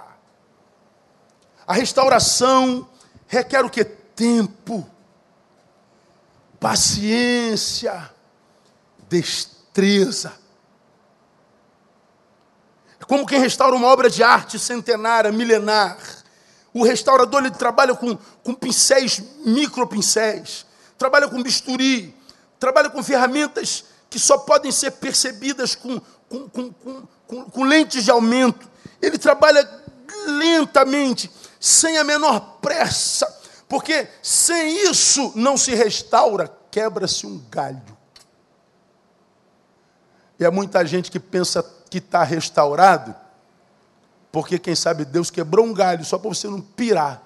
A 1.65 1.73
restauração 1.73 2.87
requer 3.27 3.63
o 3.63 3.69
que? 3.69 3.83
Tempo 3.83 4.85
paciência, 6.59 8.11
destreza. 9.07 10.33
Como 13.07 13.25
quem 13.25 13.39
restaura 13.39 13.75
uma 13.75 13.87
obra 13.87 14.09
de 14.09 14.23
arte 14.23 14.59
centenária, 14.59 15.31
milenar. 15.31 15.97
O 16.73 16.83
restaurador 16.83 17.41
ele 17.41 17.51
trabalha 17.51 17.95
com, 17.95 18.17
com 18.43 18.53
pincéis, 18.53 19.21
micropincéis, 19.43 20.65
trabalha 20.97 21.27
com 21.27 21.41
bisturi, 21.41 22.15
trabalha 22.59 22.89
com 22.89 23.01
ferramentas 23.01 23.85
que 24.09 24.19
só 24.19 24.37
podem 24.37 24.71
ser 24.71 24.91
percebidas 24.91 25.75
com, 25.75 25.99
com, 26.27 26.49
com, 26.49 27.45
com 27.45 27.63
lentes 27.63 28.03
de 28.03 28.11
aumento. 28.11 28.69
Ele 29.01 29.17
trabalha 29.17 29.67
lentamente, 30.25 31.31
sem 31.59 31.97
a 31.97 32.03
menor 32.03 32.57
pressa, 32.61 33.27
porque 33.67 34.07
sem 34.21 34.89
isso 34.89 35.31
não 35.35 35.57
se 35.57 35.73
restaura, 35.73 36.51
quebra-se 36.71 37.25
um 37.25 37.39
galho. 37.49 37.97
E 40.39 40.45
há 40.45 40.51
muita 40.51 40.85
gente 40.85 41.11
que 41.11 41.19
pensa 41.19 41.61
que 41.89 41.97
está 41.97 42.23
restaurado, 42.23 43.15
porque 44.31 44.59
quem 44.59 44.75
sabe 44.75 45.05
Deus 45.05 45.31
quebrou 45.31 45.65
um 45.65 45.73
galho 45.73 46.05
só 46.05 46.17
para 46.17 46.29
você 46.29 46.47
não 46.47 46.61
pirar. 46.61 47.21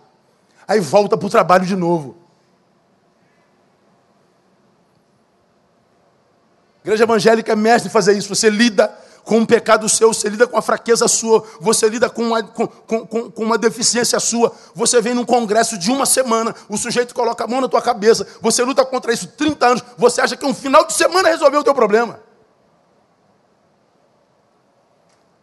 Aí 0.68 0.80
volta 0.80 1.18
para 1.18 1.28
o 1.28 1.30
trabalho 1.30 1.66
de 1.66 1.76
novo. 1.76 2.16
Igreja 6.84 7.03
evangélica 7.03 7.51
é 7.51 7.55
mestre 7.55 7.89
em 7.89 7.91
fazer 7.91 8.18
isso. 8.18 8.34
Você 8.34 8.49
lida 8.49 8.93
com 9.24 9.38
um 9.38 9.45
pecado 9.45 9.88
seu, 9.88 10.14
você 10.14 10.28
lida 10.28 10.45
com 10.45 10.57
a 10.57 10.61
fraqueza 10.61 11.07
sua, 11.07 11.45
você 11.59 11.88
lida 11.88 12.09
com 12.09 12.24
uma, 12.24 12.43
com, 12.43 12.68
com, 12.68 13.32
com 13.32 13.43
uma 13.43 13.57
deficiência 13.57 14.20
sua. 14.20 14.53
Você 14.76 15.01
vem 15.01 15.14
num 15.14 15.24
congresso 15.24 15.78
de 15.78 15.89
uma 15.89 16.05
semana, 16.05 16.53
o 16.68 16.78
sujeito 16.78 17.16
coloca 17.16 17.43
a 17.43 17.47
mão 17.47 17.61
na 17.61 17.70
tua 17.70 17.82
cabeça, 17.82 18.28
você 18.41 18.64
luta 18.64 18.84
contra 18.86 19.14
isso 19.14 19.28
30 19.28 19.66
anos, 19.66 19.84
você 19.97 20.20
acha 20.20 20.36
que 20.36 20.45
um 20.45 20.53
final 20.53 20.86
de 20.86 20.93
semana 20.93 21.30
resolveu 21.30 21.61
o 21.61 21.64
teu 21.64 21.74
problema. 21.74 22.20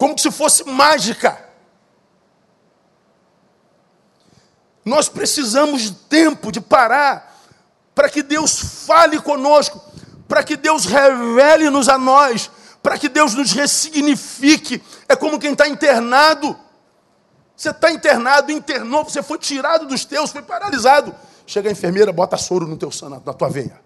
Como 0.01 0.19
se 0.19 0.31
fosse 0.33 0.65
mágica. 0.65 1.39
Nós 4.85 5.09
precisamos 5.09 5.83
de 5.83 5.93
tempo 5.93 6.51
de 6.51 6.61
parar 6.61 7.39
para 7.95 8.09
que 8.09 8.23
Deus 8.23 8.87
fale 8.87 9.21
conosco, 9.21 9.79
para 10.27 10.43
que 10.43 10.57
Deus 10.57 10.87
revele-nos 10.87 11.87
a 11.89 11.99
nós 11.99 12.51
para 12.83 12.99
que 12.99 13.09
Deus 13.09 13.35
nos 13.35 13.53
ressignifique. 13.53 14.83
É 15.09 15.15
como 15.15 15.39
quem 15.39 15.53
está 15.53 15.69
internado. 15.69 16.57
Você 17.57 17.71
está 17.71 17.91
internado, 17.91 18.51
internou, 18.51 19.05
você 19.05 19.23
foi 19.23 19.39
tirado 19.39 19.87
dos 19.87 20.05
teus, 20.05 20.31
foi 20.31 20.43
paralisado. 20.43 21.15
Chega 21.47 21.69
a 21.69 21.73
enfermeira, 21.73 22.13
bota 22.13 22.37
soro 22.39 22.67
no 22.67 22.77
teu 22.77 22.91
sangue, 22.91 23.21
na 23.25 23.35
tua 23.35 23.51
veia. 23.51 23.79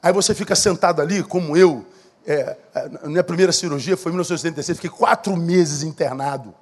Aí 0.00 0.12
você 0.12 0.34
fica 0.34 0.54
sentado 0.54 1.02
ali, 1.02 1.22
como 1.24 1.56
eu. 1.56 1.84
É, 2.26 2.56
é 2.74 3.08
minha 3.08 3.24
primeira 3.24 3.52
cirurgia 3.52 3.96
foi 3.96 4.10
em 4.10 4.14
1976, 4.14 4.78
fiquei 4.78 4.90
quatro 4.90 5.36
meses 5.36 5.82
internado. 5.82 6.54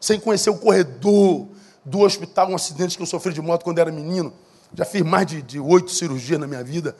sem 0.00 0.18
conhecer 0.18 0.50
o 0.50 0.56
corredor 0.56 1.46
do 1.84 2.00
hospital, 2.00 2.50
um 2.50 2.54
acidente 2.54 2.96
que 2.96 3.02
eu 3.02 3.06
sofri 3.06 3.32
de 3.32 3.40
moto 3.40 3.64
quando 3.64 3.78
era 3.78 3.90
menino. 3.92 4.32
Já 4.74 4.84
fiz 4.84 5.02
mais 5.02 5.26
de, 5.26 5.42
de 5.42 5.58
oito 5.58 5.90
cirurgias 5.90 6.38
na 6.38 6.46
minha 6.46 6.62
vida. 6.62 6.96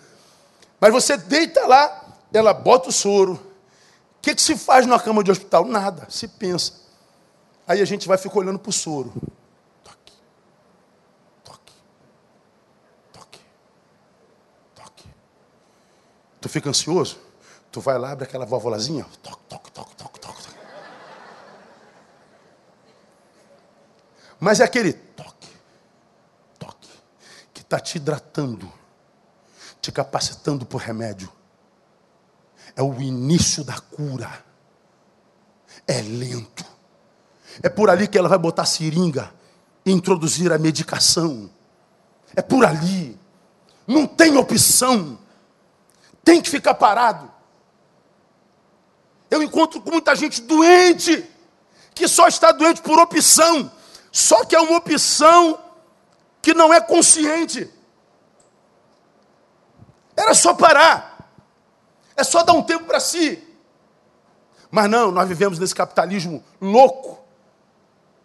Mas 0.80 0.92
você 0.92 1.16
deita 1.16 1.66
lá, 1.66 2.16
ela 2.32 2.52
bota 2.52 2.88
o 2.88 2.92
soro. 2.92 3.34
O 3.34 4.20
que, 4.22 4.34
que 4.34 4.42
se 4.42 4.56
faz 4.56 4.86
numa 4.86 5.00
cama 5.00 5.22
de 5.22 5.30
hospital? 5.30 5.64
Nada, 5.64 6.06
se 6.10 6.28
pensa. 6.28 6.74
Aí 7.66 7.80
a 7.80 7.84
gente 7.84 8.08
vai 8.08 8.18
ficar 8.18 8.38
olhando 8.38 8.58
para 8.58 8.70
o 8.70 8.72
soro. 8.72 9.12
Toque, 9.84 10.12
toque, 11.44 11.72
toque, 13.12 13.40
toque. 14.74 15.04
Tu 16.40 16.48
fica 16.48 16.68
ansioso? 16.68 17.29
Tu 17.70 17.80
vai 17.80 17.98
lá, 17.98 18.10
abre 18.10 18.24
aquela 18.24 18.44
válvulazinha, 18.44 19.06
toque, 19.22 19.42
toque, 19.48 19.70
toque, 19.70 19.94
toque, 19.94 20.20
toque. 20.20 20.40
Mas 24.40 24.58
é 24.58 24.64
aquele 24.64 24.94
toque, 24.94 25.48
toque, 26.58 26.88
que 27.52 27.60
está 27.60 27.78
te 27.78 27.98
hidratando, 27.98 28.72
te 29.82 29.92
capacitando 29.92 30.64
por 30.64 30.80
remédio. 30.80 31.30
É 32.74 32.82
o 32.82 33.00
início 33.00 33.62
da 33.62 33.78
cura. 33.78 34.44
É 35.86 36.00
lento. 36.00 36.64
É 37.62 37.68
por 37.68 37.90
ali 37.90 38.08
que 38.08 38.16
ela 38.16 38.28
vai 38.28 38.38
botar 38.38 38.62
a 38.62 38.66
seringa 38.66 39.32
e 39.84 39.92
introduzir 39.92 40.50
a 40.52 40.58
medicação. 40.58 41.50
É 42.34 42.40
por 42.40 42.64
ali. 42.64 43.18
Não 43.86 44.06
tem 44.06 44.36
opção. 44.38 45.18
Tem 46.24 46.40
que 46.40 46.48
ficar 46.48 46.74
parado. 46.74 47.30
Eu 49.30 49.42
encontro 49.42 49.80
com 49.80 49.90
muita 49.90 50.14
gente 50.16 50.40
doente, 50.42 51.24
que 51.94 52.08
só 52.08 52.26
está 52.26 52.50
doente 52.50 52.82
por 52.82 52.98
opção. 52.98 53.70
Só 54.10 54.44
que 54.44 54.56
é 54.56 54.60
uma 54.60 54.78
opção 54.78 55.58
que 56.42 56.52
não 56.52 56.74
é 56.74 56.80
consciente. 56.80 57.70
Era 60.16 60.34
só 60.34 60.52
parar. 60.52 61.30
É 62.16 62.24
só 62.24 62.42
dar 62.42 62.52
um 62.52 62.62
tempo 62.62 62.84
para 62.84 62.98
si. 62.98 63.42
Mas 64.70 64.90
não, 64.90 65.10
nós 65.10 65.28
vivemos 65.28 65.58
nesse 65.58 65.74
capitalismo 65.74 66.44
louco, 66.60 67.18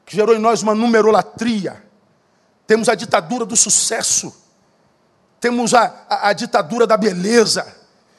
que 0.05 0.15
gerou 0.15 0.35
em 0.35 0.39
nós 0.39 0.61
uma 0.61 0.75
numerolatria. 0.75 1.83
Temos 2.67 2.89
a 2.89 2.95
ditadura 2.95 3.45
do 3.45 3.55
sucesso. 3.55 4.35
Temos 5.39 5.73
a, 5.73 6.05
a, 6.09 6.29
a 6.29 6.33
ditadura 6.33 6.87
da 6.87 6.97
beleza. 6.97 7.75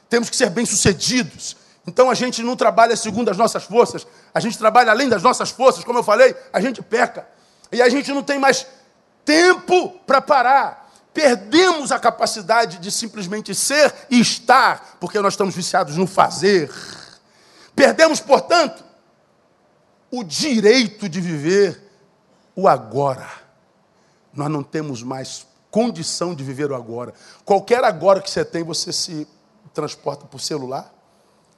Temos 0.08 0.30
que 0.30 0.36
ser 0.36 0.50
bem-sucedidos. 0.50 1.56
Então 1.86 2.10
a 2.10 2.14
gente 2.14 2.42
não 2.42 2.56
trabalha 2.56 2.96
segundo 2.96 3.30
as 3.30 3.36
nossas 3.36 3.64
forças, 3.64 4.06
a 4.34 4.40
gente 4.40 4.58
trabalha 4.58 4.90
além 4.90 5.08
das 5.08 5.22
nossas 5.22 5.50
forças, 5.50 5.84
como 5.84 5.98
eu 5.98 6.02
falei, 6.02 6.34
a 6.52 6.60
gente 6.60 6.82
peca. 6.82 7.26
E 7.70 7.80
a 7.80 7.88
gente 7.88 8.12
não 8.12 8.22
tem 8.22 8.38
mais 8.38 8.66
tempo 9.24 9.90
para 10.06 10.20
parar. 10.20 10.90
Perdemos 11.14 11.92
a 11.92 11.98
capacidade 11.98 12.78
de 12.78 12.90
simplesmente 12.90 13.54
ser 13.54 13.94
e 14.10 14.20
estar, 14.20 14.96
porque 15.00 15.18
nós 15.20 15.32
estamos 15.32 15.54
viciados 15.54 15.96
no 15.96 16.06
fazer. 16.06 16.70
Perdemos, 17.74 18.20
portanto, 18.20 18.84
o 20.10 20.22
direito 20.22 21.08
de 21.08 21.20
viver 21.20 21.82
o 22.54 22.68
agora. 22.68 23.28
Nós 24.32 24.50
não 24.50 24.62
temos 24.62 25.02
mais 25.02 25.46
condição 25.70 26.34
de 26.34 26.42
viver 26.42 26.70
o 26.70 26.74
agora. 26.74 27.14
Qualquer 27.44 27.84
agora 27.84 28.20
que 28.20 28.30
você 28.30 28.44
tem, 28.44 28.62
você 28.62 28.92
se 28.92 29.26
transporta 29.72 30.26
o 30.30 30.38
celular, 30.38 30.92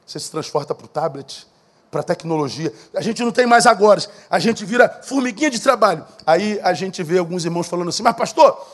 você 0.08 0.18
se 0.18 0.30
transporta 0.30 0.74
para 0.74 0.86
o 0.86 0.88
tablet, 0.88 1.46
para 1.90 2.00
a 2.00 2.02
tecnologia. 2.02 2.72
A 2.94 3.02
gente 3.02 3.22
não 3.22 3.30
tem 3.30 3.46
mais 3.46 3.66
agora, 3.66 4.02
a 4.30 4.38
gente 4.38 4.64
vira 4.64 4.88
formiguinha 5.02 5.50
de 5.50 5.60
trabalho. 5.60 6.04
Aí 6.26 6.58
a 6.62 6.72
gente 6.72 7.02
vê 7.02 7.18
alguns 7.18 7.44
irmãos 7.44 7.68
falando 7.68 7.90
assim, 7.90 8.02
mas 8.02 8.16
pastor, 8.16 8.66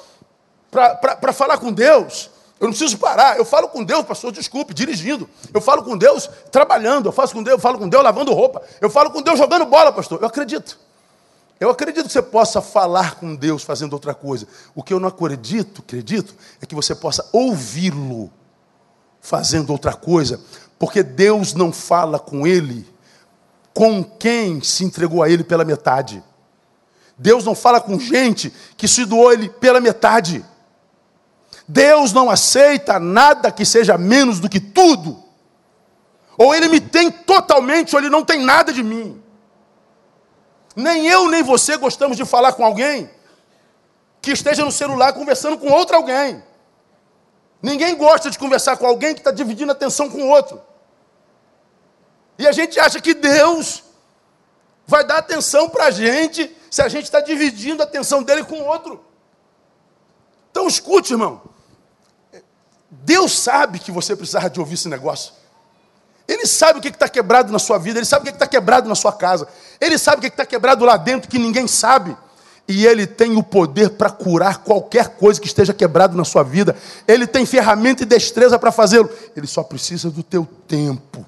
para 0.70 1.32
falar 1.32 1.58
com 1.58 1.72
Deus, 1.72 2.30
eu 2.60 2.66
não 2.66 2.72
preciso 2.72 2.96
parar. 2.98 3.36
Eu 3.36 3.44
falo 3.44 3.68
com 3.68 3.82
Deus, 3.82 4.04
pastor, 4.04 4.30
desculpe, 4.30 4.72
dirigindo. 4.72 5.28
Eu 5.52 5.60
falo 5.60 5.82
com 5.82 5.98
Deus 5.98 6.30
trabalhando. 6.52 7.06
Eu 7.06 7.12
faço 7.12 7.34
com 7.34 7.42
Deus, 7.42 7.56
eu 7.56 7.60
falo 7.60 7.78
com 7.78 7.88
Deus 7.88 8.02
lavando 8.02 8.32
roupa. 8.32 8.62
Eu 8.80 8.88
falo 8.88 9.10
com 9.10 9.20
Deus 9.20 9.36
jogando 9.36 9.66
bola, 9.66 9.92
pastor. 9.92 10.20
Eu 10.20 10.28
acredito. 10.28 10.78
Eu 11.58 11.68
acredito 11.68 12.06
que 12.06 12.12
você 12.12 12.22
possa 12.22 12.62
falar 12.62 13.16
com 13.16 13.34
Deus 13.34 13.64
fazendo 13.64 13.92
outra 13.92 14.14
coisa. 14.14 14.46
O 14.74 14.82
que 14.82 14.94
eu 14.94 15.00
não 15.00 15.08
acredito, 15.08 15.82
acredito, 15.82 16.34
é 16.62 16.66
que 16.66 16.74
você 16.74 16.94
possa 16.94 17.28
ouvi-lo 17.32 18.30
fazendo 19.24 19.70
outra 19.70 19.94
coisa, 19.94 20.38
porque 20.84 21.02
Deus 21.02 21.54
não 21.54 21.72
fala 21.72 22.18
com 22.18 22.46
ele 22.46 22.86
com 23.72 24.04
quem 24.04 24.60
se 24.60 24.84
entregou 24.84 25.22
a 25.22 25.30
ele 25.30 25.42
pela 25.42 25.64
metade. 25.64 26.22
Deus 27.16 27.42
não 27.42 27.54
fala 27.54 27.80
com 27.80 27.98
gente 27.98 28.52
que 28.76 28.86
se 28.86 29.06
doou 29.06 29.30
a 29.30 29.32
ele 29.32 29.48
pela 29.48 29.80
metade. 29.80 30.44
Deus 31.66 32.12
não 32.12 32.28
aceita 32.28 33.00
nada 33.00 33.50
que 33.50 33.64
seja 33.64 33.96
menos 33.96 34.38
do 34.40 34.46
que 34.46 34.60
tudo. 34.60 35.24
Ou 36.36 36.54
ele 36.54 36.68
me 36.68 36.82
tem 36.82 37.10
totalmente, 37.10 37.96
ou 37.96 38.02
ele 38.02 38.10
não 38.10 38.22
tem 38.22 38.44
nada 38.44 38.70
de 38.70 38.82
mim. 38.82 39.18
Nem 40.76 41.06
eu 41.06 41.30
nem 41.30 41.42
você 41.42 41.78
gostamos 41.78 42.18
de 42.18 42.26
falar 42.26 42.52
com 42.52 42.62
alguém 42.62 43.08
que 44.20 44.32
esteja 44.32 44.62
no 44.66 44.70
celular 44.70 45.14
conversando 45.14 45.56
com 45.56 45.72
outro 45.72 45.96
alguém. 45.96 46.44
Ninguém 47.62 47.96
gosta 47.96 48.30
de 48.30 48.38
conversar 48.38 48.76
com 48.76 48.86
alguém 48.86 49.14
que 49.14 49.20
está 49.20 49.30
dividindo 49.30 49.72
atenção 49.72 50.10
com 50.10 50.28
outro. 50.28 50.73
E 52.38 52.46
a 52.46 52.52
gente 52.52 52.78
acha 52.80 53.00
que 53.00 53.14
Deus 53.14 53.82
vai 54.86 55.04
dar 55.04 55.18
atenção 55.18 55.68
para 55.68 55.86
a 55.86 55.90
gente 55.90 56.54
se 56.70 56.82
a 56.82 56.88
gente 56.88 57.04
está 57.04 57.20
dividindo 57.20 57.82
a 57.82 57.86
atenção 57.86 58.22
dele 58.22 58.44
com 58.44 58.56
o 58.56 58.66
outro. 58.66 59.04
Então 60.50 60.66
escute, 60.66 61.12
irmão. 61.12 61.42
Deus 62.90 63.38
sabe 63.38 63.78
que 63.78 63.90
você 63.90 64.14
precisava 64.14 64.50
de 64.50 64.60
ouvir 64.60 64.74
esse 64.74 64.88
negócio. 64.88 65.32
Ele 66.26 66.46
sabe 66.46 66.78
o 66.78 66.82
que 66.82 66.88
está 66.88 67.08
quebrado 67.08 67.52
na 67.52 67.58
sua 67.58 67.78
vida, 67.78 67.98
ele 67.98 68.06
sabe 68.06 68.22
o 68.22 68.26
que 68.26 68.36
está 68.36 68.46
quebrado 68.46 68.88
na 68.88 68.94
sua 68.94 69.12
casa, 69.12 69.46
ele 69.80 69.98
sabe 69.98 70.18
o 70.18 70.20
que 70.22 70.28
está 70.28 70.46
quebrado 70.46 70.84
lá 70.84 70.96
dentro 70.96 71.28
que 71.28 71.38
ninguém 71.38 71.66
sabe. 71.68 72.16
E 72.66 72.86
ele 72.86 73.06
tem 73.06 73.36
o 73.36 73.42
poder 73.42 73.90
para 73.90 74.08
curar 74.08 74.58
qualquer 74.58 75.08
coisa 75.10 75.38
que 75.38 75.46
esteja 75.46 75.74
quebrado 75.74 76.16
na 76.16 76.24
sua 76.24 76.42
vida. 76.42 76.74
Ele 77.06 77.26
tem 77.26 77.44
ferramenta 77.44 78.04
e 78.04 78.06
destreza 78.06 78.58
para 78.58 78.72
fazê-lo. 78.72 79.10
Ele 79.36 79.46
só 79.46 79.62
precisa 79.62 80.10
do 80.10 80.22
teu 80.22 80.48
tempo. 80.66 81.26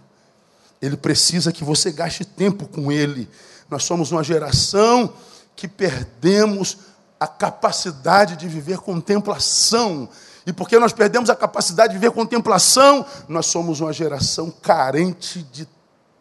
Ele 0.81 0.97
precisa 0.97 1.53
que 1.53 1.64
você 1.64 1.91
gaste 1.91 2.24
tempo 2.24 2.66
com 2.66 2.93
Ele. 2.93 3.29
Nós 3.70 3.85
somos 3.85 4.12
uma 4.12 4.22
geração 4.22 5.12
que 5.55 5.66
perdemos 5.66 6.79
a 7.18 7.27
capacidade 7.27 8.37
de 8.37 8.47
viver 8.47 8.79
contemplação. 8.79 10.09
E 10.47 10.53
porque 10.53 10.79
nós 10.79 10.93
perdemos 10.93 11.29
a 11.31 11.35
capacidade 11.35 11.95
de 11.95 11.99
viver 11.99 12.12
contemplação, 12.12 13.05
nós 13.29 13.47
somos 13.47 13.81
uma 13.81 13.93
geração 13.93 14.51
carente 14.51 15.43
de 15.43 15.66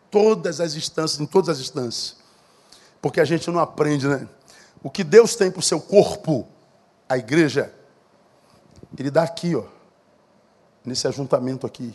todas 0.10 0.60
as 0.62 0.74
instâncias, 0.76 1.20
em 1.20 1.26
todas 1.26 1.50
as 1.50 1.60
instâncias. 1.60 2.16
Porque 3.02 3.20
a 3.20 3.26
gente 3.26 3.52
não 3.52 3.60
aprende, 3.60 4.08
né? 4.08 4.28
O 4.82 4.90
que 4.90 5.04
Deus 5.04 5.36
tem 5.36 5.52
para 5.52 5.60
o 5.60 5.64
seu 5.64 5.80
corpo, 5.80 6.48
a 7.08 7.18
igreja, 7.18 7.72
Ele 8.98 9.12
dá 9.12 9.24
aqui, 9.24 9.56
ó, 9.56 9.64
nesse 10.84 11.08
ajuntamento 11.08 11.68
aqui. 11.68 11.94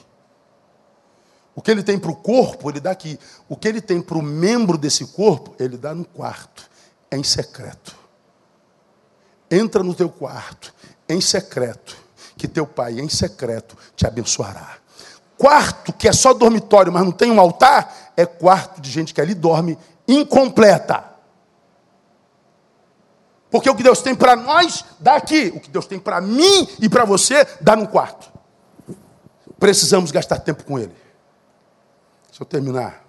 O 1.55 1.63
que 1.63 1.71
ele 1.71 1.83
tem 1.83 1.99
para 1.99 2.11
o 2.11 2.17
corpo, 2.17 2.71
ele 2.71 2.81
dá 2.81 2.91
aqui. 2.91 3.19
O 3.49 3.57
que 3.57 3.69
ele 3.69 3.81
tem 3.81 4.01
para 4.01 4.17
o 4.17 4.23
membro 4.23 4.79
desse 4.79 5.05
corpo, 5.07 5.55
ele 5.59 5.77
dá 5.77 5.95
no 5.95 6.05
quarto, 6.05 6.69
é 7.11 7.17
em 7.17 7.25
secreto. 7.25 7.97
Entra 9.51 9.83
no 9.83 9.95
teu 9.95 10.09
quarto, 10.09 10.73
em 11.09 11.21
secreto, 11.21 11.97
que 12.37 12.47
teu 12.47 12.67
pai, 12.67 13.01
em 13.01 13.09
secreto, 13.09 13.77
te 13.97 14.07
abençoará. 14.07 14.77
Quarto, 15.37 15.93
que 15.93 16.07
é 16.07 16.13
só 16.13 16.33
dormitório, 16.33 16.93
mas 16.93 17.05
não 17.05 17.13
tem 17.13 17.31
um 17.31 17.41
altar, 17.41 18.13
é 18.17 18.25
quarto 18.25 18.81
de 18.81 18.91
gente 18.91 19.13
que 19.13 19.21
ali 19.21 19.35
dorme 19.35 19.77
incompleta. 20.07 21.11
Porque 23.51 23.69
o 23.69 23.75
que 23.75 23.83
Deus 23.83 24.01
tem 24.01 24.15
para 24.15 24.37
nós, 24.37 24.85
dá 25.01 25.17
aqui. 25.17 25.53
O 25.55 25.61
que 25.61 25.69
Deus 25.69 25.87
tem 25.87 25.99
para 25.99 26.21
mim 26.21 26.69
e 26.81 26.89
para 26.89 27.05
você, 27.05 27.47
dá 27.61 27.75
no 27.75 27.89
quarto. 27.89 28.31
Precisamos 29.59 30.11
gastar 30.13 30.39
tempo 30.39 30.65
com 30.65 30.79
Ele. 30.79 30.95
Deixa 32.41 32.43
eu 32.43 32.47
terminar. 32.47 33.05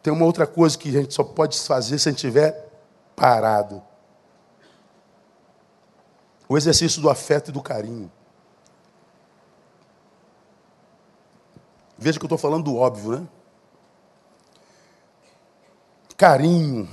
Tem 0.00 0.12
uma 0.12 0.24
outra 0.24 0.46
coisa 0.46 0.78
que 0.78 0.88
a 0.88 1.00
gente 1.00 1.12
só 1.12 1.24
pode 1.24 1.58
fazer 1.58 1.98
se 1.98 2.08
a 2.08 2.12
gente 2.12 2.24
estiver 2.24 2.70
parado. 3.16 3.82
O 6.48 6.56
exercício 6.56 7.02
do 7.02 7.10
afeto 7.10 7.48
e 7.48 7.52
do 7.52 7.60
carinho. 7.60 8.10
Veja 11.98 12.20
que 12.20 12.24
eu 12.24 12.28
estou 12.28 12.38
falando 12.38 12.64
do 12.64 12.76
óbvio, 12.76 13.18
né? 13.18 13.28
Carinho, 16.16 16.88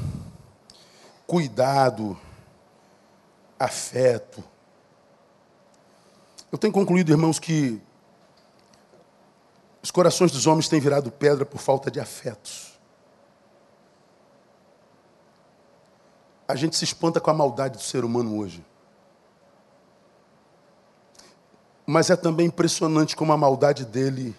cuidado, 1.27 2.17
afeto. 3.59 4.43
Eu 6.51 6.57
tenho 6.57 6.73
concluído, 6.73 7.11
irmãos, 7.11 7.37
que 7.37 7.79
os 9.87 9.91
corações 9.91 10.31
dos 10.31 10.45
homens 10.45 10.67
têm 10.67 10.81
virado 10.81 11.09
pedra 11.09 11.45
por 11.45 11.59
falta 11.59 11.89
de 11.89 11.99
afetos. 11.99 12.77
a 16.47 16.55
gente 16.55 16.77
se 16.77 16.85
espanta 16.85 17.19
com 17.19 17.29
a 17.29 17.33
maldade 17.33 17.77
do 17.77 17.83
ser 17.83 18.05
humano 18.05 18.37
hoje. 18.37 18.63
Mas 21.85 22.09
é 22.09 22.15
também 22.15 22.47
impressionante 22.47 23.15
como 23.15 23.33
a 23.33 23.37
maldade 23.37 23.85
dele 23.85 24.35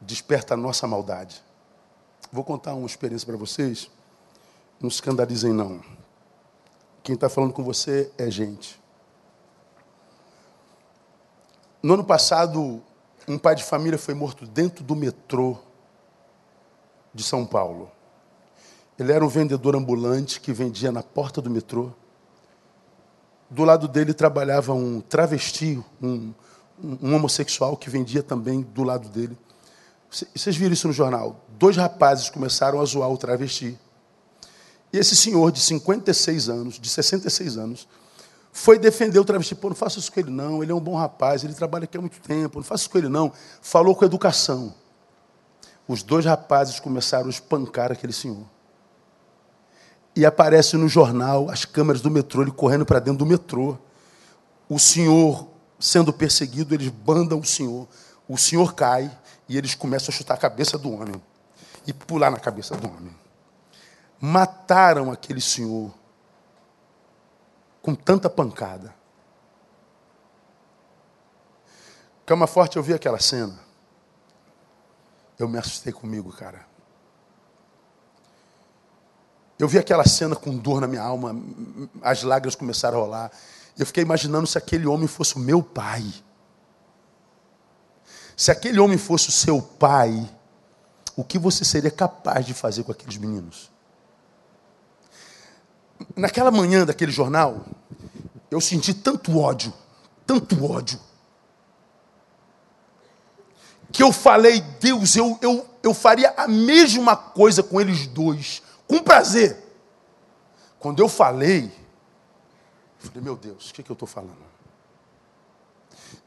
desperta 0.00 0.54
a 0.54 0.56
nossa 0.56 0.86
maldade. 0.86 1.42
Vou 2.32 2.42
contar 2.42 2.74
uma 2.74 2.86
experiência 2.86 3.26
para 3.26 3.36
vocês. 3.36 3.88
Não 4.80 4.90
se 4.90 4.96
escandalizem, 4.96 5.52
não. 5.52 5.80
Quem 7.02 7.14
está 7.14 7.28
falando 7.28 7.52
com 7.52 7.62
você 7.62 8.10
é 8.18 8.28
gente. 8.30 8.80
No 11.82 11.94
ano 11.94 12.04
passado, 12.04 12.82
um 13.26 13.38
pai 13.38 13.54
de 13.54 13.64
família 13.64 13.98
foi 13.98 14.14
morto 14.14 14.46
dentro 14.46 14.84
do 14.84 14.94
metrô 14.94 15.56
de 17.12 17.22
São 17.22 17.46
Paulo. 17.46 17.90
Ele 18.98 19.12
era 19.12 19.24
um 19.24 19.28
vendedor 19.28 19.74
ambulante 19.74 20.40
que 20.40 20.52
vendia 20.52 20.92
na 20.92 21.02
porta 21.02 21.40
do 21.40 21.50
metrô. 21.50 21.90
Do 23.50 23.64
lado 23.64 23.88
dele 23.88 24.14
trabalhava 24.14 24.72
um 24.72 25.00
travesti, 25.00 25.82
um, 26.02 26.32
um 26.82 27.14
homossexual 27.14 27.76
que 27.76 27.90
vendia 27.90 28.22
também 28.22 28.62
do 28.62 28.82
lado 28.82 29.08
dele. 29.08 29.36
Vocês 30.10 30.56
viram 30.56 30.72
isso 30.72 30.86
no 30.86 30.94
jornal? 30.94 31.44
Dois 31.58 31.76
rapazes 31.76 32.30
começaram 32.30 32.80
a 32.80 32.84
zoar 32.84 33.10
o 33.10 33.18
travesti. 33.18 33.78
E 34.92 34.98
esse 34.98 35.16
senhor 35.16 35.50
de 35.50 35.60
56 35.60 36.48
anos, 36.48 36.78
de 36.78 36.88
66 36.88 37.56
anos, 37.58 37.88
foi 38.56 38.78
defender 38.78 39.18
o 39.18 39.24
travesti. 39.24 39.52
Pô, 39.56 39.68
não 39.68 39.74
faça 39.74 39.98
isso 39.98 40.12
com 40.12 40.20
ele 40.20 40.30
não, 40.30 40.62
ele 40.62 40.70
é 40.70 40.74
um 40.74 40.80
bom 40.80 40.94
rapaz, 40.94 41.42
ele 41.42 41.52
trabalha 41.52 41.84
aqui 41.84 41.98
há 41.98 42.00
muito 42.00 42.20
tempo, 42.20 42.60
não 42.60 42.64
faça 42.64 42.82
isso 42.82 42.90
com 42.90 42.96
ele 42.96 43.08
não. 43.08 43.32
Falou 43.60 43.96
com 43.96 44.04
educação. 44.04 44.72
Os 45.88 46.04
dois 46.04 46.24
rapazes 46.24 46.78
começaram 46.78 47.26
a 47.26 47.30
espancar 47.30 47.90
aquele 47.90 48.12
senhor. 48.12 48.46
E 50.14 50.24
aparece 50.24 50.76
no 50.76 50.88
jornal 50.88 51.50
as 51.50 51.64
câmeras 51.64 52.00
do 52.00 52.08
metrô, 52.08 52.42
ele 52.42 52.52
correndo 52.52 52.86
para 52.86 53.00
dentro 53.00 53.18
do 53.18 53.26
metrô. 53.26 53.76
O 54.68 54.78
senhor 54.78 55.48
sendo 55.80 56.12
perseguido, 56.12 56.74
eles 56.74 56.88
bandam 56.88 57.40
o 57.40 57.44
senhor. 57.44 57.88
O 58.28 58.38
senhor 58.38 58.72
cai 58.72 59.10
e 59.48 59.58
eles 59.58 59.74
começam 59.74 60.14
a 60.14 60.16
chutar 60.16 60.34
a 60.34 60.38
cabeça 60.38 60.78
do 60.78 60.92
homem 60.92 61.20
e 61.84 61.92
pular 61.92 62.30
na 62.30 62.38
cabeça 62.38 62.76
do 62.76 62.88
homem. 62.88 63.14
Mataram 64.20 65.10
aquele 65.10 65.40
senhor 65.40 65.92
com 67.84 67.94
tanta 67.94 68.30
pancada. 68.30 68.94
Cama 72.24 72.46
Forte, 72.46 72.78
eu 72.78 72.82
vi 72.82 72.94
aquela 72.94 73.20
cena. 73.20 73.60
Eu 75.38 75.46
me 75.46 75.58
assustei 75.58 75.92
comigo, 75.92 76.32
cara. 76.32 76.64
Eu 79.58 79.68
vi 79.68 79.76
aquela 79.78 80.06
cena 80.06 80.34
com 80.34 80.56
dor 80.56 80.80
na 80.80 80.86
minha 80.86 81.02
alma, 81.02 81.36
as 82.00 82.22
lágrimas 82.22 82.54
começaram 82.54 82.96
a 82.96 83.00
rolar. 83.02 83.30
Eu 83.78 83.84
fiquei 83.84 84.02
imaginando 84.02 84.46
se 84.46 84.56
aquele 84.56 84.86
homem 84.86 85.06
fosse 85.06 85.36
o 85.36 85.38
meu 85.38 85.62
pai. 85.62 86.02
Se 88.34 88.50
aquele 88.50 88.80
homem 88.80 88.96
fosse 88.96 89.28
o 89.28 89.32
seu 89.32 89.60
pai, 89.60 90.26
o 91.14 91.22
que 91.22 91.38
você 91.38 91.66
seria 91.66 91.90
capaz 91.90 92.46
de 92.46 92.54
fazer 92.54 92.82
com 92.82 92.92
aqueles 92.92 93.18
meninos? 93.18 93.73
Naquela 96.16 96.50
manhã 96.50 96.84
daquele 96.84 97.12
jornal, 97.12 97.64
eu 98.50 98.60
senti 98.60 98.94
tanto 98.94 99.38
ódio, 99.38 99.72
tanto 100.26 100.64
ódio, 100.64 100.98
que 103.92 104.02
eu 104.02 104.12
falei, 104.12 104.60
Deus, 104.80 105.14
eu, 105.14 105.38
eu, 105.40 105.66
eu 105.82 105.94
faria 105.94 106.34
a 106.36 106.48
mesma 106.48 107.16
coisa 107.16 107.62
com 107.62 107.80
eles 107.80 108.08
dois, 108.08 108.60
com 108.88 109.02
prazer. 109.02 109.56
Quando 110.80 111.00
eu 111.00 111.08
falei, 111.08 111.64
eu 111.64 113.08
falei, 113.08 113.22
meu 113.22 113.36
Deus, 113.36 113.70
o 113.70 113.74
que, 113.74 113.80
é 113.80 113.84
que 113.84 113.90
eu 113.90 113.94
estou 113.94 114.08
falando? 114.08 114.44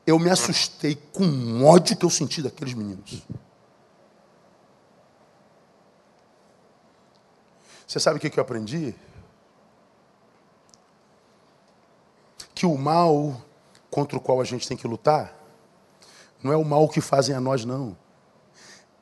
Eu 0.06 0.18
me 0.18 0.30
assustei 0.30 0.96
com 1.12 1.26
o 1.26 1.66
ódio 1.66 1.98
que 1.98 2.06
eu 2.06 2.10
senti 2.10 2.42
daqueles 2.42 2.74
meninos. 2.74 3.22
Você 7.86 8.00
sabe 8.00 8.18
o 8.18 8.20
que, 8.20 8.38
eu 8.38 8.42
aprendi? 8.42 8.96
Que 12.58 12.66
o 12.66 12.76
mal 12.76 13.40
contra 13.92 14.18
o 14.18 14.20
qual 14.20 14.42
a 14.42 14.44
gente 14.44 14.68
tem 14.68 14.76
que 14.76 14.88
lutar 14.88 15.38
não 16.42 16.52
é 16.52 16.58
o 16.58 16.66
mal 16.66 16.90
que 16.90 17.00
fazem 17.00 17.36
a 17.36 17.40
nós, 17.40 17.64
não. 17.64 17.96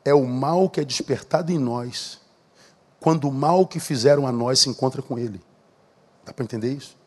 É 0.04 0.14
o 0.14 0.26
mal 0.26 0.70
que 0.70 0.82
é 0.82 0.84
despertado 0.84 1.54
em 1.54 1.58
nós 1.58 2.20
quando 3.00 3.30
o 3.30 3.32
mal 3.32 3.66
que 3.66 3.80
fizeram 3.80 4.28
a 4.28 4.32
nós 4.32 4.60
se 4.60 4.70
encontra 4.70 5.02
com 5.02 5.18
ele. 5.18 5.42
Dá 6.26 6.34
para 6.34 6.44
entender 6.44 6.74
isso? 6.74 6.98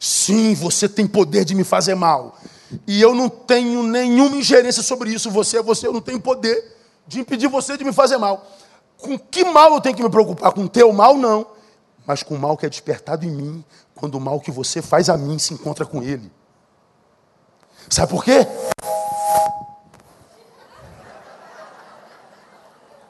Sim, 0.00 0.54
você 0.54 0.88
tem 0.88 1.06
poder 1.06 1.44
de 1.44 1.54
me 1.54 1.62
fazer 1.62 1.94
mal. 1.94 2.38
E 2.86 3.02
eu 3.02 3.14
não 3.14 3.28
tenho 3.28 3.82
nenhuma 3.82 4.36
ingerência 4.36 4.82
sobre 4.82 5.10
isso. 5.10 5.30
Você 5.30 5.58
é 5.58 5.62
você, 5.62 5.86
eu 5.86 5.92
não 5.92 6.00
tenho 6.00 6.20
poder 6.20 6.74
de 7.06 7.20
impedir 7.20 7.48
você 7.48 7.76
de 7.76 7.84
me 7.84 7.92
fazer 7.92 8.16
mal. 8.16 8.50
Com 8.96 9.18
que 9.18 9.44
mal 9.44 9.74
eu 9.74 9.80
tenho 9.80 9.94
que 9.94 10.02
me 10.02 10.10
preocupar? 10.10 10.52
Com 10.52 10.64
o 10.64 10.68
teu 10.68 10.90
mal, 10.90 11.16
não. 11.16 11.46
Mas 12.06 12.22
com 12.22 12.34
o 12.34 12.38
mal 12.38 12.56
que 12.56 12.64
é 12.64 12.68
despertado 12.68 13.26
em 13.26 13.30
mim 13.30 13.64
quando 14.04 14.16
o 14.16 14.20
mal 14.20 14.38
que 14.38 14.50
você 14.50 14.82
faz 14.82 15.08
a 15.08 15.16
mim 15.16 15.38
se 15.38 15.54
encontra 15.54 15.86
com 15.86 16.02
ele. 16.02 16.30
Sabe 17.88 18.10
por 18.12 18.22
quê? 18.22 18.46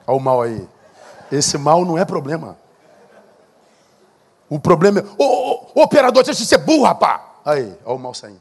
Olha 0.07 0.17
o 0.17 0.21
mal 0.21 0.43
aí. 0.43 0.69
Esse 1.33 1.59
mal 1.59 1.85
não 1.85 1.99
é 1.99 2.05
problema. 2.05 2.57
O 4.49 4.61
problema 4.61 5.01
é. 5.01 5.05
Ô, 5.19 5.83
operador, 5.83 6.23
deixa 6.23 6.41
de 6.41 6.47
ser 6.47 6.59
burro, 6.59 6.85
rapá. 6.85 7.41
Aí, 7.45 7.77
olha 7.85 7.97
o 7.97 7.99
mal 7.99 8.15
saindo. 8.15 8.41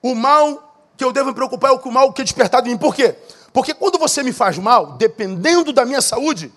O 0.00 0.14
mal 0.14 0.72
que 0.96 1.04
eu 1.04 1.12
devo 1.12 1.30
me 1.30 1.34
preocupar 1.34 1.72
é 1.72 1.74
o 1.74 1.90
mal 1.90 2.12
que 2.12 2.22
é 2.22 2.24
despertado 2.24 2.68
em 2.68 2.72
mim. 2.72 2.78
Por 2.78 2.94
quê? 2.94 3.16
Porque 3.52 3.74
quando 3.74 3.98
você 3.98 4.22
me 4.22 4.32
faz 4.32 4.56
mal, 4.56 4.92
dependendo 4.92 5.72
da 5.72 5.84
minha 5.84 6.00
saúde, 6.00 6.52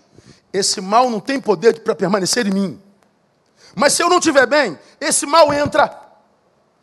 esse 0.53 0.79
mal 0.81 1.09
não 1.09 1.19
tem 1.19 1.41
poder 1.41 1.81
para 1.81 1.95
permanecer 1.95 2.45
em 2.45 2.51
mim. 2.51 2.84
Mas 3.75 3.93
se 3.93 4.01
eu 4.01 4.09
não 4.09 4.19
estiver 4.19 4.47
bem, 4.47 4.79
esse 4.99 5.25
mal 5.25 5.53
entra. 5.53 6.01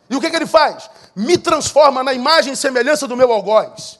E 0.09 0.15
o 0.15 0.21
que, 0.21 0.29
que 0.29 0.35
ele 0.35 0.45
faz? 0.45 0.89
Me 1.15 1.37
transforma 1.37 2.03
na 2.03 2.13
imagem 2.13 2.53
e 2.53 2.55
semelhança 2.55 3.07
do 3.07 3.17
meu 3.17 3.33
algoz. 3.33 3.99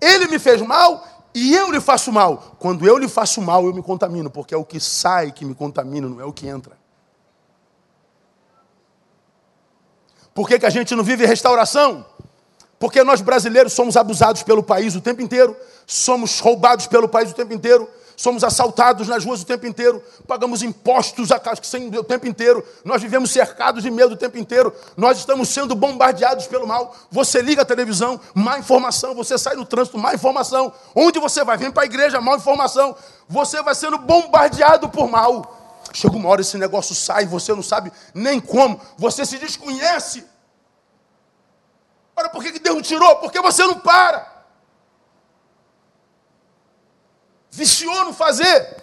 Ele 0.00 0.26
me 0.26 0.40
fez 0.40 0.60
mal 0.60 1.06
e 1.32 1.54
eu 1.54 1.70
lhe 1.70 1.80
faço 1.80 2.10
mal. 2.10 2.56
Quando 2.58 2.86
eu 2.86 2.98
lhe 2.98 3.08
faço 3.08 3.40
mal, 3.40 3.64
eu 3.64 3.72
me 3.72 3.82
contamino, 3.82 4.28
porque 4.28 4.54
é 4.54 4.56
o 4.56 4.64
que 4.64 4.80
sai 4.80 5.30
que 5.30 5.44
me 5.44 5.54
contamina, 5.54 6.08
não 6.08 6.20
é 6.20 6.24
o 6.24 6.32
que 6.32 6.48
entra. 6.48 6.76
Por 10.34 10.48
que, 10.48 10.58
que 10.58 10.66
a 10.66 10.70
gente 10.70 10.94
não 10.94 11.04
vive 11.04 11.24
restauração? 11.24 12.04
Porque 12.78 13.02
nós 13.02 13.20
brasileiros 13.20 13.72
somos 13.72 13.96
abusados 13.96 14.42
pelo 14.42 14.62
país 14.62 14.94
o 14.94 15.00
tempo 15.00 15.22
inteiro, 15.22 15.56
somos 15.86 16.40
roubados 16.40 16.86
pelo 16.86 17.08
país 17.08 17.30
o 17.30 17.34
tempo 17.34 17.54
inteiro, 17.54 17.88
somos 18.16 18.42
assaltados 18.42 19.06
nas 19.06 19.24
ruas 19.24 19.42
o 19.42 19.46
tempo 19.46 19.66
inteiro, 19.66 20.02
pagamos 20.26 20.62
impostos 20.62 21.28
o 21.30 22.04
tempo 22.04 22.26
inteiro, 22.26 22.66
nós 22.84 23.02
vivemos 23.02 23.30
cercados 23.30 23.82
de 23.82 23.90
medo 23.90 24.14
o 24.14 24.16
tempo 24.16 24.38
inteiro, 24.38 24.74
nós 24.96 25.18
estamos 25.18 25.50
sendo 25.50 25.74
bombardeados 25.74 26.46
pelo 26.46 26.66
mal. 26.66 26.96
Você 27.10 27.42
liga 27.42 27.62
a 27.62 27.64
televisão, 27.64 28.18
má 28.34 28.58
informação, 28.58 29.14
você 29.14 29.36
sai 29.36 29.54
no 29.54 29.66
trânsito, 29.66 29.98
má 29.98 30.14
informação. 30.14 30.72
Onde 30.94 31.20
você 31.20 31.44
vai? 31.44 31.56
Vem 31.56 31.70
para 31.70 31.82
a 31.82 31.86
igreja, 31.86 32.20
má 32.20 32.36
informação. 32.36 32.96
Você 33.28 33.62
vai 33.62 33.74
sendo 33.74 33.98
bombardeado 33.98 34.88
por 34.88 35.08
mal. 35.08 35.82
Chega 35.92 36.16
uma 36.16 36.28
hora 36.28 36.40
esse 36.40 36.58
negócio 36.58 36.94
sai, 36.94 37.26
você 37.26 37.54
não 37.54 37.62
sabe 37.62 37.92
nem 38.14 38.40
como, 38.40 38.80
você 38.98 39.24
se 39.24 39.38
desconhece. 39.38 40.24
Ora, 42.16 42.30
por 42.30 42.42
que 42.42 42.58
Deus 42.58 42.86
tirou? 42.86 43.16
Porque 43.16 43.40
você 43.40 43.62
não 43.64 43.78
para. 43.78 44.35
Viciou 47.56 48.04
no 48.04 48.12
fazer. 48.12 48.76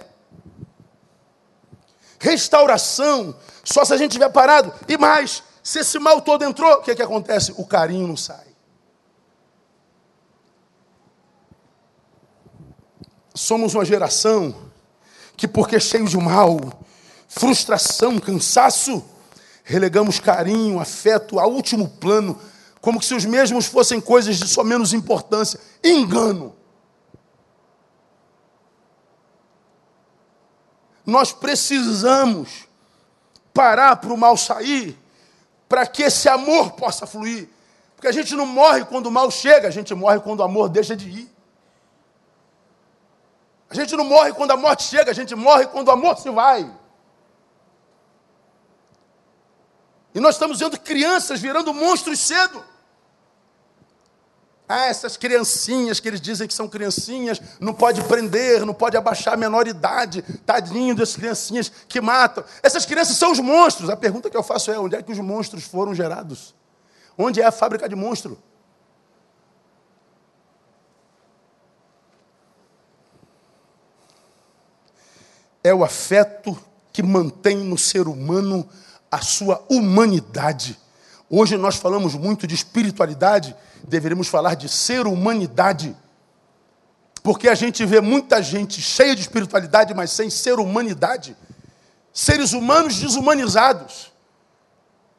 Restauração, 2.19 3.36
só 3.63 3.86
se 3.86 3.93
a 3.93 3.97
gente 3.97 4.13
tiver 4.13 4.30
parado. 4.30 4.74
E 4.88 4.97
mais, 4.97 5.43
se 5.61 5.80
esse 5.80 5.99
mal 5.99 6.21
todo 6.21 6.43
entrou, 6.43 6.74
o 6.74 6.82
que, 6.82 6.89
é 6.89 6.95
que 6.95 7.03
acontece? 7.03 7.53
O 7.55 7.67
carinho 7.67 8.07
não 8.07 8.17
sai. 8.17 8.47
Somos 13.36 13.76
uma 13.76 13.86
geração 13.86 14.55
que, 15.38 15.47
porque 15.47 15.80
cheio 15.80 16.07
de 16.07 16.17
mal, 16.17 16.59
frustração, 17.28 18.19
cansaço, 18.19 19.05
relegamos 19.63 20.19
carinho, 20.19 20.80
afeto 20.80 21.39
a 21.39 21.45
último 21.45 21.88
plano, 21.88 22.39
como 22.82 23.03
se 23.03 23.13
os 23.13 23.24
mesmos 23.24 23.67
fossem 23.67 24.01
coisas 24.01 24.38
de 24.38 24.47
só 24.47 24.63
menos 24.63 24.93
importância. 24.93 25.59
Engano. 25.84 26.62
Nós 31.06 31.32
precisamos 31.32 32.68
parar 33.54 33.97
para 33.97 34.14
o 34.14 34.18
mal 34.18 34.38
sair, 34.38 34.97
para 35.68 35.86
que 35.86 36.04
esse 36.04 36.28
amor 36.30 36.72
possa 36.72 37.06
fluir. 37.06 37.49
Porque 37.95 38.08
a 38.08 38.12
gente 38.12 38.36
não 38.36 38.45
morre 38.45 38.86
quando 38.86 39.08
o 39.08 39.12
mal 39.12 39.30
chega, 39.32 39.68
a 39.68 39.72
gente 39.72 39.93
morre 39.93 40.20
quando 40.20 40.39
o 40.39 40.43
amor 40.43 40.70
deixa 40.70 40.95
de 40.95 41.10
ir. 41.10 41.34
A 43.70 43.76
gente 43.76 43.95
não 43.95 44.06
morre 44.06 44.34
quando 44.34 44.51
a 44.51 44.58
morte 44.58 44.84
chega, 44.84 45.12
a 45.12 45.16
gente 45.16 45.34
morre 45.36 45.66
quando 45.66 45.88
o 45.88 45.91
amor 45.91 46.18
se 46.18 46.30
vai. 46.30 46.72
E 50.14 50.20
nós 50.20 50.36
estamos 50.36 50.60
vendo 50.60 50.80
crianças 50.80 51.39
virando 51.39 51.74
monstros 51.74 52.20
cedo. 52.20 52.64
Ah, 54.68 54.88
essas 54.88 55.18
criancinhas 55.18 55.99
que 55.99 56.07
eles 56.07 56.22
dizem 56.22 56.47
que 56.47 56.53
são 56.53 56.70
criancinhas, 56.70 57.41
não 57.59 57.74
pode 57.74 58.01
prender, 58.03 58.66
não 58.66 58.74
pode 58.74 58.95
abaixar 58.95 59.34
a 59.34 59.38
menor 59.38 59.68
idade, 59.68 60.22
tadinho 60.45 60.95
das 60.95 61.16
criancinhas 61.16 61.72
que 61.88 61.99
matam. 61.99 62.43
Essas 62.61 62.86
crianças 62.86 63.18
são 63.18 63.32
os 63.32 63.39
monstros. 63.39 63.89
A 63.89 63.97
pergunta 63.97 64.30
que 64.30 64.38
eu 64.38 64.43
faço 64.43 64.72
é: 64.72 64.80
onde 64.80 64.95
é 64.95 65.03
que 65.03 65.11
os 65.11 65.20
monstros 65.20 65.66
foram 65.66 65.93
gerados? 65.93 66.55
Onde 67.18 67.41
é 67.41 67.45
a 67.45 67.51
fábrica 67.51 67.89
de 67.89 67.95
monstro? 67.95 68.41
É 75.64 75.74
o 75.74 75.84
afeto 75.84 76.57
que 76.91 77.03
mantém 77.03 77.57
no 77.57 77.78
ser 77.78 78.07
humano 78.07 78.68
a 79.11 79.22
sua 79.22 79.64
humanidade. 79.70 80.78
Hoje 81.30 81.57
nós 81.57 81.76
falamos 81.78 82.16
muito 82.16 82.45
de 82.45 82.55
espiritualidade, 82.55 83.55
deveríamos 83.88 84.28
falar 84.28 84.56
de 84.56 84.70
ser 84.70 85.06
humanidade. 85.06 85.96
Porque 87.22 87.48
a 87.48 87.56
gente 87.56 87.86
vê 87.86 88.02
muita 88.02 88.42
gente 88.42 88.82
cheia 88.82 89.16
de 89.16 89.22
espiritualidade, 89.22 89.94
mas 89.94 90.12
sem 90.12 90.30
ser 90.30 90.60
humanidade. 90.60 91.36
Seres 92.14 92.54
humanos 92.54 93.00
desumanizados. 93.00 94.12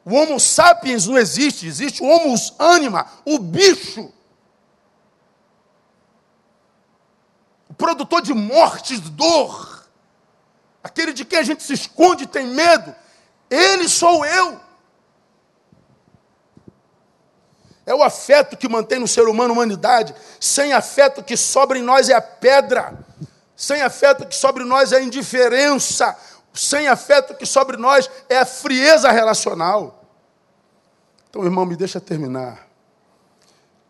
O 0.05 0.13
Homo 0.13 0.39
sapiens 0.39 1.07
não 1.07 1.17
existe, 1.17 1.65
existe 1.65 2.03
o 2.03 2.05
Homo 2.05 2.35
anima, 2.59 3.07
o 3.25 3.39
bicho. 3.39 4.13
O 7.67 7.73
produtor 7.73 8.21
de 8.21 8.33
morte, 8.33 8.99
de 8.99 9.09
dor. 9.09 9.87
Aquele 10.83 11.11
de 11.11 11.25
quem 11.25 11.39
a 11.39 11.43
gente 11.43 11.63
se 11.63 11.73
esconde 11.73 12.25
e 12.25 12.27
tem 12.27 12.45
medo. 12.45 12.93
Ele 13.49 13.89
sou 13.89 14.23
eu. 14.23 14.64
É 17.85 17.93
o 17.93 18.01
afeto 18.01 18.57
que 18.57 18.67
mantém 18.67 18.99
no 18.99 19.07
ser 19.07 19.27
humano 19.27 19.51
a 19.51 19.53
humanidade. 19.53 20.15
Sem 20.39 20.73
afeto 20.73 21.23
que 21.23 21.37
sobra 21.37 21.77
em 21.77 21.83
nós 21.83 22.09
é 22.09 22.13
a 22.13 22.21
pedra. 22.21 22.97
Sem 23.55 23.81
afeto 23.81 24.25
que 24.25 24.35
sobre 24.35 24.63
nós 24.63 24.91
é 24.91 24.97
a 24.97 25.01
indiferença. 25.03 26.17
Sem 26.53 26.87
afeto 26.87 27.35
que 27.35 27.45
sobre 27.45 27.77
nós 27.77 28.09
é 28.27 28.39
a 28.39 28.45
frieza 28.45 29.11
relacional. 29.11 30.03
Então, 31.29 31.43
irmão, 31.43 31.65
me 31.65 31.75
deixa 31.75 31.99
terminar. 31.99 32.65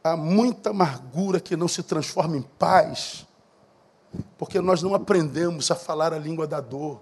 Há 0.04 0.18
muita 0.18 0.72
amargura 0.72 1.39
que 1.39 1.56
não 1.56 1.68
se 1.68 1.82
transforma 1.82 2.36
em 2.36 2.41
paz, 2.41 3.26
porque 4.38 4.60
nós 4.60 4.82
não 4.84 4.93
aprendemos 4.93 5.72
a 5.72 5.76
falar 5.76 6.14
a 6.14 6.20
língua 6.20 6.46
da 6.46 6.60
dor. 6.60 7.02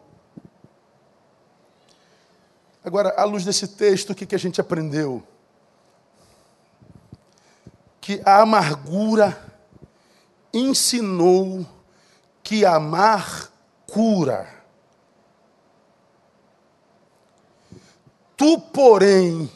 Agora, 2.83 3.13
à 3.17 3.23
luz 3.23 3.43
desse 3.43 3.67
texto, 3.67 4.11
o 4.11 4.15
que 4.15 4.35
a 4.35 4.39
gente 4.39 4.61
aprendeu? 4.61 5.23
Que 8.03 8.21
a 8.25 8.41
amargura 8.41 9.41
ensinou 10.53 11.65
que 12.43 12.65
amar 12.65 13.49
cura. 13.87 14.45
Tu, 18.35 18.59
porém, 18.59 19.49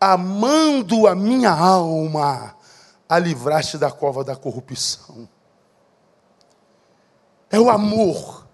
amando 0.00 1.08
a 1.08 1.14
minha 1.16 1.50
alma, 1.50 2.54
a 3.08 3.18
livraste 3.18 3.76
da 3.76 3.90
cova 3.90 4.22
da 4.22 4.36
corrupção. 4.36 5.28
É 7.50 7.58
o 7.58 7.68
amor 7.68 8.46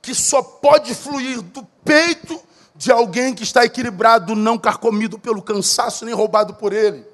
que 0.00 0.14
só 0.14 0.42
pode 0.42 0.94
fluir 0.94 1.42
do 1.42 1.62
peito 1.84 2.40
de 2.74 2.90
alguém 2.90 3.34
que 3.34 3.42
está 3.42 3.66
equilibrado, 3.66 4.34
não 4.34 4.56
carcomido 4.56 5.18
pelo 5.18 5.42
cansaço, 5.42 6.06
nem 6.06 6.14
roubado 6.14 6.54
por 6.54 6.72
ele. 6.72 7.11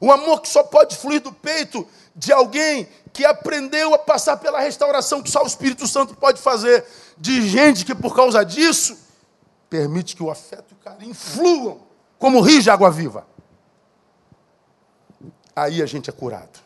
O 0.00 0.12
amor 0.12 0.40
que 0.40 0.48
só 0.48 0.62
pode 0.62 0.96
fluir 0.96 1.20
do 1.20 1.32
peito 1.32 1.86
de 2.14 2.32
alguém 2.32 2.88
que 3.12 3.24
aprendeu 3.24 3.94
a 3.94 3.98
passar 3.98 4.36
pela 4.36 4.60
restauração 4.60 5.22
que 5.22 5.30
só 5.30 5.42
o 5.42 5.46
Espírito 5.46 5.86
Santo 5.86 6.14
pode 6.14 6.40
fazer, 6.40 6.84
de 7.16 7.48
gente 7.48 7.84
que 7.84 7.94
por 7.94 8.14
causa 8.14 8.44
disso 8.44 8.96
permite 9.68 10.16
que 10.16 10.22
o 10.22 10.30
afeto 10.30 10.66
e 10.70 10.74
o 10.74 10.76
carinho 10.76 11.14
fluam 11.14 11.80
como 12.18 12.40
rio 12.40 12.62
de 12.62 12.70
água 12.70 12.90
viva. 12.90 13.26
Aí 15.54 15.82
a 15.82 15.86
gente 15.86 16.08
é 16.08 16.12
curado. 16.12 16.60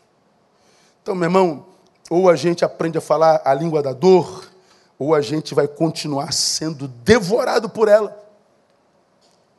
Então, 1.02 1.14
meu 1.14 1.26
irmão, 1.26 1.66
ou 2.10 2.28
a 2.28 2.36
gente 2.36 2.64
aprende 2.64 2.98
a 2.98 3.00
falar 3.00 3.40
a 3.44 3.54
língua 3.54 3.82
da 3.82 3.92
dor, 3.92 4.50
ou 4.98 5.14
a 5.14 5.20
gente 5.20 5.54
vai 5.54 5.66
continuar 5.66 6.32
sendo 6.32 6.86
devorado 6.86 7.68
por 7.68 7.88
ela. 7.88 8.21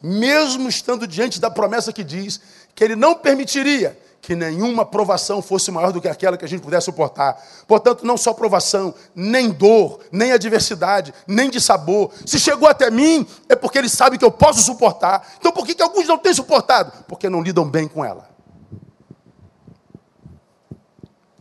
Mesmo 0.04 0.68
estando 0.68 1.08
diante 1.08 1.40
da 1.40 1.50
promessa 1.50 1.94
que 1.94 2.04
diz 2.04 2.42
que 2.76 2.84
ele 2.84 2.96
não 2.96 3.16
permitiria 3.16 3.98
que 4.22 4.36
nenhuma 4.36 4.86
provação 4.86 5.42
fosse 5.42 5.72
maior 5.72 5.92
do 5.92 6.02
que 6.02 6.08
aquela 6.08 6.38
que 6.38 6.46
a 6.46 6.48
gente 6.48 6.62
pudesse 6.62 6.86
suportar. 6.86 7.42
Portanto, 7.68 8.06
não 8.06 8.18
só 8.18 8.34
provação, 8.34 8.94
nem 9.16 9.50
dor, 9.50 10.00
nem 10.12 10.32
adversidade, 10.32 11.14
nem 11.28 11.50
de 11.50 11.60
sabor. 11.60 12.12
Se 12.26 12.40
chegou 12.40 12.68
até 12.68 12.90
mim, 12.92 13.28
é 13.50 13.56
porque 13.56 13.78
ele 13.78 13.90
sabe 13.90 14.18
que 14.18 14.24
eu 14.24 14.32
posso 14.32 14.62
suportar. 14.62 15.36
Então, 15.40 15.52
por 15.52 15.66
que, 15.66 15.76
que 15.76 15.82
alguns 15.82 16.08
não 16.08 16.18
têm 16.18 16.34
suportado? 16.34 16.92
Porque 17.08 17.30
não 17.30 17.42
lidam 17.42 17.70
bem 17.70 17.88
com 17.88 18.04
ela. 18.04 18.30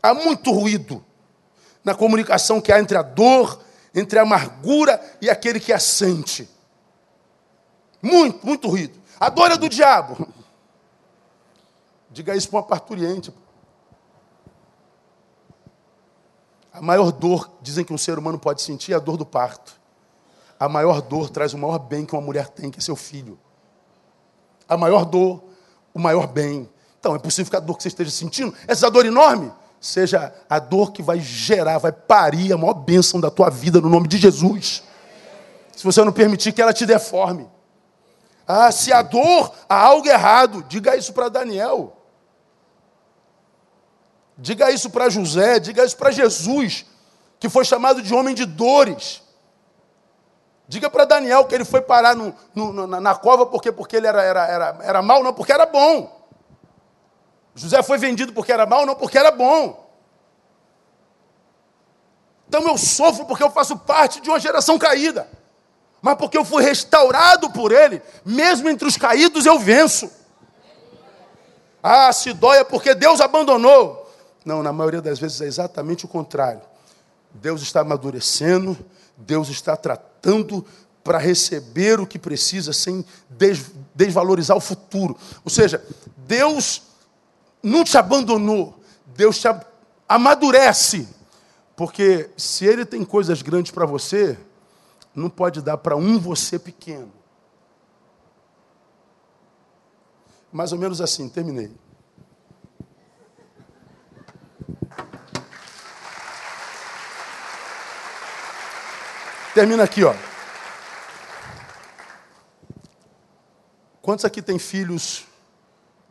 Há 0.02 0.14
muito 0.14 0.50
ruído 0.50 1.04
na 1.84 1.94
comunicação 1.94 2.60
que 2.60 2.72
há 2.72 2.80
entre 2.80 2.96
a 2.96 3.02
dor 3.02 3.60
entre 3.94 4.18
a 4.18 4.22
amargura 4.22 5.00
e 5.20 5.28
aquele 5.28 5.60
que 5.60 5.72
a 5.72 5.78
sente. 5.78 6.48
Muito, 8.03 8.44
muito 8.44 8.68
ruído. 8.68 9.00
A 9.18 9.28
dor 9.28 9.53
é 9.53 9.57
do 9.57 9.68
diabo. 9.68 10.26
Diga 12.11 12.34
isso 12.34 12.48
para 12.50 12.59
uma 12.59 12.66
parturiente. 12.66 13.32
A 16.72 16.82
maior 16.82 17.12
dor, 17.12 17.50
dizem 17.62 17.84
que 17.84 17.92
um 17.92 17.98
ser 17.98 18.18
humano 18.18 18.38
pode 18.38 18.61
sentir, 18.62 18.92
é 18.92 18.96
a 18.96 18.98
dor 18.98 19.16
do 19.16 19.24
parto. 19.24 19.80
A 20.59 20.68
maior 20.68 21.00
dor 21.00 21.30
traz 21.30 21.53
o 21.55 21.59
maior 21.59 21.78
bem 21.78 22.05
que 22.05 22.14
uma 22.14 22.22
mulher 22.22 22.48
tem, 22.48 22.70
que 22.70 22.78
é 22.78 22.82
seu 22.82 22.96
filho. 22.96 23.38
A 24.68 24.76
maior 24.76 25.05
dor, 25.05 25.42
o 25.94 25.98
maior 25.98 26.26
bem. 26.26 26.68
Então, 26.98 27.14
é 27.14 27.18
possível 27.18 27.50
que 27.50 27.57
a 27.57 27.61
dor 27.61 27.76
que 27.76 27.82
você 27.82 27.88
esteja 27.88 28.11
sentindo, 28.11 28.55
essa 28.66 28.90
dor 28.90 29.05
enorme, 29.05 29.53
seja 29.80 30.32
a 30.48 30.59
dor 30.59 30.92
que 30.92 31.03
vai 31.03 31.20
gerar, 31.20 31.78
vai 31.78 31.92
parir 31.92 32.53
a 32.53 32.57
maior 32.57 32.74
bênção 32.74 33.20
da 33.20 33.30
tua 33.30 33.50
vida 33.50 33.80
no 33.80 33.88
nome 33.88 34.09
de 34.09 34.16
Jesus. 34.16 34.82
Se 35.76 35.84
você 35.84 36.03
não 36.05 36.12
permitir 36.12 36.53
que 36.53 36.62
ela 36.62 36.72
te 36.72 36.86
deforme. 36.86 37.48
Ah, 38.47 38.70
se 38.72 38.93
a 38.93 39.03
dor 39.03 39.53
há 39.68 39.76
algo 39.76 40.09
errado, 40.09 40.62
diga 40.64 40.97
isso 40.97 41.12
para 41.12 41.28
Daniel. 41.28 41.97
Diga 44.36 44.70
isso 44.70 44.90
para 44.90 45.09
José, 45.09 45.61
diga 45.61 45.84
isso 45.84 45.97
para 45.97 46.11
Jesus, 46.11 46.84
que 47.38 47.49
foi 47.49 47.64
chamado 47.64 48.03
de 48.03 48.14
homem 48.14 48.34
de 48.34 48.45
dores. 48.45 49.22
Diga 50.66 50.88
para 50.88 51.05
Daniel 51.05 51.45
que 51.45 51.55
ele 51.55 51.64
foi 51.64 51.82
parar 51.82 52.16
no, 52.16 52.34
no, 52.55 52.86
na, 52.86 53.01
na, 53.01 53.14
cova 53.14 53.47
porque, 53.47 53.70
porque 53.70 53.97
ele 53.97 54.07
era, 54.07 54.22
era, 54.22 54.47
era, 54.47 54.78
era 54.82 55.03
mal, 55.03 55.22
não, 55.22 55.32
porque 55.34 55.53
era 55.53 55.66
bom. 55.66 56.20
José 57.55 57.82
foi 57.82 57.99
vendido 57.99 58.32
porque 58.32 58.53
era 58.53 58.64
mal, 58.64 58.86
não 58.86 58.95
porque 58.95 59.18
era 59.18 59.30
bom. 59.30 59.82
Então 62.49 62.62
eu 62.68 62.76
sofro 62.78 63.26
porque 63.26 63.43
eu 63.43 63.51
faço 63.51 63.78
parte 63.78 64.20
de 64.20 64.28
uma 64.28 64.40
geração 64.40 64.78
caída. 64.78 65.28
Mas 66.03 66.16
porque 66.16 66.36
eu 66.36 66.44
fui 66.44 66.64
restaurado 66.64 67.48
por 67.50 67.70
Ele, 67.70 68.03
mesmo 68.26 68.68
entre 68.68 68.88
os 68.88 68.96
caídos 68.96 69.46
eu 69.46 69.57
venço. 69.61 70.11
Ah, 71.80 72.12
se 72.12 72.32
dói 72.32 72.59
é 72.59 72.64
porque 72.64 72.92
Deus 72.92 73.20
abandonou. 73.20 74.12
Não, 74.44 74.62
na 74.62 74.72
maioria 74.72 75.00
das 75.00 75.20
vezes 75.20 75.40
é 75.40 75.46
exatamente 75.46 76.05
o 76.05 76.09
contrário. 76.09 76.61
Deus 77.32 77.62
está 77.62 77.80
amadurecendo, 77.80 78.76
Deus 79.16 79.48
está 79.48 79.76
tratando 79.76 80.66
para 81.05 81.18
receber 81.18 82.00
o 82.00 82.07
que 82.07 82.18
precisa 82.18 82.72
sem 82.72 83.05
desvalorizar 83.94 84.57
o 84.57 84.61
futuro. 84.61 85.16
Ou 85.44 85.50
seja, 85.50 85.84
Deus 86.16 86.82
não 87.62 87.84
te 87.84 87.96
abandonou, 87.96 88.78
Deus 89.07 89.38
te 89.38 89.48
amadurece. 90.09 91.09
Porque 91.76 92.28
se 92.36 92.64
Ele 92.66 92.84
tem 92.84 93.05
coisas 93.05 93.40
grandes 93.40 93.72
para 93.72 93.86
você, 93.86 94.36
não 95.14 95.28
pode 95.28 95.60
dar 95.60 95.76
para 95.76 95.96
um 95.96 96.18
você 96.18 96.58
pequeno. 96.58 97.12
Mais 100.52 100.72
ou 100.72 100.78
menos 100.78 101.00
assim, 101.00 101.28
terminei. 101.28 101.74
Termina 109.54 109.82
aqui, 109.82 110.02
ó. 110.02 110.14
Quantos 114.00 114.24
aqui 114.24 114.40
tem 114.42 114.58
filhos 114.58 115.26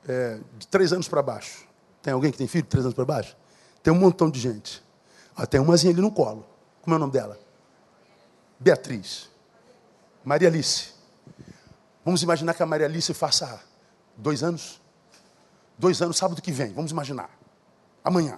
é, 0.07 0.39
de 0.57 0.67
três 0.67 0.93
anos 0.93 1.07
para 1.07 1.21
baixo. 1.21 1.67
Tem 2.01 2.13
alguém 2.13 2.31
que 2.31 2.37
tem 2.37 2.47
filho 2.47 2.63
de 2.63 2.69
três 2.69 2.85
anos 2.85 2.95
para 2.95 3.05
baixo? 3.05 3.35
Tem 3.83 3.91
um 3.91 3.97
montão 3.97 4.29
de 4.29 4.39
gente. 4.39 4.83
Ó, 5.35 5.45
tem 5.45 5.59
umazinha 5.59 5.91
ali 5.91 6.01
no 6.01 6.11
colo. 6.11 6.45
Como 6.81 6.93
é 6.93 6.97
o 6.97 6.99
nome 6.99 7.11
dela? 7.11 7.37
Beatriz. 8.61 9.27
Maria 10.23 10.47
Alice. 10.47 10.93
Vamos 12.05 12.21
imaginar 12.21 12.53
que 12.53 12.61
a 12.61 12.65
Maria 12.65 12.85
Alice 12.85 13.11
faça 13.11 13.59
dois 14.15 14.43
anos. 14.43 14.79
Dois 15.79 15.99
anos, 15.99 16.15
sábado 16.15 16.39
que 16.43 16.51
vem. 16.51 16.71
Vamos 16.71 16.91
imaginar. 16.91 17.31
Amanhã. 18.03 18.37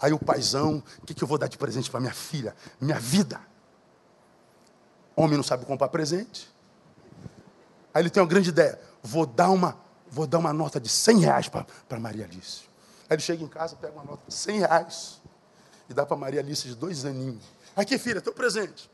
Aí 0.00 0.12
o 0.12 0.18
paizão, 0.18 0.80
o 1.02 1.06
que, 1.06 1.12
que 1.12 1.24
eu 1.24 1.26
vou 1.26 1.38
dar 1.38 1.48
de 1.48 1.58
presente 1.58 1.90
para 1.90 1.98
minha 1.98 2.12
filha? 2.12 2.54
Minha 2.80 3.00
vida. 3.00 3.40
Homem 5.16 5.36
não 5.36 5.42
sabe 5.42 5.64
comprar 5.64 5.88
presente. 5.88 6.48
Aí 7.92 8.02
ele 8.02 8.10
tem 8.10 8.22
uma 8.22 8.28
grande 8.28 8.50
ideia. 8.50 8.80
Vou 9.02 9.26
dar 9.26 9.50
uma, 9.50 9.76
vou 10.08 10.26
dar 10.26 10.38
uma 10.38 10.52
nota 10.52 10.78
de 10.78 10.88
100 10.88 11.18
reais 11.18 11.48
para 11.48 11.98
Maria 11.98 12.26
Alice. 12.26 12.62
Aí 13.10 13.16
ele 13.16 13.22
chega 13.22 13.42
em 13.42 13.48
casa, 13.48 13.74
pega 13.74 13.92
uma 13.92 14.04
nota 14.04 14.22
de 14.28 14.34
100 14.34 14.58
reais 14.60 15.20
e 15.88 15.94
dá 15.94 16.06
para 16.06 16.16
Maria 16.16 16.40
Alice 16.40 16.68
de 16.68 16.76
dois 16.76 17.04
aninhos. 17.04 17.42
Aqui, 17.74 17.98
filha, 17.98 18.20
teu 18.20 18.32
presente. 18.32 18.88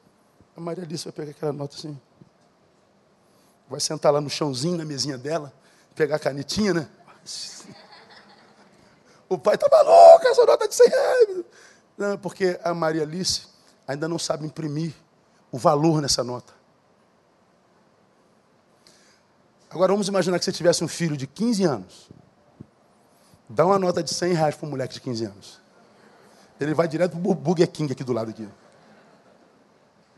A 0.57 0.61
Maria 0.61 0.85
Alice 0.85 1.05
vai 1.05 1.13
pegar 1.13 1.31
aquela 1.31 1.53
nota 1.53 1.77
assim. 1.77 1.99
Vai 3.69 3.81
sentar 3.81 4.13
lá 4.13 4.21
no 4.21 4.29
chãozinho, 4.29 4.77
na 4.77 4.85
mesinha 4.85 5.17
dela, 5.17 5.53
pegar 5.95 6.17
a 6.17 6.19
canetinha, 6.19 6.75
né? 6.75 6.89
O 9.29 9.39
pai 9.39 9.57
tá 9.57 9.67
maluco, 9.67 10.29
essa 10.29 10.45
nota 10.45 10.69
de 10.69 10.75
100 10.75 10.89
reais. 10.91 11.45
Não, 11.97 12.19
porque 12.19 12.61
a 12.63 12.75
Maria 12.75 13.03
Alice 13.03 13.47
ainda 13.89 14.07
não 14.07 14.19
sabe 14.19 14.45
imprimir 14.45 14.93
o 15.51 15.57
valor 15.57 16.03
nessa 16.03 16.23
nota. 16.23 16.53
Agora 19.71 19.91
vamos 19.91 20.07
imaginar 20.07 20.39
que 20.39 20.45
você 20.45 20.53
tivesse 20.53 20.85
um 20.85 20.89
filho 20.89 21.17
de 21.17 21.27
15 21.27 21.65
anos. 21.65 22.11
Dá 23.49 23.65
uma 23.65 23.79
nota 23.79 24.03
de 24.03 24.13
100 24.13 24.35
reais 24.35 24.55
para 24.55 24.67
um 24.67 24.71
moleque 24.71 24.93
de 24.95 25.01
15 25.01 25.25
anos. 25.25 25.61
Ele 26.61 26.75
vai 26.75 26.87
direto 26.87 27.17
para 27.17 27.31
o 27.31 27.35
Burger 27.35 27.71
King 27.71 27.91
aqui 27.91 28.05
do 28.05 28.13
lado 28.13 28.31
aqui. 28.31 28.47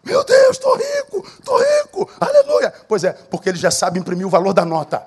Meu 0.04 0.22
Deus, 0.22 0.50
estou 0.50 0.76
rico, 0.76 1.26
estou 1.38 1.58
rico, 1.58 2.10
aleluia. 2.20 2.72
Pois 2.86 3.04
é, 3.04 3.12
porque 3.12 3.48
ele 3.48 3.58
já 3.58 3.70
sabe 3.70 3.98
imprimir 3.98 4.26
o 4.26 4.30
valor 4.30 4.52
da 4.52 4.64
nota. 4.64 5.06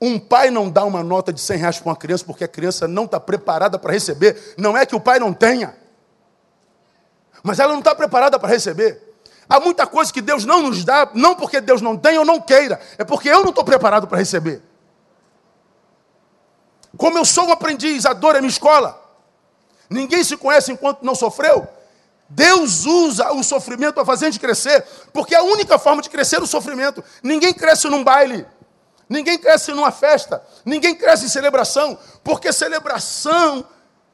Um 0.00 0.18
pai 0.18 0.50
não 0.50 0.68
dá 0.68 0.84
uma 0.84 1.02
nota 1.02 1.32
de 1.32 1.40
100 1.40 1.56
reais 1.58 1.78
para 1.78 1.88
uma 1.88 1.96
criança 1.96 2.24
porque 2.24 2.44
a 2.44 2.48
criança 2.48 2.86
não 2.86 3.04
está 3.04 3.18
preparada 3.18 3.78
para 3.78 3.92
receber. 3.92 4.54
Não 4.58 4.76
é 4.76 4.84
que 4.84 4.94
o 4.94 5.00
pai 5.00 5.18
não 5.18 5.32
tenha, 5.32 5.74
mas 7.42 7.58
ela 7.58 7.72
não 7.72 7.78
está 7.78 7.94
preparada 7.94 8.38
para 8.38 8.48
receber. 8.50 9.14
Há 9.48 9.60
muita 9.60 9.86
coisa 9.86 10.12
que 10.12 10.20
Deus 10.20 10.44
não 10.44 10.62
nos 10.62 10.84
dá, 10.84 11.10
não 11.14 11.34
porque 11.34 11.60
Deus 11.60 11.80
não 11.80 11.96
tem 11.96 12.18
ou 12.18 12.24
não 12.24 12.40
queira, 12.40 12.80
é 12.98 13.04
porque 13.04 13.28
eu 13.28 13.42
não 13.42 13.50
estou 13.50 13.64
preparado 13.64 14.06
para 14.06 14.18
receber. 14.18 14.62
Como 16.96 17.18
eu 17.18 17.24
sou 17.24 17.46
um 17.46 17.52
aprendiz, 17.52 18.06
a 18.06 18.12
dor 18.12 18.36
é 18.36 18.40
minha 18.40 18.50
escola. 18.50 19.00
Ninguém 19.88 20.22
se 20.24 20.36
conhece 20.36 20.72
enquanto 20.72 21.02
não 21.02 21.14
sofreu. 21.14 21.66
Deus 22.28 22.84
usa 22.86 23.32
o 23.32 23.42
sofrimento 23.42 23.94
para 23.94 24.04
fazer 24.04 24.26
a 24.26 24.30
gente 24.30 24.40
crescer, 24.40 24.84
porque 25.12 25.34
é 25.34 25.38
a 25.38 25.42
única 25.42 25.78
forma 25.78 26.02
de 26.02 26.10
crescer 26.10 26.42
o 26.42 26.46
sofrimento. 26.46 27.04
Ninguém 27.22 27.52
cresce 27.52 27.88
num 27.88 28.02
baile, 28.02 28.46
ninguém 29.08 29.38
cresce 29.38 29.72
numa 29.72 29.92
festa, 29.92 30.42
ninguém 30.64 30.94
cresce 30.94 31.26
em 31.26 31.28
celebração, 31.28 31.98
porque 32.22 32.52
celebração 32.52 33.64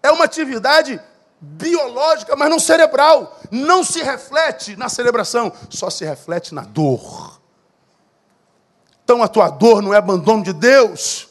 é 0.02 0.10
uma 0.10 0.24
atividade 0.24 1.00
biológica, 1.40 2.36
mas 2.36 2.50
não 2.50 2.58
cerebral. 2.58 3.38
Não 3.50 3.82
se 3.82 4.02
reflete 4.02 4.76
na 4.76 4.88
celebração, 4.88 5.52
só 5.68 5.88
se 5.88 6.04
reflete 6.04 6.54
na 6.54 6.62
dor. 6.62 7.40
Então 9.02 9.22
a 9.22 9.28
tua 9.28 9.48
dor 9.48 9.82
não 9.82 9.94
é 9.94 9.96
abandono 9.96 10.44
de 10.44 10.52
Deus. 10.52 11.28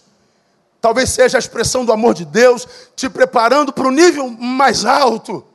Talvez 0.82 1.10
seja 1.10 1.38
a 1.38 1.40
expressão 1.40 1.86
do 1.86 1.92
amor 1.92 2.14
de 2.14 2.26
Deus 2.26 2.68
te 2.96 3.10
preparando 3.10 3.72
para 3.72 3.88
o 3.88 3.92
nível 3.92 4.30
mais 4.30 4.86
alto. 4.86 5.46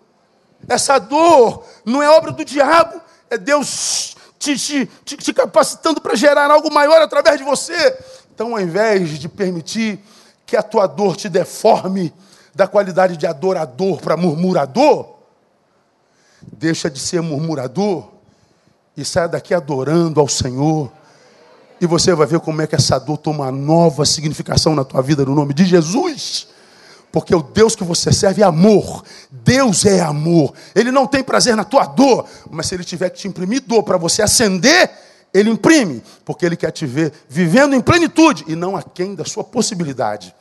Essa 0.69 0.99
dor 0.99 1.65
não 1.85 2.03
é 2.03 2.09
obra 2.09 2.33
do 2.33 2.45
diabo, 2.45 3.01
é 3.31 3.37
Deus 3.39 4.17
te, 4.39 4.57
te, 4.57 4.87
te, 5.05 5.17
te 5.17 5.33
capacitando 5.33 6.01
para 6.01 6.15
gerar 6.15 6.51
algo 6.51 6.73
maior 6.73 7.01
através 7.01 7.39
de 7.39 7.45
você. 7.45 7.97
Então, 8.35 8.55
ao 8.55 8.61
invés 8.61 9.11
de 9.19 9.29
permitir 9.29 9.99
que 10.45 10.57
a 10.57 10.63
tua 10.63 10.87
dor 10.87 11.17
te 11.17 11.29
deforme 11.29 12.13
da 12.55 12.67
qualidade 12.67 13.17
de 13.17 13.27
adorador 13.27 14.01
para 14.01 14.17
murmurador, 14.17 15.15
deixa 16.43 16.91
de 16.91 17.01
ser 17.01 17.21
murmurador 17.21 18.09
e 18.97 19.05
saia 19.05 19.29
daqui 19.29 19.55
adorando 19.55 20.21
ao 20.21 20.29
Senhor. 20.29 20.91
E 21.81 21.87
você 21.87 22.15
vai 22.15 22.27
ver 22.27 22.41
como 22.41 22.63
é 22.63 22.67
que 22.67 22.75
essa 22.75 22.99
dor 22.99 23.19
toma 23.19 23.45
uma 23.45 23.53
nova 23.53 24.05
significação 24.05 24.75
na 24.75 24.85
tua 24.85 25.03
vida, 25.03 25.25
no 25.25 25.35
nome 25.35 25.53
de 25.53 25.65
Jesus. 25.65 26.49
Porque 27.15 27.33
o 27.33 27.45
Deus 27.45 27.77
que 27.77 27.85
você 27.85 28.13
serve 28.13 28.43
é 28.43 28.45
amor. 28.45 29.05
Deus 29.31 29.87
é 29.87 30.01
amor. 30.01 30.53
Ele 30.75 30.91
não 30.91 31.07
tem 31.07 31.23
prazer 31.23 31.55
na 31.55 31.63
tua 31.63 31.87
dor, 31.87 32.27
mas 32.51 32.67
se 32.67 32.75
ele 32.75 32.83
tiver 32.83 33.09
que 33.09 33.19
te 33.21 33.29
imprimir 33.29 33.63
dor 33.65 33.85
para 33.85 33.97
você 33.97 34.21
acender, 34.21 34.91
ele 35.33 35.49
imprime, 35.49 36.03
porque 36.25 36.45
ele 36.45 36.57
quer 36.57 36.73
te 36.73 36.85
ver 36.85 37.13
vivendo 37.29 37.77
em 37.77 37.81
plenitude 37.81 38.45
e 38.49 38.57
não 38.57 38.77
aquém 38.77 39.15
da 39.15 39.25
sua 39.25 39.45
possibilidade. 39.45 40.35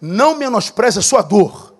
Não 0.00 0.34
menospreze 0.34 0.98
a 0.98 1.02
sua 1.02 1.20
dor. 1.20 1.74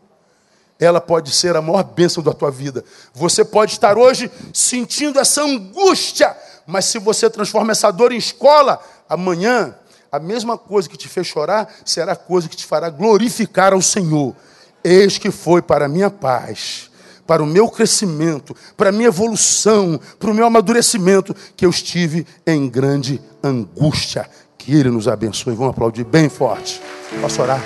Ela 0.78 1.00
pode 1.00 1.30
ser 1.30 1.56
a 1.56 1.62
maior 1.62 1.82
bênção 1.82 2.22
da 2.22 2.34
tua 2.34 2.50
vida. 2.50 2.84
Você 3.14 3.42
pode 3.42 3.72
estar 3.72 3.96
hoje 3.96 4.30
sentindo 4.52 5.18
essa 5.18 5.42
angústia, 5.42 6.36
mas 6.66 6.84
se 6.84 6.98
você 6.98 7.30
transforma 7.30 7.72
essa 7.72 7.90
dor 7.90 8.12
em 8.12 8.18
escola, 8.18 8.80
amanhã 9.08 9.74
a 10.16 10.20
mesma 10.20 10.56
coisa 10.56 10.88
que 10.88 10.96
te 10.96 11.08
fez 11.08 11.26
chorar 11.26 11.68
será 11.84 12.12
a 12.12 12.16
coisa 12.16 12.48
que 12.48 12.56
te 12.56 12.64
fará 12.64 12.90
glorificar 12.90 13.72
ao 13.72 13.82
Senhor. 13.82 14.34
Eis 14.82 15.18
que 15.18 15.30
foi 15.30 15.60
para 15.60 15.86
a 15.86 15.88
minha 15.88 16.10
paz, 16.10 16.90
para 17.26 17.42
o 17.42 17.46
meu 17.46 17.68
crescimento, 17.68 18.56
para 18.76 18.90
a 18.90 18.92
minha 18.92 19.08
evolução, 19.08 20.00
para 20.18 20.30
o 20.30 20.34
meu 20.34 20.46
amadurecimento, 20.46 21.34
que 21.56 21.66
eu 21.66 21.70
estive 21.70 22.26
em 22.46 22.68
grande 22.68 23.20
angústia. 23.42 24.28
Que 24.56 24.74
Ele 24.74 24.90
nos 24.90 25.06
abençoe. 25.06 25.54
Vamos 25.54 25.70
aplaudir 25.70 26.04
bem 26.04 26.28
forte. 26.28 26.80
Posso 27.20 27.42
orar? 27.42 27.60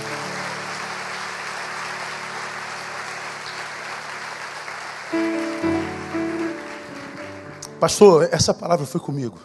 Pastor, 7.78 8.28
essa 8.30 8.52
palavra 8.52 8.84
foi 8.84 9.00
comigo. 9.00 9.38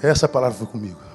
Essa 0.00 0.28
palavra 0.28 0.56
foi 0.56 0.66
comigo. 0.68 1.05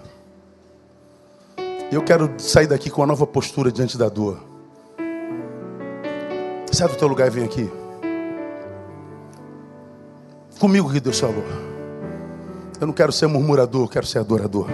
Eu 1.91 2.01
quero 2.01 2.31
sair 2.37 2.67
daqui 2.67 2.89
com 2.89 3.01
uma 3.01 3.07
nova 3.07 3.27
postura 3.27 3.69
diante 3.69 3.97
da 3.97 4.07
dor. 4.07 4.41
Sai 6.71 6.87
do 6.87 6.95
teu 6.95 7.05
lugar 7.05 7.27
e 7.27 7.29
vem 7.29 7.43
aqui. 7.43 7.69
Comigo 10.57 10.89
que 10.89 11.01
Deus 11.01 11.19
falou. 11.19 11.43
Eu 12.79 12.87
não 12.87 12.93
quero 12.93 13.11
ser 13.11 13.27
murmurador, 13.27 13.83
eu 13.83 13.87
quero 13.89 14.05
ser 14.05 14.19
adorador. 14.19 14.69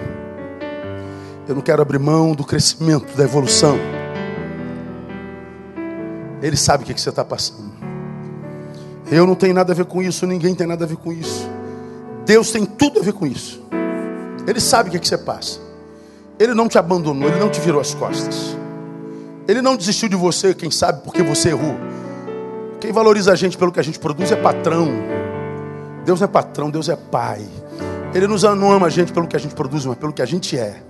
Eu 1.47 1.55
não 1.55 1.61
quero 1.63 1.81
abrir 1.81 1.97
mão 1.97 2.35
do 2.35 2.43
crescimento, 2.43 3.17
da 3.17 3.23
evolução. 3.23 3.79
Ele 6.39 6.55
sabe 6.55 6.83
o 6.83 6.85
que 6.85 7.01
você 7.01 7.09
está 7.09 7.25
passando. 7.25 7.71
Eu 9.09 9.25
não 9.25 9.33
tenho 9.33 9.55
nada 9.55 9.73
a 9.73 9.75
ver 9.75 9.85
com 9.85 10.03
isso, 10.03 10.27
ninguém 10.27 10.53
tem 10.53 10.67
nada 10.67 10.85
a 10.85 10.87
ver 10.87 10.97
com 10.97 11.11
isso. 11.11 11.49
Deus 12.27 12.51
tem 12.51 12.63
tudo 12.63 12.99
a 12.99 13.01
ver 13.03 13.13
com 13.13 13.25
isso. 13.25 13.65
Ele 14.45 14.59
sabe 14.59 14.89
o 14.89 14.91
que, 14.91 14.97
é 14.97 14.99
que 14.99 15.07
você 15.07 15.17
passa. 15.17 15.66
Ele 16.39 16.53
não 16.53 16.67
te 16.67 16.77
abandonou, 16.77 17.29
ele 17.29 17.39
não 17.39 17.49
te 17.49 17.59
virou 17.59 17.81
as 17.81 17.93
costas. 17.93 18.55
Ele 19.47 19.61
não 19.61 19.75
desistiu 19.75 20.09
de 20.09 20.15
você, 20.15 20.53
quem 20.53 20.69
sabe, 20.69 21.01
porque 21.03 21.23
você 21.23 21.49
errou. 21.49 21.75
Quem 22.79 22.91
valoriza 22.91 23.31
a 23.31 23.35
gente 23.35 23.57
pelo 23.57 23.71
que 23.71 23.79
a 23.79 23.83
gente 23.83 23.97
produz 23.97 24.31
é 24.31 24.35
patrão. 24.35 24.87
Deus 26.05 26.21
é 26.21 26.27
patrão, 26.27 26.69
Deus 26.69 26.89
é 26.89 26.95
pai. 26.95 27.41
Ele 28.13 28.27
nos 28.27 28.43
não 28.43 28.71
ama 28.71 28.87
a 28.87 28.89
gente 28.89 29.11
pelo 29.11 29.27
que 29.27 29.35
a 29.35 29.39
gente 29.39 29.55
produz, 29.55 29.85
mas 29.85 29.97
pelo 29.97 30.13
que 30.13 30.21
a 30.21 30.25
gente 30.25 30.57
é. 30.57 30.81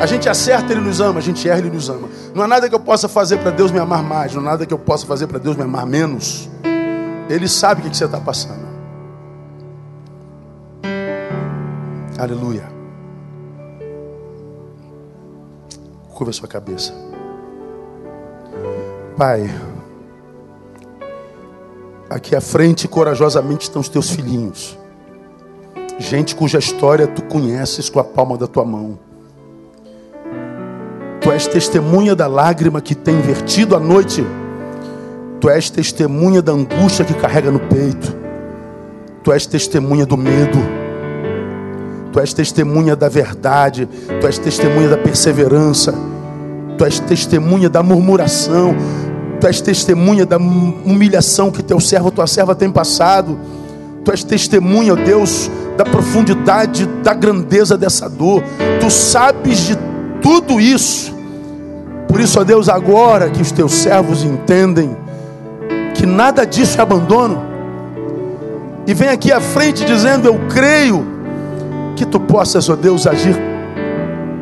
A 0.00 0.06
gente 0.06 0.28
acerta, 0.28 0.72
ele 0.72 0.80
nos 0.80 1.00
ama, 1.00 1.18
a 1.18 1.22
gente 1.22 1.48
erra, 1.48 1.58
ele 1.58 1.70
nos 1.70 1.88
ama. 1.88 2.08
Não 2.34 2.42
há 2.42 2.48
nada 2.48 2.68
que 2.68 2.74
eu 2.74 2.80
possa 2.80 3.08
fazer 3.08 3.38
para 3.38 3.50
Deus 3.50 3.70
me 3.70 3.78
amar 3.78 4.02
mais, 4.02 4.34
não 4.34 4.42
há 4.42 4.44
nada 4.44 4.66
que 4.66 4.72
eu 4.72 4.78
possa 4.78 5.06
fazer 5.06 5.26
para 5.26 5.38
Deus 5.38 5.56
me 5.56 5.62
amar 5.62 5.86
menos. 5.86 6.48
Ele 7.28 7.48
sabe 7.48 7.80
o 7.80 7.90
que 7.90 7.96
você 7.96 8.04
está 8.04 8.20
passando. 8.20 8.68
Aleluia. 12.18 12.79
Curva 16.20 16.34
sua 16.34 16.46
cabeça. 16.46 16.92
Pai, 19.16 19.50
aqui 22.10 22.36
à 22.36 22.42
frente, 22.42 22.86
corajosamente, 22.86 23.62
estão 23.62 23.80
os 23.80 23.88
teus 23.88 24.10
filhinhos. 24.10 24.78
Gente 25.98 26.36
cuja 26.36 26.58
história 26.58 27.06
tu 27.06 27.22
conheces 27.24 27.88
com 27.88 28.00
a 28.00 28.04
palma 28.04 28.36
da 28.36 28.46
tua 28.46 28.66
mão. 28.66 28.98
Tu 31.22 31.32
és 31.32 31.46
testemunha 31.46 32.14
da 32.14 32.26
lágrima 32.26 32.82
que 32.82 32.94
tem 32.94 33.18
vertido 33.22 33.74
à 33.74 33.80
noite 33.80 34.22
Tu 35.40 35.48
és 35.48 35.70
testemunha 35.70 36.42
da 36.42 36.52
angústia 36.52 37.02
que 37.02 37.14
carrega 37.14 37.50
no 37.50 37.60
peito. 37.60 38.14
Tu 39.24 39.32
és 39.32 39.46
testemunha 39.46 40.04
do 40.04 40.14
medo. 40.14 40.58
Tu 42.12 42.20
és 42.20 42.34
testemunha 42.34 42.94
da 42.94 43.08
verdade. 43.08 43.88
Tu 44.20 44.26
és 44.26 44.36
testemunha 44.36 44.90
da 44.90 44.98
perseverança. 44.98 46.09
Tu 46.80 46.86
és 46.86 46.98
testemunha 46.98 47.68
da 47.68 47.82
murmuração. 47.82 48.74
Tu 49.38 49.46
és 49.46 49.60
testemunha 49.60 50.24
da 50.24 50.38
humilhação 50.38 51.50
que 51.50 51.62
teu 51.62 51.78
servo, 51.78 52.10
tua 52.10 52.26
serva 52.26 52.54
tem 52.54 52.70
passado. 52.70 53.38
Tu 54.02 54.10
és 54.10 54.24
testemunha, 54.24 54.96
Deus, 54.96 55.50
da 55.76 55.84
profundidade, 55.84 56.86
da 57.02 57.12
grandeza 57.12 57.76
dessa 57.76 58.08
dor. 58.08 58.42
Tu 58.80 58.90
sabes 58.90 59.58
de 59.58 59.76
tudo 60.22 60.58
isso. 60.58 61.14
Por 62.08 62.18
isso, 62.18 62.40
ó 62.40 62.44
Deus, 62.44 62.66
agora 62.66 63.28
que 63.28 63.42
os 63.42 63.52
teus 63.52 63.72
servos 63.72 64.24
entendem 64.24 64.96
que 65.94 66.06
nada 66.06 66.46
disso 66.46 66.78
é 66.78 66.80
abandono, 66.80 67.42
e 68.86 68.94
vem 68.94 69.10
aqui 69.10 69.30
à 69.30 69.40
frente 69.42 69.84
dizendo: 69.84 70.28
Eu 70.28 70.40
creio 70.48 71.06
que 71.94 72.06
tu 72.06 72.18
possas, 72.18 72.70
ó 72.70 72.74
Deus, 72.74 73.06
agir 73.06 73.36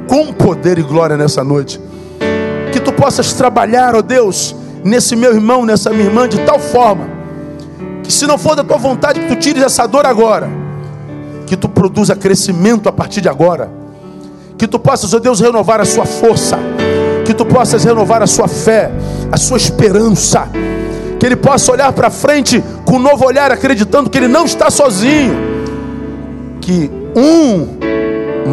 com 0.07 0.33
poder 0.33 0.79
e 0.79 0.83
glória 0.83 1.17
nessa 1.17 1.43
noite. 1.43 1.88
Possas 2.99 3.33
trabalhar, 3.33 3.95
ó 3.95 4.03
Deus, 4.03 4.57
nesse 4.83 5.15
meu 5.15 5.33
irmão, 5.33 5.65
nessa 5.65 5.91
minha 5.91 6.07
irmã, 6.07 6.29
de 6.29 6.41
tal 6.41 6.59
forma 6.59 7.09
que, 8.03 8.13
se 8.13 8.27
não 8.27 8.37
for 8.37 8.57
da 8.57 8.65
tua 8.65 8.77
vontade, 8.77 9.21
que 9.21 9.29
tu 9.29 9.37
tires 9.37 9.63
essa 9.63 9.87
dor 9.87 10.05
agora, 10.05 10.51
que 11.47 11.57
tu 11.57 11.69
produza 11.69 12.17
crescimento 12.17 12.89
a 12.89 12.93
partir 12.93 13.21
de 13.21 13.29
agora, 13.29 13.71
que 14.57 14.67
tu 14.67 14.81
possas, 14.81 15.15
ó 15.15 15.21
Deus, 15.21 15.39
renovar 15.39 15.81
a 15.81 15.85
sua 15.85 16.05
força, 16.05 16.59
que 17.25 17.33
tu 17.33 17.47
possas 17.47 17.85
renovar 17.85 18.21
a 18.21 18.27
sua 18.27 18.49
fé, 18.49 18.91
a 19.31 19.37
sua 19.37 19.59
esperança, 19.59 20.49
que 21.21 21.25
ele 21.25 21.37
possa 21.37 21.71
olhar 21.71 21.93
para 21.93 22.11
frente 22.11 22.65
com 22.85 22.97
um 22.97 22.99
novo 22.99 23.25
olhar, 23.25 23.53
acreditando 23.53 24.11
que 24.11 24.19
ele 24.19 24.29
não 24.29 24.45
está 24.45 24.71
sozinho, 24.71 25.37
que 26.61 26.91
um, 27.15 27.79